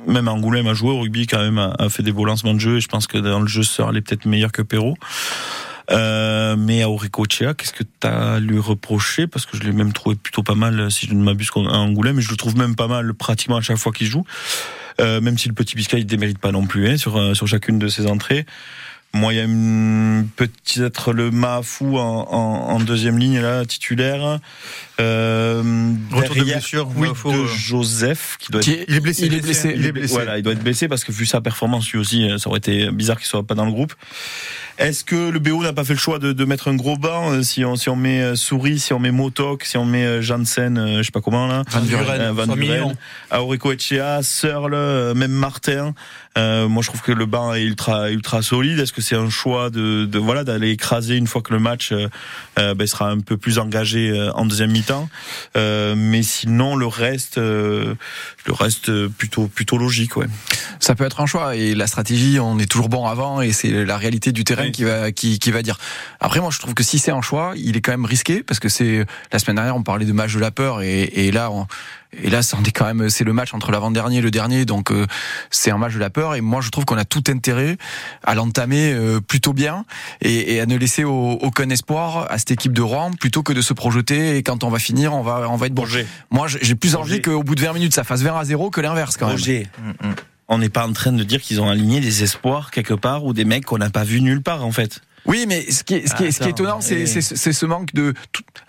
même 0.07 0.29
Angoulême 0.29 0.67
a 0.67 0.75
joué 0.75 0.91
au 0.91 1.01
rugby 1.01 1.27
quand 1.27 1.39
même, 1.39 1.59
a, 1.59 1.89
fait 1.89 2.03
des 2.03 2.13
beaux 2.13 2.25
lancements 2.25 2.55
de 2.55 2.59
jeu, 2.59 2.77
et 2.77 2.81
je 2.81 2.89
pense 2.89 3.07
que 3.07 3.19
dans 3.19 3.41
le 3.41 3.47
jeu, 3.47 3.63
Searle 3.63 3.97
est 3.97 4.03
peut-être 4.03 4.27
meilleur 4.27 4.53
que 4.53 4.63
Perrault. 4.63 4.97
Euh, 5.91 6.57
mais 6.57 6.83
à 6.83 6.91
Auricochea, 6.91 7.55
qu'est-ce 7.55 7.73
que 7.73 7.85
tu 7.85 8.07
as 8.07 8.39
lui 8.39 8.59
reproché 8.59 9.27
Parce 9.27 9.47
que 9.47 9.57
je 9.57 9.63
l'ai 9.63 9.73
même 9.73 9.93
trouvé 9.93 10.17
plutôt 10.17 10.43
pas 10.43 10.55
mal, 10.55 10.91
si 10.91 11.07
je 11.07 11.15
ne 11.15 11.23
m'abuse, 11.23 11.51
à 11.55 11.79
Angoulême, 11.79 12.17
mais 12.17 12.23
je 12.23 12.31
le 12.31 12.37
trouve 12.37 12.57
même 12.57 12.77
pas 12.77 12.87
mal 12.87 13.13
pratiquement 13.15 13.57
à 13.57 13.61
chaque 13.61 13.79
fois 13.79 13.93
qu'il 13.93 14.07
joue. 14.07 14.25
Euh, 15.01 15.21
même 15.21 15.39
si 15.39 15.49
le 15.49 15.55
petit 15.55 15.77
Biscay 15.77 15.99
ne 15.99 16.03
démérite 16.03 16.39
pas 16.39 16.53
non 16.53 16.67
plus 16.67 16.89
hein, 16.89 16.97
sur, 16.97 17.17
euh, 17.17 17.35
sur 17.35 17.47
chacune 17.47 17.79
de 17.79 17.89
ses 17.89 18.07
entrées. 18.07 18.45
Moi, 19.13 19.35
il 19.35 19.39
y 19.39 19.41
a 19.41 20.23
peut-être 20.37 21.13
le 21.13 21.33
Mahafou 21.33 21.99
en, 21.99 22.29
en, 22.31 22.79
deuxième 22.79 23.19
ligne 23.19 23.41
là, 23.41 23.65
titulaire. 23.65 24.39
Euh, 25.01 25.63
Retour 26.13 26.37
de 26.37 26.45
blessure, 26.45 26.89
oui, 26.95 27.09
de 27.09 27.29
euh, 27.29 27.47
Joseph 27.49 28.37
qui 28.39 28.53
doit 28.53 28.61
être... 28.61 28.69
il 28.69 28.95
est 28.95 29.01
blessé. 29.01 29.27
Il 29.27 29.35
est 29.35 29.41
blessé. 29.41 29.73
Il 29.75 29.85
est 29.85 29.93
blessé. 29.93 30.15
Voilà, 30.15 30.39
il 30.39 30.45
doit 30.45 30.53
être 30.53 30.63
blessé 30.63 30.87
parce 30.87 31.03
que 31.03 31.11
vu 31.11 31.27
sa 31.27 31.41
performance 31.41 31.91
lui 31.91 31.99
aussi, 31.99 32.29
ça 32.39 32.49
aurait 32.49 32.59
été 32.59 32.89
bizarre 32.93 33.17
qu'il 33.17 33.27
soit 33.27 33.43
pas 33.43 33.57
dans 33.57 33.65
le 33.65 33.73
groupe. 33.73 33.95
Est-ce 34.79 35.03
que 35.05 35.29
le 35.29 35.39
BO 35.41 35.63
n'a 35.63 35.73
pas 35.73 35.85
fait 35.85 35.93
le 35.93 35.99
choix 35.99 36.19
de, 36.19 36.33
de 36.33 36.45
mettre 36.45 36.69
un 36.69 36.75
gros 36.75 36.97
banc 36.97 37.43
si 37.43 37.65
on, 37.65 37.75
si 37.77 37.89
on 37.89 37.97
met 37.97 38.37
Souris, 38.37 38.79
si 38.79 38.93
on 38.93 39.01
met 39.01 39.11
Motok, 39.11 39.65
si 39.65 39.77
on 39.77 39.85
met 39.85 40.23
Janssen, 40.23 40.99
je 40.99 41.03
sais 41.03 41.11
pas 41.11 41.21
comment 41.21 41.49
là, 41.49 41.65
Van 41.69 41.81
Buren, 41.81 42.31
Van 42.31 42.47
Buren, 42.47 42.97
Aurico 43.33 43.73
Echea, 43.73 44.23
Searle, 44.23 45.15
même 45.15 45.33
Martin. 45.33 45.95
Euh, 46.39 46.69
moi, 46.69 46.83
je 46.83 46.89
trouve 46.89 47.03
que 47.03 47.13
le 47.13 47.27
banc 47.27 47.55
est 47.55 47.63
ultra 47.63 48.11
ultra 48.11 48.43
solide. 48.43 48.79
Est-ce 48.79 48.93
que 48.93 49.03
c'est 49.03 49.17
un 49.17 49.31
choix 49.31 49.71
de, 49.71 50.05
de 50.05 50.19
voilà 50.19 50.45
d'aller 50.45 50.71
écraser 50.71 51.17
une 51.17 51.27
fois 51.27 51.43
que 51.43 51.53
le 51.53 51.59
match 51.59 51.93
euh, 51.93 52.09
euh 52.59 52.75
ben, 52.75 52.87
sera 52.87 53.11
un 53.11 53.21
peu 53.21 53.37
plus 53.37 53.59
engagé 53.59 54.11
euh, 54.11 54.33
en 54.33 54.47
deuxième 54.47 54.71
mi-temps? 54.71 55.09
Euh, 55.57 55.95
Mais 55.97 56.23
sinon, 56.23 56.77
le 56.77 56.87
reste, 56.87 57.41
le 58.47 58.53
reste 58.53 59.09
plutôt 59.09 59.47
plutôt 59.47 59.79
logique, 59.79 60.17
ouais. 60.17 60.27
Ça 60.79 60.95
peut 60.95 61.05
être 61.05 61.21
un 61.21 61.27
choix 61.27 61.57
et 61.57 61.75
la 61.75 61.87
stratégie, 61.87 62.39
on 62.41 62.59
est 62.59 62.71
toujours 62.71 62.89
bon 62.89 63.07
avant 63.07 63.41
et 63.41 63.53
c'est 63.53 63.85
la 63.85 63.97
réalité 63.99 64.33
du 64.33 64.45
terrain 64.45 64.71
qui 64.71 64.85
va 64.85 65.13
qui, 65.13 65.39
qui 65.39 65.51
va 65.51 65.63
dire. 65.63 65.79
Après, 66.21 66.41
moi, 66.41 66.51
je 66.51 66.59
trouve 66.59 66.75
que 66.75 66.83
si 66.83 66.99
c'est 66.99 67.11
un 67.11 67.23
choix, 67.23 67.53
il 67.57 67.77
est 67.77 67.81
quand 67.81 67.93
même 67.93 68.05
risqué 68.05 68.43
parce 68.43 68.61
que 68.61 68.69
c'est 68.69 69.05
la 69.33 69.39
semaine 69.39 69.57
dernière, 69.57 69.77
on 69.77 69.83
parlait 69.83 70.07
de 70.07 70.13
match 70.13 70.35
de 70.35 70.41
la 70.41 70.51
peur 70.51 70.83
et, 70.83 71.03
et 71.03 71.31
là, 71.31 71.51
on, 71.51 71.67
et 72.13 72.29
là, 72.29 72.43
c'est 72.43 72.57
quand 72.73 72.87
même, 72.87 73.09
c'est 73.09 73.23
le 73.23 73.33
match 73.33 73.55
entre 73.55 73.71
l'avant-dernier 73.71 74.19
et 74.19 74.21
le 74.21 74.33
dernier, 74.33 74.65
donc 74.65 74.91
euh, 74.91 75.07
c'est 75.51 75.71
un 75.71 75.79
match 75.79 75.95
de 75.95 76.01
la 76.01 76.11
peur. 76.11 76.35
Et 76.35 76.41
moi, 76.41 76.61
je 76.61 76.71
trouve 76.71 76.85
qu'on 76.85 76.99
a 76.99 77.05
tout 77.05 77.23
intérêt 77.29 77.77
à 78.25 78.35
l'entamer 78.35 78.93
euh, 78.93 79.21
plutôt 79.21 79.53
bien 79.53 79.85
et, 80.21 80.55
et, 80.55 80.61
à 80.61 80.67
ne 80.67 80.77
laisser 80.77 81.05
aucun 81.05 81.71
espoir 81.71 82.27
à 82.31 82.39
cette 82.39 82.51
équipe 82.51 82.73
de 82.73 82.83
Rouen, 82.83 83.13
plutôt 83.13 83.45
que 83.45 83.53
de 83.53 83.63
se 83.63 83.73
projeter. 83.73 84.37
Et 84.37 84.43
quand 84.43 84.65
on 84.65 84.71
va 84.71 84.81
finir, 84.81 85.15
on 85.15 85.23
va, 85.23 85.49
on 85.49 85.57
va 85.57 85.67
être 85.67 85.75
bon. 85.75 85.85
Moi, 86.31 86.49
j'ai 86.49 86.75
plus 86.75 86.97
envie 86.97 87.23
qu'au 87.23 87.45
bout 87.45 87.55
de 87.55 87.63
20 87.63 87.75
minutes, 87.75 87.95
ça 87.95 88.03
fasse 88.03 88.23
20 88.23 88.30
à 88.37 88.45
0 88.45 88.71
que 88.71 88.81
l'inverse 88.81 89.17
quand 89.17 89.29
même. 89.29 89.37
Mm. 89.37 90.15
On 90.49 90.59
n'est 90.59 90.69
pas 90.69 90.87
en 90.87 90.93
train 90.93 91.13
de 91.13 91.23
dire 91.23 91.41
qu'ils 91.41 91.61
ont 91.61 91.69
aligné 91.69 92.01
des 92.01 92.23
espoirs 92.23 92.71
quelque 92.71 92.95
part 92.95 93.25
ou 93.25 93.33
des 93.33 93.45
mecs 93.45 93.65
qu'on 93.65 93.79
n'a 93.79 93.91
pas 93.91 94.05
vu 94.05 94.21
nulle 94.21 94.43
part 94.43 94.65
en 94.65 94.73
fait. 94.73 95.01
Oui, 95.27 95.45
mais 95.47 95.71
ce 95.71 95.85
qui 95.85 95.95
est, 95.95 96.09
ce 96.09 96.15
qui 96.15 96.25
est, 96.25 96.33
ce 96.33 96.41
qui 96.41 96.49
est 96.49 96.51
étonnant, 96.51 96.81
c'est 96.81 97.07
ce 97.07 97.67
manque 97.67 97.93
de. 97.95 98.15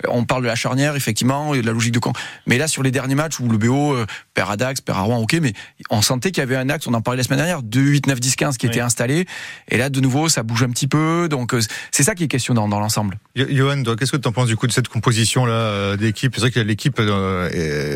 On 0.08 0.26
parle 0.26 0.44
de 0.44 0.48
la 0.48 0.56
charnière, 0.56 0.96
effectivement, 0.96 1.54
et 1.54 1.62
de 1.62 1.66
la 1.66 1.72
logique 1.72 1.94
de 1.94 2.00
camp. 2.00 2.14
Mais 2.48 2.58
là, 2.58 2.68
sur 2.68 2.84
les 2.84 2.92
derniers 2.92 3.16
matchs 3.16 3.40
où 3.40 3.48
le 3.48 3.58
BO 3.58 3.94
euh, 3.94 4.06
perd 4.34 4.52
à 4.52 4.58
Dax, 4.58 4.82
perd 4.82 4.98
à 4.98 5.02
Rouen, 5.02 5.20
ok, 5.20 5.38
mais 5.42 5.54
on 5.90 6.02
sentait 6.02 6.32
qu'il 6.32 6.42
y 6.42 6.44
avait 6.44 6.56
un 6.56 6.70
axe, 6.70 6.88
on 6.88 6.94
en 6.94 7.02
parlait 7.02 7.18
la 7.18 7.24
semaine 7.24 7.40
dernière, 7.40 7.62
2, 7.62 7.80
8, 7.80 8.08
9, 8.08 8.20
10, 8.20 8.36
15 8.36 8.58
qui 8.58 8.66
était 8.66 8.80
installé. 8.80 9.26
Et 9.70 9.78
là, 9.78 9.90
de 9.90 10.00
nouveau, 10.02 10.30
ça 10.30 10.44
bouge 10.44 10.64
un 10.64 10.70
petit 10.70 10.88
peu. 10.88 11.28
Donc, 11.30 11.54
euh, 11.54 11.62
c'est 11.92 12.04
ça 12.04 12.16
qui 12.16 12.24
est 12.24 12.28
questionnant 12.28 12.68
dans 12.68 12.80
l'ensemble. 12.80 13.20
Johan, 13.36 13.84
qu'est-ce 13.98 14.12
que 14.12 14.18
tu 14.18 14.28
en 14.28 14.32
penses 14.32 14.48
du 14.48 14.58
coup 14.58 14.68
de 14.68 14.72
cette 14.72 14.88
composition-là 14.88 15.54
euh, 15.54 15.98
d'équipe? 15.98 16.34
C'est 16.36 16.42
vrai 16.42 16.52
que 16.52 16.60
l'équipe, 16.60 17.02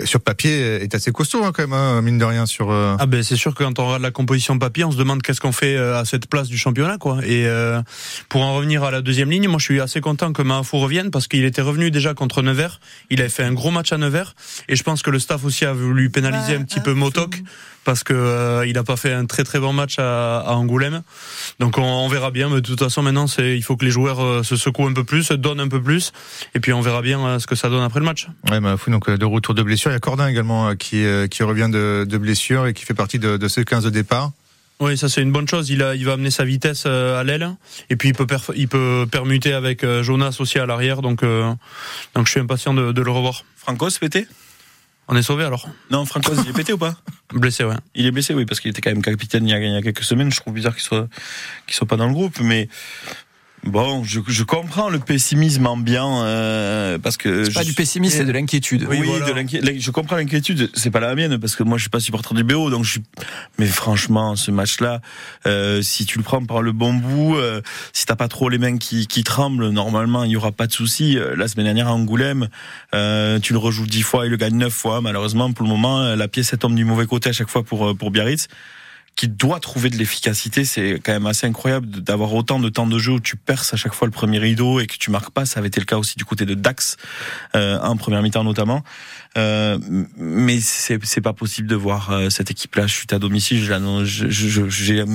sur 0.06 0.22
papier, 0.22 0.84
est 0.84 0.96
assez 0.96 1.12
costaud 1.12 1.44
hein, 1.44 1.52
quand 1.54 1.64
même, 1.64 1.74
hein, 1.74 2.02
mine 2.02 2.18
de 2.18 2.26
rien. 2.26 2.46
sur. 2.46 2.72
Ah 2.72 3.06
ben, 3.06 3.24
c'est 3.24 3.36
sûr 3.36 3.54
que 3.54 3.64
quand 3.64 3.80
on 3.80 3.86
regarde 3.86 4.04
la 4.04 4.12
composition 4.12 4.58
papier, 4.58 4.86
on 4.86 4.92
se 4.92 4.98
demande 4.98 5.22
qu'est-ce 5.22 5.42
qu'on 5.42 5.52
fait 5.52 5.78
à 5.78 6.06
cette 6.06 6.28
place 6.28 6.48
du 6.48 6.58
championnat, 6.58 6.98
quoi. 6.98 7.20
Et 7.26 7.48
pour 8.30 8.45
en 8.46 8.56
revenir 8.56 8.84
à 8.84 8.92
la 8.92 9.02
deuxième 9.02 9.30
ligne, 9.30 9.48
moi 9.48 9.60
je 9.60 9.66
suis 9.66 9.82
assez 9.82 10.02
content 10.02 10.34
que 10.34 10.42
Mahafou 10.42 10.78
revienne 10.78 11.12
parce 11.12 11.28
qu'il 11.28 11.44
était 11.46 11.62
revenu 11.62 11.92
déjà 11.92 12.14
contre 12.14 12.42
Nevers. 12.42 12.80
Il 13.10 13.20
avait 13.20 13.30
fait 13.30 13.44
un 13.44 13.54
gros 13.54 13.72
match 13.72 13.92
à 13.92 13.98
Nevers 13.98 14.36
et 14.70 14.76
je 14.76 14.84
pense 14.84 15.02
que 15.02 15.10
le 15.10 15.20
staff 15.20 15.44
aussi 15.44 15.66
a 15.66 15.74
voulu 15.74 16.10
pénaliser 16.10 16.56
un 16.56 16.64
petit 16.64 16.80
peu 16.80 16.94
Motok 16.94 17.42
parce 17.84 18.04
que 18.04 18.14
euh, 18.14 18.66
il 18.66 18.74
n'a 18.74 18.84
pas 18.84 18.98
fait 18.98 19.14
un 19.14 19.26
très 19.26 19.44
très 19.44 19.60
bon 19.60 19.72
match 19.72 19.96
à, 20.00 20.44
Angoulême. 20.48 21.04
Donc 21.60 21.78
on, 21.78 22.08
verra 22.08 22.32
bien. 22.32 22.50
Mais 22.50 22.56
de 22.56 22.60
toute 22.62 22.80
façon 22.80 23.02
maintenant, 23.02 23.28
c'est 23.28 23.56
il 23.56 23.62
faut 23.62 23.78
que 23.78 23.86
les 23.86 23.92
joueurs 23.92 24.22
euh, 24.22 24.44
se 24.44 24.58
secouent 24.58 24.88
un 24.88 24.94
peu 24.94 25.04
plus, 25.04 25.32
donnent 25.32 25.60
un 25.60 25.68
peu 25.68 25.82
plus, 25.82 26.12
et 26.54 26.60
puis 26.60 26.74
on 26.74 26.82
verra 26.82 27.02
bien 27.02 27.26
euh, 27.26 27.40
ce 27.40 27.48
que 27.48 27.56
ça 27.56 27.70
donne 27.70 27.84
après 27.84 28.00
le 28.00 28.06
match. 28.06 28.28
Ouais, 28.50 28.60
Mahafou 28.60 28.92
donc 28.92 29.10
de 29.10 29.26
retour 29.26 29.54
de 29.54 29.64
blessure. 29.64 29.92
Il 29.92 29.94
y 29.94 29.98
a 29.98 30.00
Cordin 30.00 30.28
également 30.28 30.76
qui 30.76 31.06
qui 31.30 31.44
revient 31.44 31.70
de, 31.72 32.06
de 32.08 32.18
blessure 32.18 32.68
et 32.68 32.74
qui 32.74 32.84
fait 32.84 32.94
partie 32.94 33.20
de, 33.20 33.38
de 33.38 33.48
ce 33.48 33.62
15 33.62 33.86
de 33.86 33.90
départ. 33.90 34.32
Oui, 34.82 34.98
ça 34.98 35.08
c'est 35.08 35.22
une 35.22 35.32
bonne 35.32 35.48
chose. 35.48 35.70
Il, 35.70 35.82
a, 35.82 35.96
il 35.96 36.06
va 36.06 36.14
amener 36.14 36.32
sa 36.32 36.44
vitesse 36.44 36.84
euh, 36.86 37.20
à 37.20 37.24
l'aile 37.24 37.50
et 37.90 37.96
puis 37.96 38.10
il 38.10 38.14
peut, 38.14 38.28
il 38.56 38.68
peut 38.68 39.08
permuter 39.10 39.54
avec 39.54 39.84
euh, 39.84 40.04
Jonas 40.04 40.38
aussi 40.40 40.60
à 40.60 40.66
l'arrière. 40.66 41.02
Donc, 41.02 41.24
euh, 41.24 41.54
donc 42.14 42.26
je 42.26 42.32
suis 42.32 42.40
impatient 42.42 42.74
de, 42.74 42.92
de 42.92 43.02
le 43.02 43.12
revoir. 43.12 43.46
Francos 43.56 43.98
pété? 44.00 44.28
On 45.08 45.16
est 45.16 45.22
sauvé 45.22 45.46
alors 45.46 45.70
Non, 45.92 46.04
Francos 46.06 46.34
il 46.44 46.50
est 46.50 46.54
pété 46.54 46.74
ou 46.74 46.78
pas? 46.78 46.96
Blessé, 47.34 47.64
ouais. 47.64 47.76
Il 47.94 48.06
est 48.06 48.12
blessé, 48.12 48.34
oui, 48.34 48.46
parce 48.46 48.60
qu'il 48.60 48.70
était 48.72 48.82
quand 48.82 48.92
même 48.92 49.02
capitaine 49.02 49.48
il 49.48 49.52
y 49.52 49.54
a, 49.54 49.60
il 49.60 49.74
y 49.74 49.76
a 49.76 49.82
quelques 49.82 50.04
semaines. 50.04 50.32
Je 50.32 50.40
trouve 50.40 50.54
bizarre 50.54 50.74
qu'il 50.74 50.84
soit 50.84 51.08
qu'il 51.66 51.76
soit 51.76 51.88
pas 51.88 51.98
dans 51.98 52.08
le 52.08 52.14
groupe, 52.14 52.40
mais 52.40 52.70
Bon, 53.66 54.04
je, 54.04 54.20
je, 54.28 54.44
comprends 54.44 54.90
le 54.90 55.00
pessimisme 55.00 55.66
ambiant 55.66 56.22
euh, 56.24 57.00
parce 57.00 57.18
que 57.18 57.46
c'est 57.46 57.54
pas 57.54 57.64
du 57.64 57.74
pessimisme, 57.74 58.18
c'est 58.18 58.26
de 58.26 58.32
l'inquiétude. 58.32 58.86
Oui, 58.88 59.00
oui 59.02 59.20
de 59.28 59.32
l'inquiétude. 59.34 59.82
Je 59.82 59.92
comprends 59.92 60.18
l'inquiétude. 60.18 60.70
C'est 60.76 60.92
pas 60.92 61.00
la 61.00 61.16
mienne 61.16 61.40
parce 61.40 61.56
que 61.56 61.64
moi 61.64 61.78
je 61.78 61.84
suis 61.84 61.90
pas 61.90 62.00
supporter 62.00 62.36
du 62.36 62.44
BO, 62.44 62.70
donc 62.70 62.84
je 62.84 62.92
suis. 62.92 63.04
Mais 63.58 63.66
franchement, 63.66 64.36
ce 64.36 64.52
match-là, 64.52 65.02
euh, 65.48 65.82
si 65.82 66.06
tu 66.06 66.20
le 66.20 66.24
prends 66.24 66.46
par 66.46 66.62
le 66.62 66.74
bon 66.74 66.94
bout, 66.94 67.38
euh, 67.38 67.62
si 67.92 68.06
t'as 68.06 68.16
pas 68.16 68.28
trop 68.28 68.50
les 68.50 68.60
mains 68.60 68.78
qui, 68.78 69.08
qui 69.08 69.24
tremblent, 69.24 69.70
normalement 69.70 70.24
il 70.24 70.32
y 70.32 70.38
aura 70.38 70.52
pas 70.52 70.68
de 70.68 70.72
souci. 70.72 71.18
Euh, 71.18 71.36
la 71.36 71.48
semaine 71.48 71.66
dernière 71.66 71.88
à 71.88 71.94
Angoulême, 71.94 72.50
euh, 72.94 73.40
tu 73.40 73.54
le 73.54 73.60
rejoues 73.60 73.88
dix 73.88 74.04
fois, 74.04 74.28
il 74.28 74.30
le 74.30 74.38
gagne 74.38 74.58
neuf 74.58 74.74
fois. 74.74 75.02
Malheureusement, 75.02 75.52
pour 75.54 75.64
le 75.64 75.70
moment, 75.70 76.16
la 76.16 76.28
pièce 76.28 76.54
tombe 76.60 76.76
du 76.76 76.86
mauvais 76.86 77.08
côté 77.08 77.30
à 77.30 77.34
chaque 77.34 77.50
fois 77.50 77.64
pour 77.64 77.98
pour 77.98 78.12
Biarritz 78.12 78.48
qui 79.16 79.30
doit 79.30 79.60
trouver 79.60 79.90
de 79.90 79.96
l'efficacité. 79.96 80.66
C'est 80.66 81.00
quand 81.04 81.14
même 81.14 81.26
assez 81.26 81.48
incroyable 81.48 81.88
d'avoir 81.88 82.34
autant 82.34 82.60
de 82.60 82.68
temps 82.70 82.88
de 82.88 83.00
jeu 83.00 83.14
où 83.14 83.20
tu 83.20 83.38
perces 83.38 83.74
à 83.74 83.78
chaque 83.78 83.94
fois 83.94 84.08
le 84.08 84.12
premier 84.12 84.40
rideau 84.40 84.80
et 84.80 84.88
que 84.88 84.98
tu 84.98 85.10
marques 85.10 85.32
pas. 85.32 85.46
Ça 85.46 85.60
avait 85.60 85.70
été 85.70 85.80
le 85.80 85.86
cas 85.86 85.98
aussi 85.98 86.18
du 86.18 86.26
côté 86.26 86.46
de 86.46 86.54
Dax 86.54 86.98
euh, 87.56 87.80
en 87.80 87.96
première 87.96 88.22
mi-temps 88.22 88.44
notamment. 88.44 88.84
Euh, 89.38 89.78
mais 90.18 90.60
c'est 90.60 91.22
pas 91.22 91.34
possible 91.34 91.68
de 91.68 91.76
voir 91.76 92.12
euh, 92.12 92.30
cette 92.30 92.52
équipe-là. 92.52 92.88
Je 92.88 92.94
suis 92.94 93.08
à 93.12 93.20
domicile. 93.20 93.64
J'ai 94.04 95.06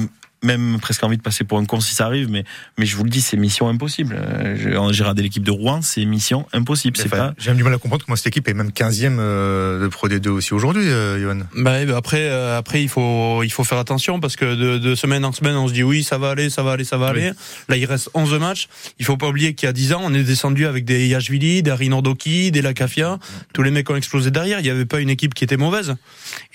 même 0.42 0.78
presque 0.80 1.04
envie 1.04 1.16
de 1.16 1.22
passer 1.22 1.44
pour 1.44 1.58
un 1.58 1.64
con 1.64 1.80
si 1.80 1.94
ça 1.94 2.06
arrive, 2.06 2.30
mais, 2.30 2.44
mais 2.78 2.86
je 2.86 2.96
vous 2.96 3.04
le 3.04 3.10
dis, 3.10 3.20
c'est 3.20 3.36
mission 3.36 3.68
impossible. 3.68 4.16
Euh, 4.18 4.56
j'ai 4.92 5.02
regardé 5.02 5.22
l'équipe 5.22 5.42
de 5.42 5.50
Rouen, 5.50 5.82
c'est 5.82 6.04
mission 6.04 6.46
impossible. 6.52 6.96
C'est 6.96 7.08
pas... 7.08 7.34
J'ai 7.38 7.52
du 7.54 7.62
mal 7.62 7.74
à 7.74 7.78
comprendre 7.78 8.04
comment 8.04 8.16
cette 8.16 8.28
équipe 8.28 8.48
est 8.48 8.54
même 8.54 8.70
15e 8.70 9.16
euh, 9.18 9.82
de 9.82 9.88
Pro 9.88 10.08
D2 10.08 10.28
aussi 10.28 10.54
aujourd'hui, 10.54 10.88
euh, 10.88 11.20
Johan. 11.20 11.40
Bah, 11.56 11.84
bah, 11.84 11.96
après, 11.96 12.28
après 12.30 12.82
il, 12.82 12.88
faut, 12.88 13.42
il 13.42 13.50
faut 13.50 13.64
faire 13.64 13.78
attention 13.78 14.20
parce 14.20 14.36
que 14.36 14.54
de, 14.54 14.78
de, 14.78 14.94
semaine 14.94 15.24
en 15.24 15.32
semaine, 15.32 15.56
on 15.56 15.68
se 15.68 15.72
dit 15.72 15.82
oui, 15.82 16.02
ça 16.02 16.18
va 16.18 16.30
aller, 16.30 16.50
ça 16.50 16.62
va 16.62 16.72
aller, 16.72 16.84
ça 16.84 16.96
va 16.96 17.08
aller. 17.08 17.32
Là, 17.68 17.76
il 17.76 17.84
reste 17.84 18.10
11 18.14 18.38
matchs. 18.38 18.68
Il 18.98 19.04
faut 19.04 19.16
pas 19.16 19.28
oublier 19.28 19.54
qu'il 19.54 19.66
y 19.66 19.70
a 19.70 19.72
10 19.72 19.92
ans, 19.92 20.00
on 20.02 20.14
est 20.14 20.22
descendu 20.22 20.66
avec 20.66 20.84
des 20.84 21.06
Yashvili, 21.06 21.62
des 21.62 21.72
Rinordoki, 21.72 22.50
des 22.50 22.62
Lacafia. 22.62 23.18
Tous 23.52 23.62
les 23.62 23.70
mecs 23.70 23.88
ont 23.90 23.96
explosé 23.96 24.30
derrière. 24.30 24.60
Il 24.60 24.64
n'y 24.64 24.70
avait 24.70 24.86
pas 24.86 25.00
une 25.00 25.10
équipe 25.10 25.34
qui 25.34 25.44
était 25.44 25.56
mauvaise. 25.56 25.96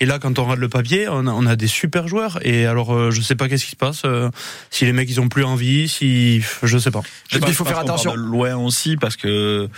Et 0.00 0.06
là, 0.06 0.18
quand 0.18 0.38
on 0.38 0.42
regarde 0.42 0.60
le 0.60 0.68
papier, 0.68 1.08
on 1.08 1.26
a, 1.26 1.30
on 1.30 1.46
a 1.46 1.56
des 1.56 1.68
super 1.68 2.08
joueurs. 2.08 2.38
Et 2.42 2.66
alors, 2.66 3.10
je 3.10 3.20
sais 3.20 3.34
pas 3.34 3.48
qu'est-ce 3.48 3.66
qui 3.66 3.75
passe. 3.76 4.02
Euh, 4.04 4.30
si 4.70 4.84
les 4.84 4.92
mecs 4.92 5.08
ils 5.08 5.20
ont 5.20 5.28
plus 5.28 5.44
envie, 5.44 5.88
si 5.88 6.42
je 6.62 6.78
sais 6.78 6.90
pas. 6.90 7.02
il 7.32 7.54
faut 7.54 7.64
faire 7.64 7.78
attention. 7.78 8.14
loin 8.14 8.56
aussi 8.56 8.96
parce 8.96 9.16
que 9.16 9.68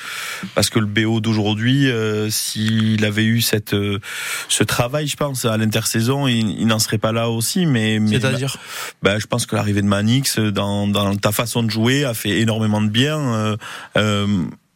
parce 0.55 0.71
que 0.71 0.79
le 0.79 0.87
BO 0.87 1.21
d'aujourd'hui, 1.21 1.91
euh, 1.91 2.31
s'il 2.31 3.05
avait 3.05 3.25
eu 3.25 3.41
cette 3.41 3.75
euh, 3.75 3.99
ce 4.49 4.65
travail, 4.65 5.07
je 5.07 5.17
pense 5.17 5.45
à 5.45 5.57
l'intersaison, 5.57 6.27
il, 6.27 6.67
n'en 6.67 6.79
serait 6.79 6.99
pas 6.99 7.13
là 7.13 7.31
aussi. 7.31 7.67
Mais, 7.67 8.01
c'est-à-dire, 8.07 8.57
bah, 9.03 9.19
je 9.19 9.27
pense 9.27 9.47
que 9.47 9.57
l'arrivée 9.57 9.83
de 9.83 9.87
Manix 9.87 10.39
dans 10.39 10.87
dans 10.89 11.17
ta 11.17 11.33
façon 11.33 11.63
de 11.63 11.71
jouer 11.71 12.05
a 12.05 12.15
fait 12.15 12.41
énormément 12.41 12.81
de 12.81 12.89
bien 12.89 13.57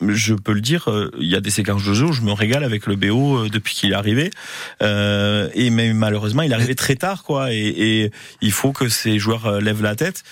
je 0.09 0.35
peux 0.35 0.53
le 0.53 0.61
dire, 0.61 0.89
euh, 0.89 1.11
il 1.19 1.27
y 1.27 1.37
a 1.37 1.41
des 1.41 1.51
séquences 1.51 1.85
de 1.85 1.95
jeu 1.95 2.07
où 2.07 2.13
je 2.13 2.23
me 2.23 2.33
régale 2.33 2.65
avec 2.65 2.87
le 2.87 2.97
BO 2.97 3.37
euh, 3.37 3.49
depuis 3.49 3.75
qu'il 3.75 3.93
est 3.93 3.95
arrivé. 3.95 4.31
Euh, 4.83 5.49
et 5.55 5.71
mais 5.71 5.93
malheureusement, 5.93 6.43
il 6.43 6.53
est 6.53 6.55
arrivé 6.55 6.75
très 6.75 6.97
tard, 6.97 7.23
quoi. 7.23 7.53
Et, 7.53 8.11
il 8.41 8.53
faut 8.53 8.73
que 8.73 8.89
ces 8.89 9.19
joueurs 9.19 9.61
lèvent 9.61 9.83
la 9.83 9.95
tête. 9.95 10.23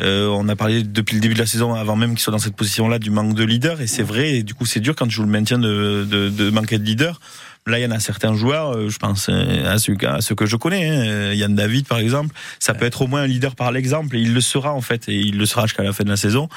on 0.00 0.48
a 0.48 0.56
parlé 0.56 0.82
depuis 0.82 1.14
le 1.14 1.20
début 1.20 1.34
de 1.34 1.38
la 1.38 1.46
saison, 1.46 1.74
avant 1.74 1.96
même 1.96 2.10
qu'ils 2.10 2.20
soient 2.20 2.32
dans 2.32 2.38
cette 2.38 2.56
position-là, 2.56 2.98
du 2.98 3.10
manque 3.10 3.34
de 3.34 3.44
leader. 3.44 3.80
Et 3.80 3.86
c'est 3.86 4.02
vrai. 4.02 4.36
Et 4.36 4.42
du 4.42 4.54
coup, 4.54 4.66
c'est 4.66 4.80
dur 4.80 4.94
quand 4.96 5.06
tu 5.06 5.14
joues 5.14 5.22
le 5.22 5.28
maintien 5.28 5.58
de, 5.58 6.06
de, 6.08 6.28
de 6.28 6.50
manquer 6.50 6.78
de 6.78 6.84
leader. 6.84 7.20
Là, 7.66 7.78
il 7.78 7.82
y 7.82 7.86
en 7.86 7.92
a 7.92 7.98
certains 7.98 8.34
joueurs, 8.34 8.76
euh, 8.76 8.90
je 8.90 8.98
pense 8.98 9.30
euh, 9.30 9.72
à 9.72 9.78
ceux, 9.78 9.96
à 10.06 10.20
ceux 10.20 10.34
que 10.34 10.44
je 10.44 10.56
connais, 10.56 10.86
hein. 10.86 11.32
Yann 11.32 11.54
David 11.54 11.86
par 11.86 11.98
exemple, 11.98 12.34
ça 12.58 12.74
peut 12.74 12.84
être 12.84 13.00
au 13.00 13.06
moins 13.06 13.22
un 13.22 13.26
leader 13.26 13.56
par 13.56 13.72
l'exemple 13.72 14.16
et 14.16 14.20
il 14.20 14.34
le 14.34 14.40
sera 14.42 14.74
en 14.74 14.82
fait 14.82 15.08
et 15.08 15.14
il 15.14 15.38
le 15.38 15.46
sera 15.46 15.62
jusqu'à 15.62 15.82
la 15.82 15.94
fin 15.94 16.04
de 16.04 16.10
la 16.10 16.18
saison. 16.18 16.50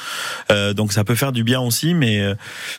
Euh, 0.52 0.74
donc 0.74 0.92
ça 0.92 1.06
peut 1.06 1.16
faire 1.16 1.32
du 1.32 1.46
bien 1.46 1.62
aussi, 1.62 1.94
mais 1.94 2.20
euh, 2.20 2.36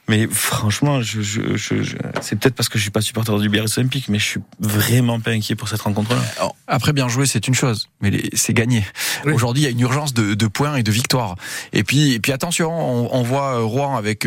mais 0.08 0.28
franchement, 0.30 1.00
je, 1.00 1.22
je, 1.22 1.56
je, 1.56 1.74
c'est 2.20 2.38
peut-être 2.38 2.54
parce 2.54 2.68
que 2.68 2.76
je 2.76 2.82
suis 2.82 2.90
pas 2.90 3.00
supporter 3.00 3.38
du 3.38 3.48
Biarritz 3.48 3.78
Olympique, 3.78 4.10
mais 4.10 4.18
je 4.18 4.24
suis 4.24 4.40
vraiment 4.60 5.20
pas 5.20 5.30
inquiet 5.30 5.54
pour 5.54 5.68
cette 5.70 5.80
rencontre-là. 5.80 6.20
Après 6.66 6.92
bien 6.92 7.08
jouer, 7.08 7.24
c'est 7.24 7.48
une 7.48 7.54
chose, 7.54 7.88
mais 8.02 8.28
c'est 8.34 8.52
gagné. 8.52 8.84
Aujourd'hui, 9.24 9.62
il 9.62 9.64
y 9.64 9.68
a 9.68 9.70
une 9.70 9.80
urgence 9.80 10.12
de, 10.12 10.34
de, 10.34 10.46
points 10.46 10.76
et 10.76 10.82
de 10.82 10.92
victoires. 10.92 11.36
Et 11.72 11.82
puis 11.82 12.12
et 12.12 12.20
puis 12.20 12.32
attention, 12.32 12.70
on, 12.70 13.08
on 13.10 13.22
voit 13.22 13.60
Rouen 13.60 13.96
avec 13.96 14.26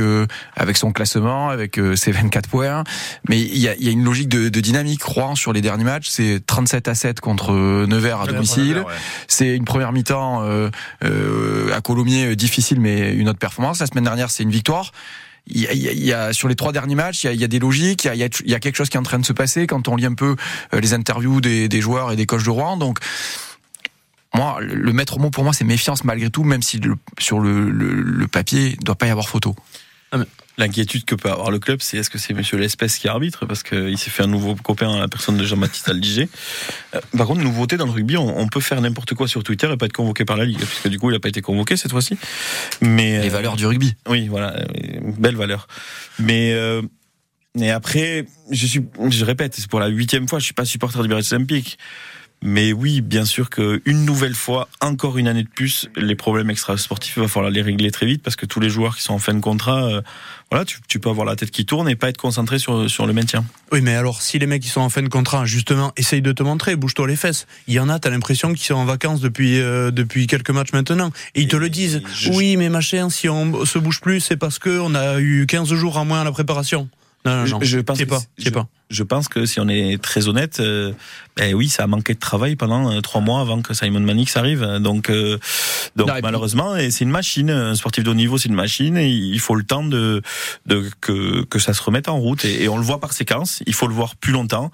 avec 0.56 0.78
son 0.78 0.92
classement, 0.92 1.50
avec 1.50 1.80
ses 1.96 2.12
24 2.12 2.50
points, 2.50 2.84
mais 3.30 3.40
il 3.40 3.60
y 3.60 3.68
a, 3.68 3.76
y 3.76 3.90
a 3.90 3.91
une 3.92 4.04
logique 4.04 4.30
de, 4.30 4.50
dynamique. 4.50 5.04
Rouen 5.04 5.36
sur 5.36 5.54
les 5.54 5.62
derniers 5.62 5.84
matchs, 5.84 6.08
c'est 6.10 6.46
37 6.46 6.88
à 6.88 6.96
7 6.96 7.20
contre 7.20 7.52
Nevers 7.52 8.22
à 8.22 8.28
domicile. 8.28 8.84
C'est 9.28 9.56
une 9.56 9.66
première 9.66 9.92
mi-temps 9.92 10.44
euh, 10.44 10.70
euh, 11.04 11.74
à 11.74 11.82
Colomiers 11.82 12.28
euh, 12.28 12.36
difficile, 12.36 12.80
mais 12.80 13.14
une 13.14 13.30
autre 13.30 13.40
performance. 13.40 13.80
La 13.80 13.88
semaine 13.88 14.04
dernière, 14.04 14.30
c'est 14.30 14.44
une 14.44 14.52
victoire. 14.52 14.92
Il 15.48 15.64
y, 15.64 16.14
a, 16.14 16.34
sur 16.34 16.48
les 16.48 16.56
trois 16.56 16.72
derniers 16.72 16.94
matchs, 16.94 17.24
il 17.24 17.40
y 17.40 17.44
a, 17.44 17.48
des 17.48 17.58
logiques, 17.58 18.06
il 18.06 18.16
y, 18.16 18.24
a, 18.54 18.60
quelque 18.60 18.76
chose 18.76 18.90
qui 18.90 18.98
est 18.98 19.00
en 19.00 19.04
train 19.04 19.18
de 19.18 19.26
se 19.26 19.34
passer 19.34 19.66
quand 19.66 19.88
on 19.88 19.96
lit 19.96 20.06
un 20.06 20.14
peu 20.14 20.36
les 20.72 20.94
interviews 20.94 21.42
des, 21.42 21.68
des 21.68 21.82
joueurs 21.82 22.12
et 22.12 22.16
des 22.16 22.28
coachs 22.28 22.44
de 22.44 22.50
Rouen. 22.52 22.78
Donc 22.78 23.00
moi, 24.36 24.60
le 24.62 24.94
maître 24.94 25.18
mot 25.18 25.32
pour 25.32 25.44
moi, 25.44 25.52
c'est 25.52 25.66
méfiance 25.66 26.04
malgré 26.04 26.30
tout, 26.30 26.44
même 26.44 26.62
si 26.62 26.80
sur 27.18 27.40
le, 27.40 27.72
le, 27.72 28.28
papier, 28.28 28.76
il 28.78 28.84
doit 28.84 28.96
pas 28.96 29.08
y 29.08 29.10
avoir 29.10 29.28
photo. 29.28 29.56
L'inquiétude 30.58 31.06
que 31.06 31.16
peut 31.16 31.30
avoir 31.30 31.50
le 31.50 31.60
club, 31.60 31.80
c'est 31.82 31.98
est-ce 31.98 32.10
que 32.10 32.18
c'est 32.18 32.34
Monsieur 32.34 32.58
L'Espèce 32.58 32.98
qui 32.98 33.08
arbitre? 33.08 33.46
Parce 33.46 33.64
qu'il 33.64 33.98
s'est 33.98 34.10
fait 34.10 34.24
un 34.24 34.28
nouveau 34.28 34.56
copain 34.56 34.94
à 34.96 35.00
la 35.00 35.08
personne 35.08 35.38
de 35.38 35.46
Jean-Baptiste 35.46 35.90
Aldiger. 35.90 36.28
Euh, 36.94 37.00
par 37.18 37.28
contre, 37.28 37.42
nouveauté 37.42 37.78
dans 37.78 37.86
le 37.86 37.92
rugby, 37.92 38.18
on, 38.18 38.48
peut 38.48 38.60
faire 38.60 38.82
n'importe 38.82 39.14
quoi 39.14 39.28
sur 39.28 39.44
Twitter 39.44 39.72
et 39.72 39.78
pas 39.78 39.86
être 39.86 39.94
convoqué 39.94 40.26
par 40.26 40.38
la 40.38 40.46
ligue, 40.46 40.60
puisque 40.60 40.90
du 40.90 41.00
coup, 41.00 41.10
il 41.10 41.14
n'a 41.14 41.20
pas 41.20 41.30
été 41.30 41.42
convoqué 41.42 41.78
cette 41.78 41.92
fois-ci. 41.92 42.18
Mais 42.82 43.22
les 43.22 43.30
euh, 43.30 43.32
valeurs 43.32 43.56
du 43.56 43.66
rugby. 43.66 43.96
Oui, 44.08 44.28
voilà, 44.28 44.56
belle 45.18 45.36
valeur. 45.36 45.68
Mais 46.20 46.54
euh, 46.54 46.82
et 47.60 47.70
après, 47.70 48.26
je 48.50 48.66
suis, 48.66 48.82
je 49.10 49.26
répète, 49.26 49.56
c'est 49.56 49.68
pour 49.68 49.80
la 49.80 49.88
huitième 49.88 50.28
fois, 50.28 50.40
je 50.40 50.46
suis 50.46 50.54
pas 50.54 50.66
supporter 50.66 51.02
du 51.02 51.10
Brest 51.10 51.34
Olympique. 51.34 51.78
Mais 52.44 52.74
oui, 52.74 53.02
bien 53.02 53.24
sûr 53.24 53.52
qu'une 53.52 54.04
nouvelle 54.04 54.34
fois, 54.34 54.68
encore 54.82 55.20
une 55.20 55.28
année 55.28 55.44
de 55.44 55.50
plus, 55.50 55.90
les 55.96 56.16
problèmes 56.16 56.50
extra-sportifs, 56.50 57.14
il 57.18 57.22
va 57.22 57.28
falloir 57.28 57.52
les 57.52 57.62
régler 57.62 57.92
très 57.92 58.08
vite 58.08 58.24
parce 58.24 58.36
que 58.36 58.48
tous 58.48 58.60
les 58.60 58.70
joueurs 58.70 58.98
qui 58.98 59.04
sont 59.04 59.14
en 59.14 59.20
fin 59.20 59.36
de 59.36 59.40
contrat, 59.40 59.86
euh, 59.86 60.02
voilà, 60.50 60.66
tu, 60.66 60.80
tu, 60.88 61.00
peux 61.00 61.10
avoir 61.10 61.28
la 61.28 61.36
tête 61.36 61.52
qui 61.52 61.68
tourne 61.68 61.88
et 61.88 61.96
pas 61.96 62.10
être 62.10 62.18
concentré 62.18 62.58
sur, 62.58 62.90
sur 62.90 63.06
le 63.06 63.14
maintien. 63.14 63.46
Oui, 63.72 63.82
mais 63.82 63.96
alors, 63.96 64.24
si 64.24 64.40
les 64.40 64.48
mecs 64.48 64.64
qui 64.64 64.70
sont 64.70 64.82
en 64.82 64.90
fin 64.90 65.04
de 65.04 65.08
contrat, 65.08 65.46
justement, 65.46 65.94
essayent 65.98 66.24
de 66.24 66.32
te 66.32 66.42
montrer, 66.42 66.76
bouge-toi 66.76 67.08
les 67.08 67.16
fesses. 67.16 67.46
Il 67.68 67.76
y 67.76 67.80
en 67.80 67.90
a, 67.90 68.00
t'as 68.00 68.10
l'impression 68.10 68.54
qu'ils 68.54 68.66
sont 68.66 68.74
en 68.74 68.86
vacances 68.86 69.22
depuis, 69.22 69.60
euh, 69.60 69.92
depuis 69.92 70.26
quelques 70.26 70.50
matchs 70.50 70.74
maintenant. 70.74 71.12
Et 71.36 71.42
ils 71.42 71.48
te 71.48 71.58
le 71.58 71.70
disent. 71.70 72.02
Oui, 72.34 72.58
mais 72.58 72.70
machin, 72.70 73.12
si 73.12 73.30
on 73.30 73.66
se 73.66 73.78
bouge 73.78 74.02
plus, 74.02 74.20
c'est 74.20 74.38
parce 74.38 74.58
qu'on 74.58 74.96
a 74.96 75.20
eu 75.20 75.46
15 75.46 75.72
jours 75.76 75.98
en 75.98 76.06
moins 76.06 76.22
à 76.22 76.24
la 76.24 76.32
préparation. 76.32 76.90
Non, 77.26 77.46
non, 77.46 77.60
Je, 77.62 77.80
pense 77.80 78.02
pas. 78.04 78.20
Je, 78.38 78.50
pas. 78.50 78.68
Je 78.90 79.04
pense 79.04 79.28
que 79.28 79.46
si 79.46 79.60
on 79.60 79.68
est 79.68 80.02
très 80.02 80.28
honnête, 80.28 80.60
euh, 80.60 80.92
ben 81.38 81.54
oui, 81.54 81.70
ça 81.70 81.84
a 81.84 81.88
manqué 81.88 82.16
de 82.16 82.20
travail 82.20 82.56
pendant 82.56 82.92
euh, 82.92 83.02
trois 83.02 83.22
mois 83.22 83.42
avant 83.42 83.62
que 83.62 83.74
Simon 83.74 84.00
Manix 84.00 84.36
arrive. 84.38 84.66
Donc, 84.80 85.10
euh, 85.10 85.38
donc 85.96 86.10
malheureusement, 86.24 86.76
et 86.76 86.90
c'est 86.90 87.04
une 87.04 87.12
machine. 87.12 87.52
Un 87.52 87.76
sportif 87.76 88.04
de 88.04 88.10
haut 88.10 88.16
niveau, 88.16 88.38
c'est 88.38 88.50
une 88.50 88.56
machine. 88.56 88.98
Et 88.98 89.10
il 89.10 89.40
faut 89.40 89.56
le 89.56 89.64
temps 89.64 89.84
de, 89.84 90.22
de 90.66 90.90
que, 91.00 91.44
que 91.44 91.60
ça 91.60 91.74
se 91.74 91.84
remette 91.84 92.10
en 92.10 92.18
route. 92.18 92.44
Et, 92.44 92.64
et 92.64 92.70
on 92.70 92.78
le 92.78 92.84
voit 92.84 93.00
par 93.00 93.14
séquence. 93.14 93.62
Il 93.68 93.74
faut 93.74 93.88
le 93.88 93.94
voir 93.94 94.16
plus 94.16 94.34
longtemps. 94.34 94.72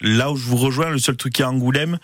Là 0.00 0.30
où 0.30 0.36
je 0.36 0.44
vous 0.44 0.56
rejoins, 0.56 0.90
le 0.90 0.98
seul 0.98 1.16
truc 1.16 1.32
qui 1.34 1.42
est 1.42 1.46
Angoulême, 1.46 1.98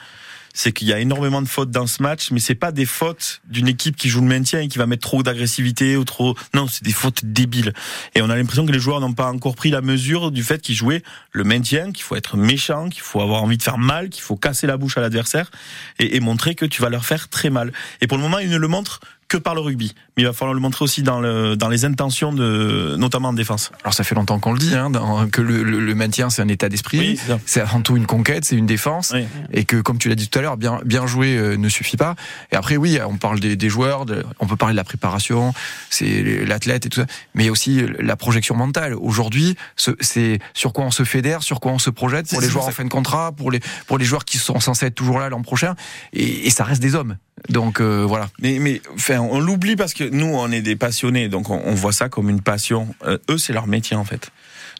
c'est 0.52 0.72
qu'il 0.72 0.88
y 0.88 0.92
a 0.92 0.98
énormément 0.98 1.42
de 1.42 1.48
fautes 1.48 1.70
dans 1.70 1.86
ce 1.86 2.02
match, 2.02 2.30
mais 2.30 2.40
c'est 2.40 2.54
pas 2.54 2.72
des 2.72 2.84
fautes 2.84 3.40
d'une 3.48 3.68
équipe 3.68 3.96
qui 3.96 4.08
joue 4.08 4.20
le 4.20 4.26
maintien 4.26 4.60
et 4.60 4.68
qui 4.68 4.78
va 4.78 4.86
mettre 4.86 5.02
trop 5.02 5.22
d'agressivité 5.22 5.96
ou 5.96 6.04
trop. 6.04 6.36
Non, 6.54 6.66
c'est 6.68 6.84
des 6.84 6.92
fautes 6.92 7.24
débiles. 7.24 7.72
Et 8.14 8.22
on 8.22 8.30
a 8.30 8.36
l'impression 8.36 8.66
que 8.66 8.72
les 8.72 8.78
joueurs 8.78 9.00
n'ont 9.00 9.14
pas 9.14 9.30
encore 9.30 9.54
pris 9.54 9.70
la 9.70 9.80
mesure 9.80 10.30
du 10.30 10.42
fait 10.42 10.60
qu'ils 10.60 10.74
jouaient 10.74 11.02
le 11.32 11.44
maintien, 11.44 11.92
qu'il 11.92 12.02
faut 12.04 12.16
être 12.16 12.36
méchant, 12.36 12.88
qu'il 12.88 13.02
faut 13.02 13.20
avoir 13.20 13.42
envie 13.42 13.56
de 13.56 13.62
faire 13.62 13.78
mal, 13.78 14.08
qu'il 14.08 14.22
faut 14.22 14.36
casser 14.36 14.66
la 14.66 14.76
bouche 14.76 14.96
à 14.98 15.00
l'adversaire 15.00 15.50
et, 15.98 16.16
et 16.16 16.20
montrer 16.20 16.54
que 16.54 16.66
tu 16.66 16.82
vas 16.82 16.90
leur 16.90 17.04
faire 17.04 17.28
très 17.28 17.50
mal. 17.50 17.72
Et 18.00 18.06
pour 18.06 18.18
le 18.18 18.22
moment, 18.22 18.38
ils 18.38 18.50
ne 18.50 18.58
le 18.58 18.68
montrent 18.68 19.00
que 19.32 19.38
par 19.38 19.54
le 19.54 19.62
rugby. 19.62 19.94
Mais 20.16 20.24
il 20.24 20.26
va 20.26 20.34
falloir 20.34 20.52
le 20.52 20.60
montrer 20.60 20.84
aussi 20.84 21.02
dans, 21.02 21.18
le, 21.18 21.56
dans 21.56 21.70
les 21.70 21.86
intentions, 21.86 22.34
de, 22.34 22.96
notamment 22.98 23.30
en 23.30 23.32
défense. 23.32 23.72
Alors 23.82 23.94
ça 23.94 24.04
fait 24.04 24.14
longtemps 24.14 24.38
qu'on 24.38 24.52
le 24.52 24.58
dit, 24.58 24.74
hein, 24.74 24.92
que 25.32 25.40
le, 25.40 25.62
le, 25.62 25.94
maintien 25.94 26.28
c'est 26.28 26.42
un 26.42 26.48
état 26.48 26.68
d'esprit, 26.68 27.18
c'est 27.46 27.62
avant 27.62 27.80
tout 27.80 27.96
une 27.96 28.04
conquête, 28.04 28.44
c'est 28.44 28.56
une 28.56 28.66
défense, 28.66 29.14
et 29.50 29.64
que 29.64 29.80
comme 29.80 29.96
tu 29.96 30.10
l'as 30.10 30.14
dit 30.14 30.28
tout 30.28 30.38
à 30.38 30.42
l'heure, 30.42 30.58
bien, 30.58 30.80
bien 30.84 31.06
jouer 31.06 31.38
euh, 31.38 31.56
ne 31.56 31.70
suffit 31.70 31.96
pas. 31.96 32.14
Et 32.50 32.56
après 32.56 32.76
oui, 32.76 32.98
on 33.08 33.16
parle 33.16 33.40
des, 33.40 33.56
des 33.56 33.70
joueurs, 33.70 34.04
on 34.38 34.46
peut 34.46 34.56
parler 34.56 34.74
de 34.74 34.76
la 34.76 34.84
préparation, 34.84 35.54
c'est 35.88 36.44
l'athlète 36.44 36.84
et 36.84 36.90
tout 36.90 37.00
ça, 37.00 37.06
mais 37.34 37.48
aussi 37.48 37.80
la 38.00 38.16
projection 38.16 38.54
mentale. 38.54 38.94
Aujourd'hui, 38.94 39.56
c'est 39.76 40.40
sur 40.52 40.74
quoi 40.74 40.84
on 40.84 40.90
se 40.90 41.04
fédère, 41.04 41.42
sur 41.42 41.58
quoi 41.60 41.72
on 41.72 41.78
se 41.78 41.88
projette 41.88 42.28
pour 42.28 42.42
les 42.42 42.50
joueurs 42.50 42.66
en 42.66 42.70
fin 42.70 42.84
de 42.84 42.90
contrat, 42.90 43.32
pour 43.32 43.50
les, 43.50 43.60
pour 43.86 43.96
les 43.96 44.04
joueurs 44.04 44.26
qui 44.26 44.36
sont 44.36 44.60
censés 44.60 44.86
être 44.86 44.94
toujours 44.94 45.20
là 45.20 45.30
l'an 45.30 45.40
prochain, 45.40 45.74
et, 46.12 46.46
et 46.46 46.50
ça 46.50 46.64
reste 46.64 46.82
des 46.82 46.94
hommes. 46.94 47.16
Donc 47.48 47.80
euh, 47.80 48.04
voilà. 48.06 48.28
Mais, 48.40 48.58
mais 48.58 48.80
enfin, 48.94 49.20
on 49.20 49.40
l'oublie 49.40 49.76
parce 49.76 49.94
que 49.94 50.04
nous, 50.04 50.26
on 50.26 50.50
est 50.50 50.62
des 50.62 50.76
passionnés, 50.76 51.28
donc 51.28 51.50
on, 51.50 51.74
voit 51.74 51.92
ça 51.92 52.08
comme 52.08 52.30
une 52.30 52.40
passion. 52.40 52.94
Euh, 53.04 53.18
eux, 53.30 53.38
c'est 53.38 53.52
leur 53.52 53.66
métier 53.66 53.96
en 53.96 54.04
fait. 54.04 54.30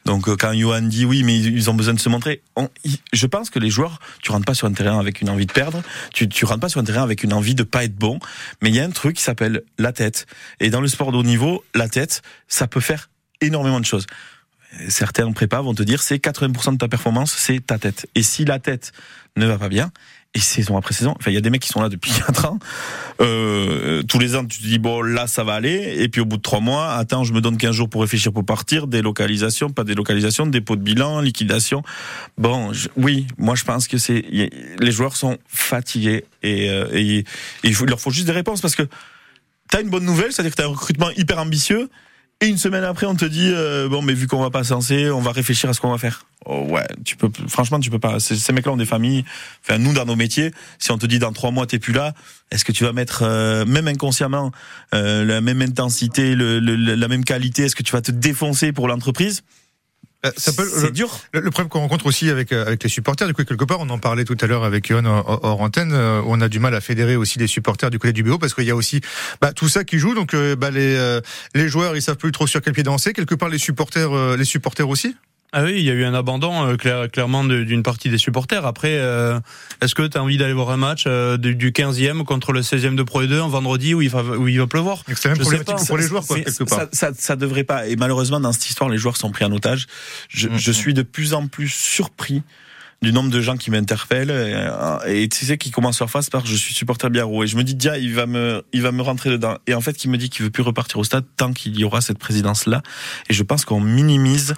Donc 0.04 0.28
euh, 0.28 0.36
quand 0.36 0.52
Johan 0.52 0.82
dit 0.82 1.04
oui, 1.04 1.22
mais 1.22 1.38
ils 1.38 1.70
ont 1.70 1.74
besoin 1.74 1.94
de 1.94 2.00
se 2.00 2.08
montrer, 2.08 2.42
je 3.12 3.26
pense 3.26 3.50
que 3.50 3.58
les 3.58 3.70
joueurs, 3.70 4.00
tu 4.22 4.32
rentres 4.32 4.44
pas 4.44 4.54
sur 4.54 4.66
un 4.66 4.72
terrain 4.72 4.98
avec 4.98 5.20
une 5.20 5.30
envie 5.30 5.46
de 5.46 5.52
perdre, 5.52 5.82
tu, 6.12 6.28
tu 6.28 6.44
rentres 6.44 6.60
pas 6.60 6.68
sur 6.68 6.80
un 6.80 6.84
terrain 6.84 7.02
avec 7.02 7.22
une 7.22 7.32
envie 7.32 7.54
de 7.54 7.62
pas 7.62 7.84
être 7.84 7.96
bon, 7.96 8.18
mais 8.62 8.70
il 8.70 8.76
y 8.76 8.80
a 8.80 8.84
un 8.84 8.90
truc 8.90 9.16
qui 9.16 9.22
s'appelle 9.22 9.62
la 9.78 9.92
tête. 9.92 10.26
Et 10.60 10.70
dans 10.70 10.80
le 10.80 10.88
sport 10.88 11.12
de 11.12 11.18
haut 11.18 11.22
niveau, 11.22 11.64
la 11.74 11.88
tête, 11.88 12.22
ça 12.48 12.66
peut 12.66 12.80
faire 12.80 13.10
énormément 13.40 13.80
de 13.80 13.86
choses 13.86 14.06
certains 14.88 15.30
prépas 15.32 15.60
vont 15.60 15.74
te 15.74 15.82
dire 15.82 16.02
c'est 16.02 16.16
80% 16.16 16.72
de 16.72 16.78
ta 16.78 16.88
performance, 16.88 17.34
c'est 17.36 17.64
ta 17.64 17.78
tête. 17.78 18.08
Et 18.14 18.22
si 18.22 18.44
la 18.44 18.58
tête 18.58 18.92
ne 19.36 19.46
va 19.46 19.58
pas 19.58 19.68
bien, 19.68 19.92
et 20.34 20.40
saison 20.40 20.78
après 20.78 20.94
saison, 20.94 21.14
enfin 21.18 21.30
il 21.30 21.34
y 21.34 21.36
a 21.36 21.42
des 21.42 21.50
mecs 21.50 21.60
qui 21.60 21.68
sont 21.68 21.82
là 21.82 21.88
depuis 21.88 22.12
4 22.26 22.46
ans. 22.46 22.58
Euh, 23.20 24.02
tous 24.02 24.18
les 24.18 24.34
ans, 24.34 24.44
tu 24.44 24.58
te 24.58 24.64
dis 24.64 24.78
bon 24.78 25.02
là 25.02 25.26
ça 25.26 25.44
va 25.44 25.54
aller, 25.54 25.94
et 25.98 26.08
puis 26.08 26.20
au 26.20 26.24
bout 26.24 26.38
de 26.38 26.42
3 26.42 26.60
mois, 26.60 26.92
attends, 26.92 27.24
je 27.24 27.32
me 27.32 27.40
donne 27.40 27.56
15 27.56 27.74
jours 27.74 27.88
pour 27.88 28.00
réfléchir 28.00 28.32
pour 28.32 28.44
partir, 28.44 28.86
délocalisation, 28.86 29.70
pas 29.70 29.84
délocalisation, 29.84 30.46
dépôt 30.46 30.76
de 30.76 30.82
bilan, 30.82 31.20
liquidation. 31.20 31.82
Bon, 32.38 32.72
oui, 32.96 33.26
moi 33.36 33.54
je 33.54 33.64
pense 33.64 33.88
que 33.88 33.98
c'est 33.98 34.24
les 34.30 34.92
joueurs 34.92 35.16
sont 35.16 35.38
fatigués 35.46 36.24
et, 36.42 36.70
euh, 36.70 36.88
et, 36.92 37.24
il, 37.62 37.74
faut, 37.74 37.84
il 37.84 37.90
leur 37.90 38.00
faut 38.00 38.10
juste 38.10 38.26
des 38.26 38.32
réponses 38.32 38.60
parce 38.60 38.74
que 38.74 38.88
t'as 39.68 39.82
une 39.82 39.90
bonne 39.90 40.04
nouvelle, 40.04 40.32
c'est-à-dire 40.32 40.52
que 40.52 40.56
t'as 40.56 40.64
un 40.64 40.72
recrutement 40.72 41.10
hyper 41.10 41.38
ambitieux 41.38 41.88
et 42.42 42.48
une 42.48 42.58
semaine 42.58 42.82
après, 42.82 43.06
on 43.06 43.14
te 43.14 43.24
dit 43.24 43.50
euh, 43.52 43.88
bon, 43.88 44.02
mais 44.02 44.14
vu 44.14 44.26
qu'on 44.26 44.40
va 44.42 44.50
pas 44.50 44.64
censé, 44.64 45.10
on 45.10 45.20
va 45.20 45.30
réfléchir 45.30 45.70
à 45.70 45.74
ce 45.74 45.80
qu'on 45.80 45.92
va 45.92 45.98
faire. 45.98 46.26
Oh, 46.44 46.66
ouais, 46.68 46.86
tu 47.04 47.16
peux. 47.16 47.30
Franchement, 47.46 47.78
tu 47.78 47.88
peux 47.88 48.00
pas. 48.00 48.18
Ces, 48.18 48.52
mecs-là 48.52 48.72
ont 48.72 48.76
des 48.76 48.84
familles. 48.84 49.24
Enfin, 49.64 49.78
nous, 49.78 49.92
dans 49.92 50.04
nos 50.04 50.16
métiers, 50.16 50.50
si 50.80 50.90
on 50.90 50.98
te 50.98 51.06
dit 51.06 51.20
dans 51.20 51.32
trois 51.32 51.52
mois 51.52 51.66
t'es 51.66 51.78
plus 51.78 51.92
là, 51.92 52.14
est-ce 52.50 52.64
que 52.64 52.72
tu 52.72 52.82
vas 52.82 52.92
mettre 52.92 53.22
euh, 53.22 53.64
même 53.64 53.86
inconsciemment 53.86 54.50
euh, 54.92 55.24
la 55.24 55.40
même 55.40 55.62
intensité, 55.62 56.34
le, 56.34 56.58
la 56.58 57.08
même 57.08 57.24
qualité? 57.24 57.62
Est-ce 57.62 57.76
que 57.76 57.84
tu 57.84 57.92
vas 57.92 58.02
te 58.02 58.10
défoncer 58.10 58.72
pour 58.72 58.88
l'entreprise? 58.88 59.44
Euh, 60.24 60.30
c'est 60.36 60.92
dur. 60.92 61.18
Le, 61.32 61.50
problème 61.50 61.68
qu'on 61.68 61.80
rencontre 61.80 62.06
aussi 62.06 62.30
avec 62.30 62.52
euh, 62.52 62.64
avec 62.64 62.82
les 62.82 62.88
supporters, 62.88 63.26
du 63.26 63.34
coup 63.34 63.44
quelque 63.44 63.64
part, 63.64 63.80
on 63.80 63.90
en 63.90 63.98
parlait 63.98 64.24
tout 64.24 64.36
à 64.40 64.46
l'heure 64.46 64.62
avec 64.62 64.88
Yohan 64.88 65.04
hors, 65.04 65.60
antenne, 65.60 65.92
euh, 65.92 66.22
on 66.26 66.40
a 66.40 66.48
du 66.48 66.60
mal 66.60 66.74
à 66.74 66.80
fédérer 66.80 67.16
aussi 67.16 67.40
les 67.40 67.48
supporters 67.48 67.90
du 67.90 67.98
côté 67.98 68.12
du 68.12 68.22
BO 68.22 68.38
parce 68.38 68.54
qu'il 68.54 68.64
y 68.64 68.70
a 68.70 68.76
aussi 68.76 69.00
bah, 69.40 69.52
tout 69.52 69.68
ça 69.68 69.82
qui 69.82 69.98
joue. 69.98 70.14
Donc 70.14 70.34
bah, 70.34 70.70
les 70.70 71.20
les 71.54 71.68
joueurs, 71.68 71.96
ils 71.96 72.02
savent 72.02 72.16
plus 72.16 72.32
trop 72.32 72.46
sur 72.46 72.60
quel 72.62 72.72
pied 72.72 72.82
danser. 72.82 73.12
Quelque 73.12 73.34
part, 73.34 73.48
les 73.48 73.58
supporters, 73.58 74.36
les 74.36 74.44
supporters 74.44 74.88
aussi? 74.88 75.16
Ah 75.54 75.64
oui, 75.64 75.74
il 75.76 75.84
y 75.84 75.90
a 75.90 75.92
eu 75.92 76.04
un 76.04 76.14
abandon 76.14 76.66
euh, 76.66 77.06
clairement 77.08 77.44
d'une 77.44 77.82
partie 77.82 78.08
des 78.08 78.16
supporters. 78.16 78.64
Après, 78.64 78.96
euh, 78.96 79.38
est-ce 79.82 79.94
que 79.94 80.06
tu 80.06 80.16
as 80.16 80.22
envie 80.22 80.38
d'aller 80.38 80.54
voir 80.54 80.70
un 80.70 80.78
match 80.78 81.04
euh, 81.06 81.36
du 81.36 81.72
15e 81.72 82.24
contre 82.24 82.52
le 82.52 82.62
16e 82.62 82.94
de 82.94 83.02
Pro 83.02 83.22
E2 83.22 83.34
un 83.34 83.48
vendredi 83.48 83.92
où 83.92 84.00
il 84.00 84.08
va, 84.08 84.22
où 84.22 84.48
il 84.48 84.58
va 84.58 84.66
pleuvoir? 84.66 85.04
C'est 85.14 85.28
même 85.28 85.36
problématique 85.36 85.86
pour 85.86 85.98
les 85.98 86.06
joueurs, 86.06 86.26
quoi, 86.26 86.40
quelque 86.40 86.64
part. 86.64 86.78
Ça, 86.78 86.88
ça, 86.92 87.10
ça, 87.14 87.36
devrait 87.36 87.64
pas. 87.64 87.86
Et 87.86 87.96
malheureusement, 87.96 88.40
dans 88.40 88.52
cette 88.52 88.66
histoire, 88.66 88.88
les 88.88 88.96
joueurs 88.96 89.18
sont 89.18 89.30
pris 89.30 89.44
en 89.44 89.52
otage. 89.52 89.88
Je, 90.30 90.48
mm, 90.48 90.56
je 90.56 90.70
mm. 90.70 90.74
suis 90.74 90.94
de 90.94 91.02
plus 91.02 91.34
en 91.34 91.46
plus 91.48 91.68
surpris 91.68 92.42
du 93.02 93.12
nombre 93.12 93.30
de 93.30 93.40
gens 93.40 93.56
qui 93.56 93.70
m'interpellent 93.70 94.30
et, 95.06 95.28
tu 95.28 95.44
sais 95.44 95.58
qui 95.58 95.70
commencent 95.72 95.98
leur 95.98 96.08
face 96.08 96.30
par 96.30 96.46
je 96.46 96.54
suis 96.54 96.72
supporter 96.72 97.10
Biarro 97.10 97.42
et 97.42 97.48
je 97.48 97.56
me 97.56 97.64
dis 97.64 97.74
dia 97.74 97.98
il 97.98 98.14
va 98.14 98.26
me 98.26 98.62
il 98.72 98.80
va 98.80 98.92
me 98.92 99.02
rentrer 99.02 99.28
dedans 99.28 99.58
et 99.66 99.74
en 99.74 99.80
fait 99.80 99.94
qui 99.94 100.08
me 100.08 100.16
dit 100.16 100.30
qu'il 100.30 100.44
veut 100.44 100.50
plus 100.50 100.62
repartir 100.62 100.98
au 100.98 101.04
stade 101.04 101.24
tant 101.36 101.52
qu'il 101.52 101.76
y 101.76 101.82
aura 101.82 102.00
cette 102.00 102.18
présidence 102.18 102.66
là 102.66 102.80
et 103.28 103.34
je 103.34 103.42
pense 103.42 103.64
qu'on 103.64 103.80
minimise 103.80 104.54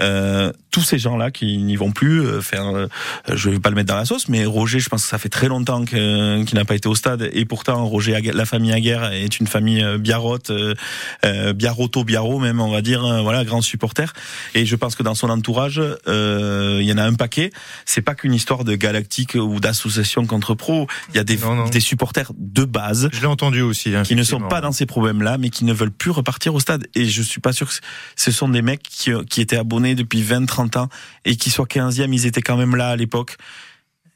euh, 0.00 0.52
tous 0.70 0.82
ces 0.82 0.98
gens-là 0.98 1.30
qui 1.30 1.58
n'y 1.58 1.76
vont 1.76 1.90
plus, 1.90 2.20
euh, 2.20 2.40
faire, 2.40 2.66
euh, 2.68 2.86
je 3.32 3.50
vais 3.50 3.58
pas 3.58 3.70
le 3.70 3.74
mettre 3.74 3.88
dans 3.88 3.96
la 3.96 4.04
sauce, 4.04 4.28
mais 4.28 4.44
Roger, 4.44 4.78
je 4.78 4.88
pense 4.88 5.02
que 5.02 5.08
ça 5.08 5.18
fait 5.18 5.28
très 5.28 5.48
longtemps 5.48 5.84
qu'il 5.84 6.54
n'a 6.54 6.64
pas 6.64 6.74
été 6.74 6.88
au 6.88 6.94
stade, 6.94 7.28
et 7.32 7.44
pourtant 7.44 7.84
Roger, 7.86 8.20
la 8.20 8.44
famille 8.44 8.72
Aguerre 8.72 9.12
est 9.12 9.40
une 9.40 9.46
famille 9.46 9.84
biarrote, 9.98 10.50
euh, 10.50 11.52
biarroto, 11.52 12.04
biarro 12.04 12.38
même, 12.38 12.60
on 12.60 12.70
va 12.70 12.82
dire, 12.82 13.22
voilà, 13.22 13.44
grand 13.44 13.60
supporter. 13.60 14.12
Et 14.54 14.66
je 14.66 14.76
pense 14.76 14.94
que 14.94 15.02
dans 15.02 15.14
son 15.14 15.30
entourage, 15.30 15.80
il 16.06 16.82
y 16.82 16.92
en 16.92 16.98
a 16.98 17.04
un 17.04 17.14
paquet. 17.14 17.50
C'est 17.84 18.02
pas 18.02 18.14
qu'une 18.14 18.34
histoire 18.34 18.64
de 18.64 18.74
galactique 18.74 19.34
ou 19.34 19.60
d'association 19.60 20.26
contre 20.26 20.54
pro. 20.54 20.86
Il 21.10 21.16
y 21.16 21.18
a 21.18 21.24
des, 21.24 21.38
des 21.72 21.80
supporters 21.80 22.32
de 22.36 22.64
base. 22.64 23.08
Je 23.12 23.20
l'ai 23.20 23.26
entendu 23.26 23.62
aussi. 23.62 23.94
Hein, 23.94 24.02
qui 24.02 24.14
ne 24.14 24.22
sont 24.22 24.40
pas 24.40 24.60
dans 24.60 24.72
ces 24.72 24.86
problèmes-là, 24.86 25.38
mais 25.38 25.50
qui 25.50 25.64
ne 25.64 25.72
veulent 25.72 25.90
plus 25.90 26.10
repartir 26.10 26.54
au 26.54 26.60
stade. 26.60 26.86
Et 26.94 27.06
je 27.06 27.22
suis 27.22 27.40
pas 27.40 27.52
sûr 27.52 27.68
que 27.68 27.74
ce 28.16 28.30
sont 28.30 28.48
des 28.48 28.62
mecs 28.62 28.82
qui, 28.82 29.10
qui 29.28 29.40
étaient 29.40 29.56
abonnés 29.56 29.87
depuis 29.94 30.22
20-30 30.22 30.78
ans 30.78 30.88
et 31.24 31.36
qu'ils 31.36 31.52
soient 31.52 31.66
15e, 31.66 32.12
ils 32.12 32.26
étaient 32.26 32.42
quand 32.42 32.56
même 32.56 32.76
là 32.76 32.90
à 32.90 32.96
l'époque. 32.96 33.36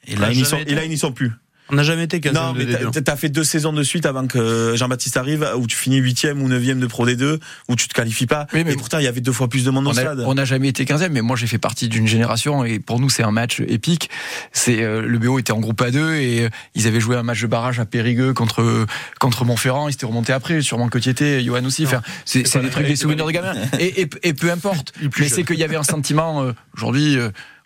Et 0.07 0.17
là, 0.17 0.33
ils 0.33 0.45
sont, 0.45 0.59
et 0.59 0.75
là, 0.75 0.85
ils 0.85 0.91
n'y 0.91 0.99
sont 0.99 1.13
plus. 1.13 1.33
On 1.73 1.77
n'a 1.77 1.83
jamais 1.85 2.05
été 2.05 2.21
15 2.21 2.35
Non, 2.35 2.55
mais 2.55 2.67
t'as 2.67 3.17
fait 3.17 3.31
deux 3.31 3.45
saisons 3.45 3.73
de 3.73 3.83
suite 3.83 4.05
avant 4.05 4.27
que 4.27 4.75
Jean-Baptiste 4.77 5.17
arrive, 5.17 5.49
où 5.57 5.67
tu 5.67 5.75
finis 5.77 5.97
8 5.97 6.29
ou 6.37 6.49
9 6.49 6.79
de 6.79 6.87
Pro 6.87 7.07
D2, 7.07 7.39
où 7.69 7.77
tu 7.77 7.89
te 7.89 7.95
qualifies 7.95 8.27
pas. 8.27 8.47
mais 8.53 8.61
et 8.61 8.77
pourtant, 8.77 8.99
il 8.99 9.05
y 9.05 9.09
avait 9.09 9.23
deux 9.23 9.33
fois 9.33 9.49
plus 9.49 9.65
de 9.65 9.71
monde 9.71 9.89
au 9.89 9.93
stade. 9.95 10.23
On 10.27 10.35
n'a 10.35 10.45
jamais 10.45 10.69
été 10.69 10.85
15 10.85 11.09
mais 11.11 11.23
moi 11.23 11.35
j'ai 11.35 11.47
fait 11.47 11.59
partie 11.59 11.89
d'une 11.89 12.07
génération, 12.07 12.65
et 12.65 12.79
pour 12.79 13.01
nous 13.01 13.09
c'est 13.09 13.23
un 13.23 13.31
match 13.31 13.61
épique. 13.61 14.11
C'est 14.53 14.83
euh, 14.83 15.01
Le 15.01 15.19
BO 15.19 15.39
était 15.39 15.53
en 15.53 15.61
groupe 15.61 15.81
A2, 15.81 16.13
et 16.13 16.45
euh, 16.45 16.49
ils 16.75 16.87
avaient 16.87 17.01
joué 17.01 17.17
un 17.17 17.23
match 17.23 17.41
de 17.41 17.47
barrage 17.47 17.81
à 17.81 17.87
Périgueux 17.87 18.35
contre, 18.35 18.87
contre 19.19 19.47
Montferrand, 19.47 19.89
ils 19.89 19.93
s'étaient 19.93 20.07
remontés 20.07 20.35
après, 20.35 20.61
sûrement 20.61 20.89
que 20.89 20.99
tu 20.99 21.09
étais, 21.09 21.43
Johan 21.43 21.65
aussi. 21.65 21.87
Enfin, 21.87 22.03
c'est 22.27 22.43
des 22.43 22.69
trucs, 22.69 22.87
des 22.87 22.97
souvenirs 22.97 23.27
de 23.27 23.33
gamin. 23.33 23.55
Et, 23.79 24.09
et, 24.23 24.35
peu 24.35 24.51
importe. 24.51 24.93
mais 25.19 25.29
c'est 25.29 25.45
qu'il 25.45 25.59
y 25.59 25.65
avait 25.65 25.77
un 25.77 25.83
sentiment, 25.83 26.43
euh, 26.43 26.53
aujourd'hui, 26.77 27.17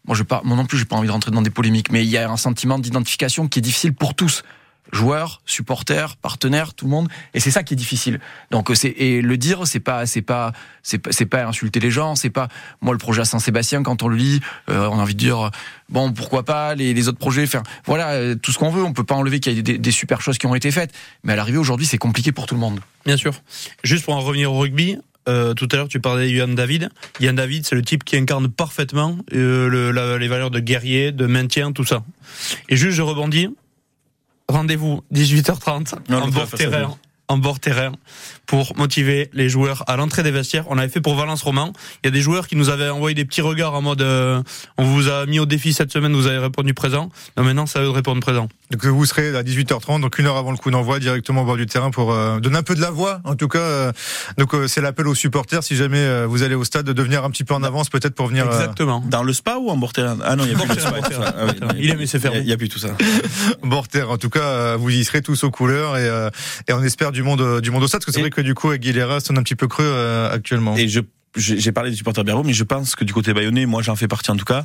moi, 0.07 0.16
je 0.16 0.22
pas, 0.22 0.40
moi 0.44 0.57
non 0.57 0.66
plus, 0.66 0.78
j'ai 0.78 0.84
pas 0.84 0.96
envie 0.96 1.09
de 1.09 1.12
rentrer 1.12 1.30
dans 1.30 1.42
des 1.42 1.50
polémiques, 1.50 1.90
mais 1.90 2.04
il 2.04 2.11
y 2.11 2.16
a 2.16 2.30
un 2.30 2.36
sentiment 2.36 2.78
d'identification 2.78 3.48
qui 3.48 3.59
est 3.59 3.62
difficile 3.62 3.92
pour 3.92 4.14
tous 4.14 4.42
joueurs, 4.92 5.40
supporters, 5.46 6.16
partenaires, 6.16 6.74
tout 6.74 6.84
le 6.84 6.90
monde. 6.90 7.09
Et 7.34 7.40
c'est 7.40 7.50
ça 7.50 7.62
qui 7.62 7.74
est 7.74 7.76
difficile. 7.76 8.20
Donc 8.50 8.70
c'est 8.74 8.88
et 8.88 9.20
le 9.20 9.36
dire, 9.36 9.66
c'est 9.66 9.80
pas 9.80 10.07
c'est 10.07 10.22
pas 10.22 10.52
c'est 10.82 10.98
pas 10.98 11.11
pas 11.28 11.46
insulter 11.46 11.80
les 11.80 11.90
gens. 11.90 12.14
C'est 12.14 12.30
pas 12.30 12.48
moi 12.80 12.92
le 12.92 12.98
projet 12.98 13.22
à 13.22 13.24
Saint-Sébastien 13.24 13.82
quand 13.82 14.02
on 14.02 14.09
le 14.09 14.16
lit, 14.16 14.40
euh, 14.68 14.88
on 14.88 14.98
a 14.98 15.02
envie 15.02 15.14
de 15.14 15.18
dire 15.18 15.50
bon 15.88 16.12
pourquoi 16.12 16.44
pas 16.44 16.74
les, 16.74 17.09
autres 17.09 17.18
projets. 17.18 17.44
Enfin 17.44 17.62
voilà 17.84 18.11
euh, 18.11 18.34
tout 18.34 18.52
ce 18.52 18.59
qu'on 18.59 18.70
veut. 18.70 18.84
On 18.84 18.92
peut 18.92 19.04
pas 19.04 19.14
enlever 19.14 19.40
qu'il 19.40 19.54
y 19.54 19.59
a 19.59 19.62
des, 19.62 19.78
des, 19.78 19.90
super 19.90 20.20
choses 20.20 20.38
qui 20.38 20.46
ont 20.46 20.54
été 20.54 20.70
faites. 20.70 20.92
Mais 21.24 21.32
à 21.32 21.36
l'arrivée 21.36 21.59
aujourd'hui 21.59 21.86
c'est 21.86 21.98
compliqué 21.98 22.32
pour 22.32 22.46
tout 22.46 22.54
le 22.54 22.61
monde. 22.61 22.80
Bien 23.04 23.16
sûr. 23.16 23.34
Juste 23.82 24.04
pour 24.04 24.14
en 24.14 24.20
revenir 24.20 24.52
au 24.52 24.59
rugby, 24.59 24.98
euh, 25.29 25.55
tout 25.55 25.68
à 25.72 25.77
l'heure, 25.77 25.89
tu 25.89 26.01
parlais 26.01 26.27
de 26.27 26.33
Yann 26.33 26.55
David. 26.55 26.89
Yann 27.20 27.37
David, 27.37 27.66
c'est 27.66 27.74
le 27.74 27.83
type 27.83 28.05
qui 28.05 28.16
incarne 28.16 28.49
parfaitement 28.49 29.18
euh, 29.33 29.68
le, 29.68 29.91
la, 29.91 30.18
les 30.18 30.29
valeurs 30.29 30.51
de 30.51 30.61
guerrier, 30.61 31.12
de 31.12 31.27
maintien, 31.27 31.72
tout 31.72 31.85
ça. 31.85 32.05
Et 32.68 32.77
juste, 32.77 32.97
je 32.97 33.03
rebondis. 33.03 33.49
Rendez-vous 34.49 35.03
18h30 35.12 35.95
Non, 36.09 36.18
en 36.18 36.27
le 36.27 36.33
bord 36.33 36.49
faire, 36.49 36.51
ça, 36.51 36.57
terrain. 36.57 36.97
En 37.29 37.39
bord 37.39 37.59
terrain 37.59 37.93
pour 38.47 38.76
motiver 38.76 39.28
les 39.32 39.49
joueurs 39.49 39.84
à 39.88 39.97
l'entrée 39.97 40.22
des 40.22 40.30
vestiaires. 40.30 40.64
On 40.68 40.78
avait 40.78 40.88
fait 40.88 41.01
pour 41.01 41.14
Valence 41.16 41.42
Roman. 41.42 41.72
Il 42.03 42.07
y 42.07 42.09
a 42.09 42.11
des 42.11 42.20
joueurs 42.20 42.47
qui 42.49 42.57
nous 42.57 42.68
avaient 42.70 42.88
envoyé 42.88 43.14
des 43.14 43.24
petits 43.24 43.40
regards 43.42 43.74
en 43.74 43.82
mode 43.82 44.03
euh, 44.03 44.40
on 44.78 44.84
vous 44.84 45.09
a 45.09 45.26
mis 45.26 45.38
au 45.38 45.47
défi 45.47 45.72
cette 45.72 45.92
semaine, 45.92 46.12
vous 46.14 46.26
avez 46.26 46.38
répondu 46.38 46.74
présent. 46.74 47.11
Non, 47.36 47.44
maintenant, 47.44 47.66
c'est 47.66 47.78
à 47.78 47.82
eux 47.82 47.86
de 47.86 47.90
répondre 47.90 48.20
présent. 48.20 48.49
Donc 48.70 48.84
vous 48.84 49.05
serez 49.07 49.36
à 49.36 49.42
18h30, 49.44 50.01
donc 50.01 50.18
une 50.18 50.26
heure 50.26 50.36
avant 50.36 50.51
le 50.51 50.57
coup 50.57 50.70
d'envoi, 50.72 50.99
directement 50.99 51.42
au 51.42 51.44
bord 51.44 51.57
du 51.57 51.66
terrain 51.66 51.90
pour 51.90 52.12
euh, 52.12 52.40
donner 52.40 52.59
un 52.59 52.62
peu 52.64 52.74
de 52.74 52.80
la 52.80 52.90
voix. 52.90 53.20
En 53.24 53.36
tout 53.36 53.47
cas, 53.49 53.59
euh, 53.61 53.92
donc 54.38 54.55
euh, 54.55 54.66
c'est 54.66 54.80
l'appel 54.80 55.07
aux 55.07 55.14
supporters. 55.14 55.62
Si 55.62 55.76
jamais 55.76 55.99
euh, 56.01 56.26
vous 56.26 56.42
allez 56.42 56.55
au 56.57 56.64
stade, 56.64 56.86
de 56.86 57.03
venir 57.03 57.24
un 57.24 57.30
petit 57.30 57.44
peu 57.44 57.55
en 57.55 57.62
avance, 57.62 57.88
peut-être 57.90 58.14
pour 58.14 58.26
venir. 58.26 58.47
euh, 58.49 58.53
Exactement. 58.53 59.03
Dans 59.07 59.22
le 59.22 59.32
spa 59.32 59.57
ou 59.57 59.70
en 59.70 59.76
bord 59.76 59.92
terrain 59.92 60.16
Ah 60.24 60.34
non, 60.36 60.44
il 60.44 60.53
y 60.53 60.55
a 60.55 60.59
plus 60.59 60.84
Ah 60.84 60.92
oui, 61.47 61.74
Il 61.78 61.90
aime 61.90 61.99
laisser 61.99 62.18
faire. 62.18 62.34
Il 62.34 62.47
y 62.47 62.53
a- 62.53 62.57
plus 62.57 62.68
tout 62.68 62.78
ça. 62.78 62.88
bord 63.62 63.86
terre. 63.88 64.11
En 64.11 64.18
tout 64.18 64.30
cas, 64.30 64.40
euh, 64.40 64.76
vous 64.78 64.90
y 64.90 65.05
serez 65.05 65.22
tous 65.22 65.44
aux 65.44 65.51
couleurs 65.51 65.97
et, 65.97 66.09
euh, 66.09 66.30
et 66.68 66.72
on 66.72 66.82
espère 66.82 67.12
du 67.12 67.22
monde, 67.22 67.61
du 67.61 67.70
monde 67.70 67.82
au 67.82 67.86
stade, 67.88 68.01
parce 68.01 68.07
que 68.07 68.12
c'est 68.12 68.20
vrai 68.20 68.30
que 68.30 68.36
du 68.41 68.55
coup, 68.55 68.70
Aguilera 68.70 69.20
sonne 69.20 69.39
un 69.39 69.43
petit 69.43 69.55
peu 69.55 69.68
creux 69.68 69.84
euh, 69.84 70.30
actuellement. 70.30 70.74
J'ai 71.37 71.59
j'ai 71.61 71.72
parlé 71.72 71.91
des 71.91 71.97
supporters 71.97 72.24
Berbeau, 72.24 72.43
mais 72.43 72.53
je 72.53 72.64
pense 72.64 72.95
que 72.97 73.05
du 73.05 73.12
côté 73.12 73.32
bayonnais, 73.34 73.66
moi 73.66 73.82
j'en 73.82 73.97
fais 73.97 74.09
partie 74.09 74.30
en 74.30 74.37
tout 74.37 74.45
cas, 74.45 74.64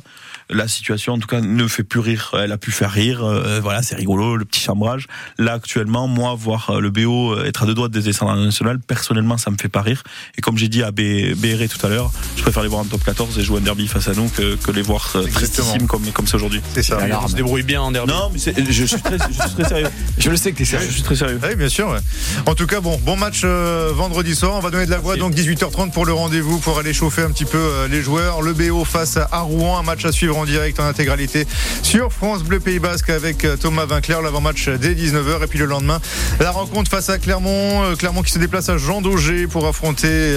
la 0.50 0.68
situation 0.68 1.12
en 1.14 1.18
tout 1.18 1.28
cas 1.28 1.40
ne 1.40 1.66
fait 1.68 1.84
plus 1.84 2.00
rire. 2.00 2.34
Elle 2.38 2.52
a 2.52 2.58
pu 2.58 2.70
faire 2.72 2.90
rire, 2.90 3.22
euh, 3.24 3.60
voilà, 3.60 3.82
c'est 3.82 3.94
rigolo, 3.94 4.36
le 4.36 4.44
petit 4.44 4.60
chambrage. 4.60 5.06
Là 5.38 5.52
actuellement, 5.54 6.08
moi 6.08 6.34
voir 6.34 6.70
euh, 6.70 6.80
le 6.80 6.90
BO 6.90 7.38
être 7.44 7.62
à 7.64 7.66
deux 7.66 7.74
doigts 7.74 7.88
de 7.88 8.00
descendre 8.00 8.32
en 8.32 8.36
national, 8.36 8.78
personnellement 8.80 9.38
ça 9.38 9.50
me 9.50 9.56
fait 9.60 9.68
pas 9.68 9.82
rire. 9.82 10.02
Et 10.36 10.40
comme 10.40 10.56
j'ai 10.58 10.68
dit 10.68 10.82
à 10.82 10.90
BRE 10.90 11.68
tout 11.70 11.86
à 11.86 11.88
l'heure, 11.88 12.10
je 12.36 12.42
préfère 12.42 12.62
les 12.62 12.68
voir 12.68 12.80
en 12.82 12.84
top 12.84 13.04
14 13.04 13.38
et 13.38 13.42
jouer 13.42 13.58
un 13.58 13.62
derby 13.62 13.86
face 13.88 14.08
à 14.08 14.14
nous 14.14 14.28
que, 14.28 14.56
que 14.56 14.70
les 14.72 14.82
voir 14.82 15.12
euh, 15.16 15.26
tristissimes 15.26 15.86
comme 15.86 16.04
comme 16.12 16.26
c'est 16.26 16.36
aujourd'hui. 16.36 16.60
C'est 16.74 16.82
ça. 16.82 16.98
On 17.22 17.28
se 17.28 17.34
débrouille 17.36 17.62
bien 17.62 17.80
en 17.82 17.90
derby. 17.92 18.12
Non, 18.12 18.30
mais 18.32 18.38
c'est- 18.38 18.54
je, 18.64 18.70
je 18.72 18.84
suis 18.84 19.00
très, 19.02 19.18
je 19.18 19.32
suis 19.32 19.52
très 19.54 19.68
sérieux. 19.68 19.88
Je 20.18 20.30
le 20.30 20.36
sais 20.36 20.52
que 20.52 20.58
t'es 20.58 20.64
Je 20.64 20.70
sérieux. 20.70 20.90
suis 20.90 21.02
très 21.02 21.16
sérieux. 21.16 21.38
Oui, 21.42 21.54
bien 21.56 21.68
sûr. 21.68 21.88
ouais. 21.88 21.98
En 22.46 22.54
tout 22.54 22.66
cas, 22.66 22.80
bon, 22.80 22.98
bon 23.04 23.16
match 23.16 23.42
euh, 23.44 23.90
vendredi 23.94 24.34
soir. 24.34 24.54
On 24.54 24.60
va 24.60 24.70
donner 24.70 24.86
de 24.86 24.90
la 24.90 24.98
voix 24.98 25.16
donc 25.16 25.34
18h30 25.34 25.92
pour 25.92 26.04
le 26.06 26.12
rendez-vous 26.12 26.58
pour 26.62 26.78
aller 26.78 26.92
chauffer 26.92 27.22
un 27.22 27.30
petit 27.30 27.44
peu 27.44 27.58
euh, 27.58 27.88
les 27.88 28.02
joueurs. 28.02 28.42
Le 28.42 28.52
BO 28.52 28.84
face 28.84 29.16
à 29.16 29.40
Rouen, 29.40 29.78
un 29.78 29.82
match 29.82 30.04
à 30.04 30.12
suivre 30.12 30.36
en 30.36 30.44
direct 30.44 30.78
en 30.80 30.84
intégralité 30.84 31.46
sur 31.82 32.12
France 32.12 32.42
Bleu 32.42 32.60
Pays 32.60 32.78
Basque 32.78 33.10
avec 33.10 33.44
euh, 33.44 33.56
Thomas 33.56 33.84
Vinclair. 33.84 34.22
L'avant-match 34.22 34.68
dès 34.68 34.94
19h 34.94 35.44
et 35.44 35.46
puis 35.46 35.58
le 35.58 35.66
lendemain 35.66 36.00
la 36.40 36.50
rencontre 36.50 36.90
face 36.90 37.08
à 37.08 37.18
Clermont. 37.18 37.84
Euh, 37.84 37.96
Clermont 37.96 38.22
qui 38.22 38.32
se 38.32 38.38
déplace 38.38 38.68
à 38.68 38.78
Jean 38.78 39.02
Daugé 39.02 39.46
pour 39.46 39.66
affronter 39.66 40.36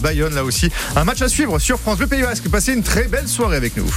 Bayonne 0.00 0.34
là 0.34 0.44
aussi. 0.44 0.70
Un 0.94 1.04
match 1.04 1.22
à 1.22 1.28
suivre 1.28 1.58
sur 1.58 1.78
France 1.78 1.98
Bleu 1.98 2.06
Pays 2.06 2.22
Basque. 2.22 2.48
Passez 2.48 2.72
une 2.72 2.82
très 2.82 3.04
belle 3.04 3.28
soirée 3.28 3.56
avec 3.56 3.76
nous. 3.76 3.90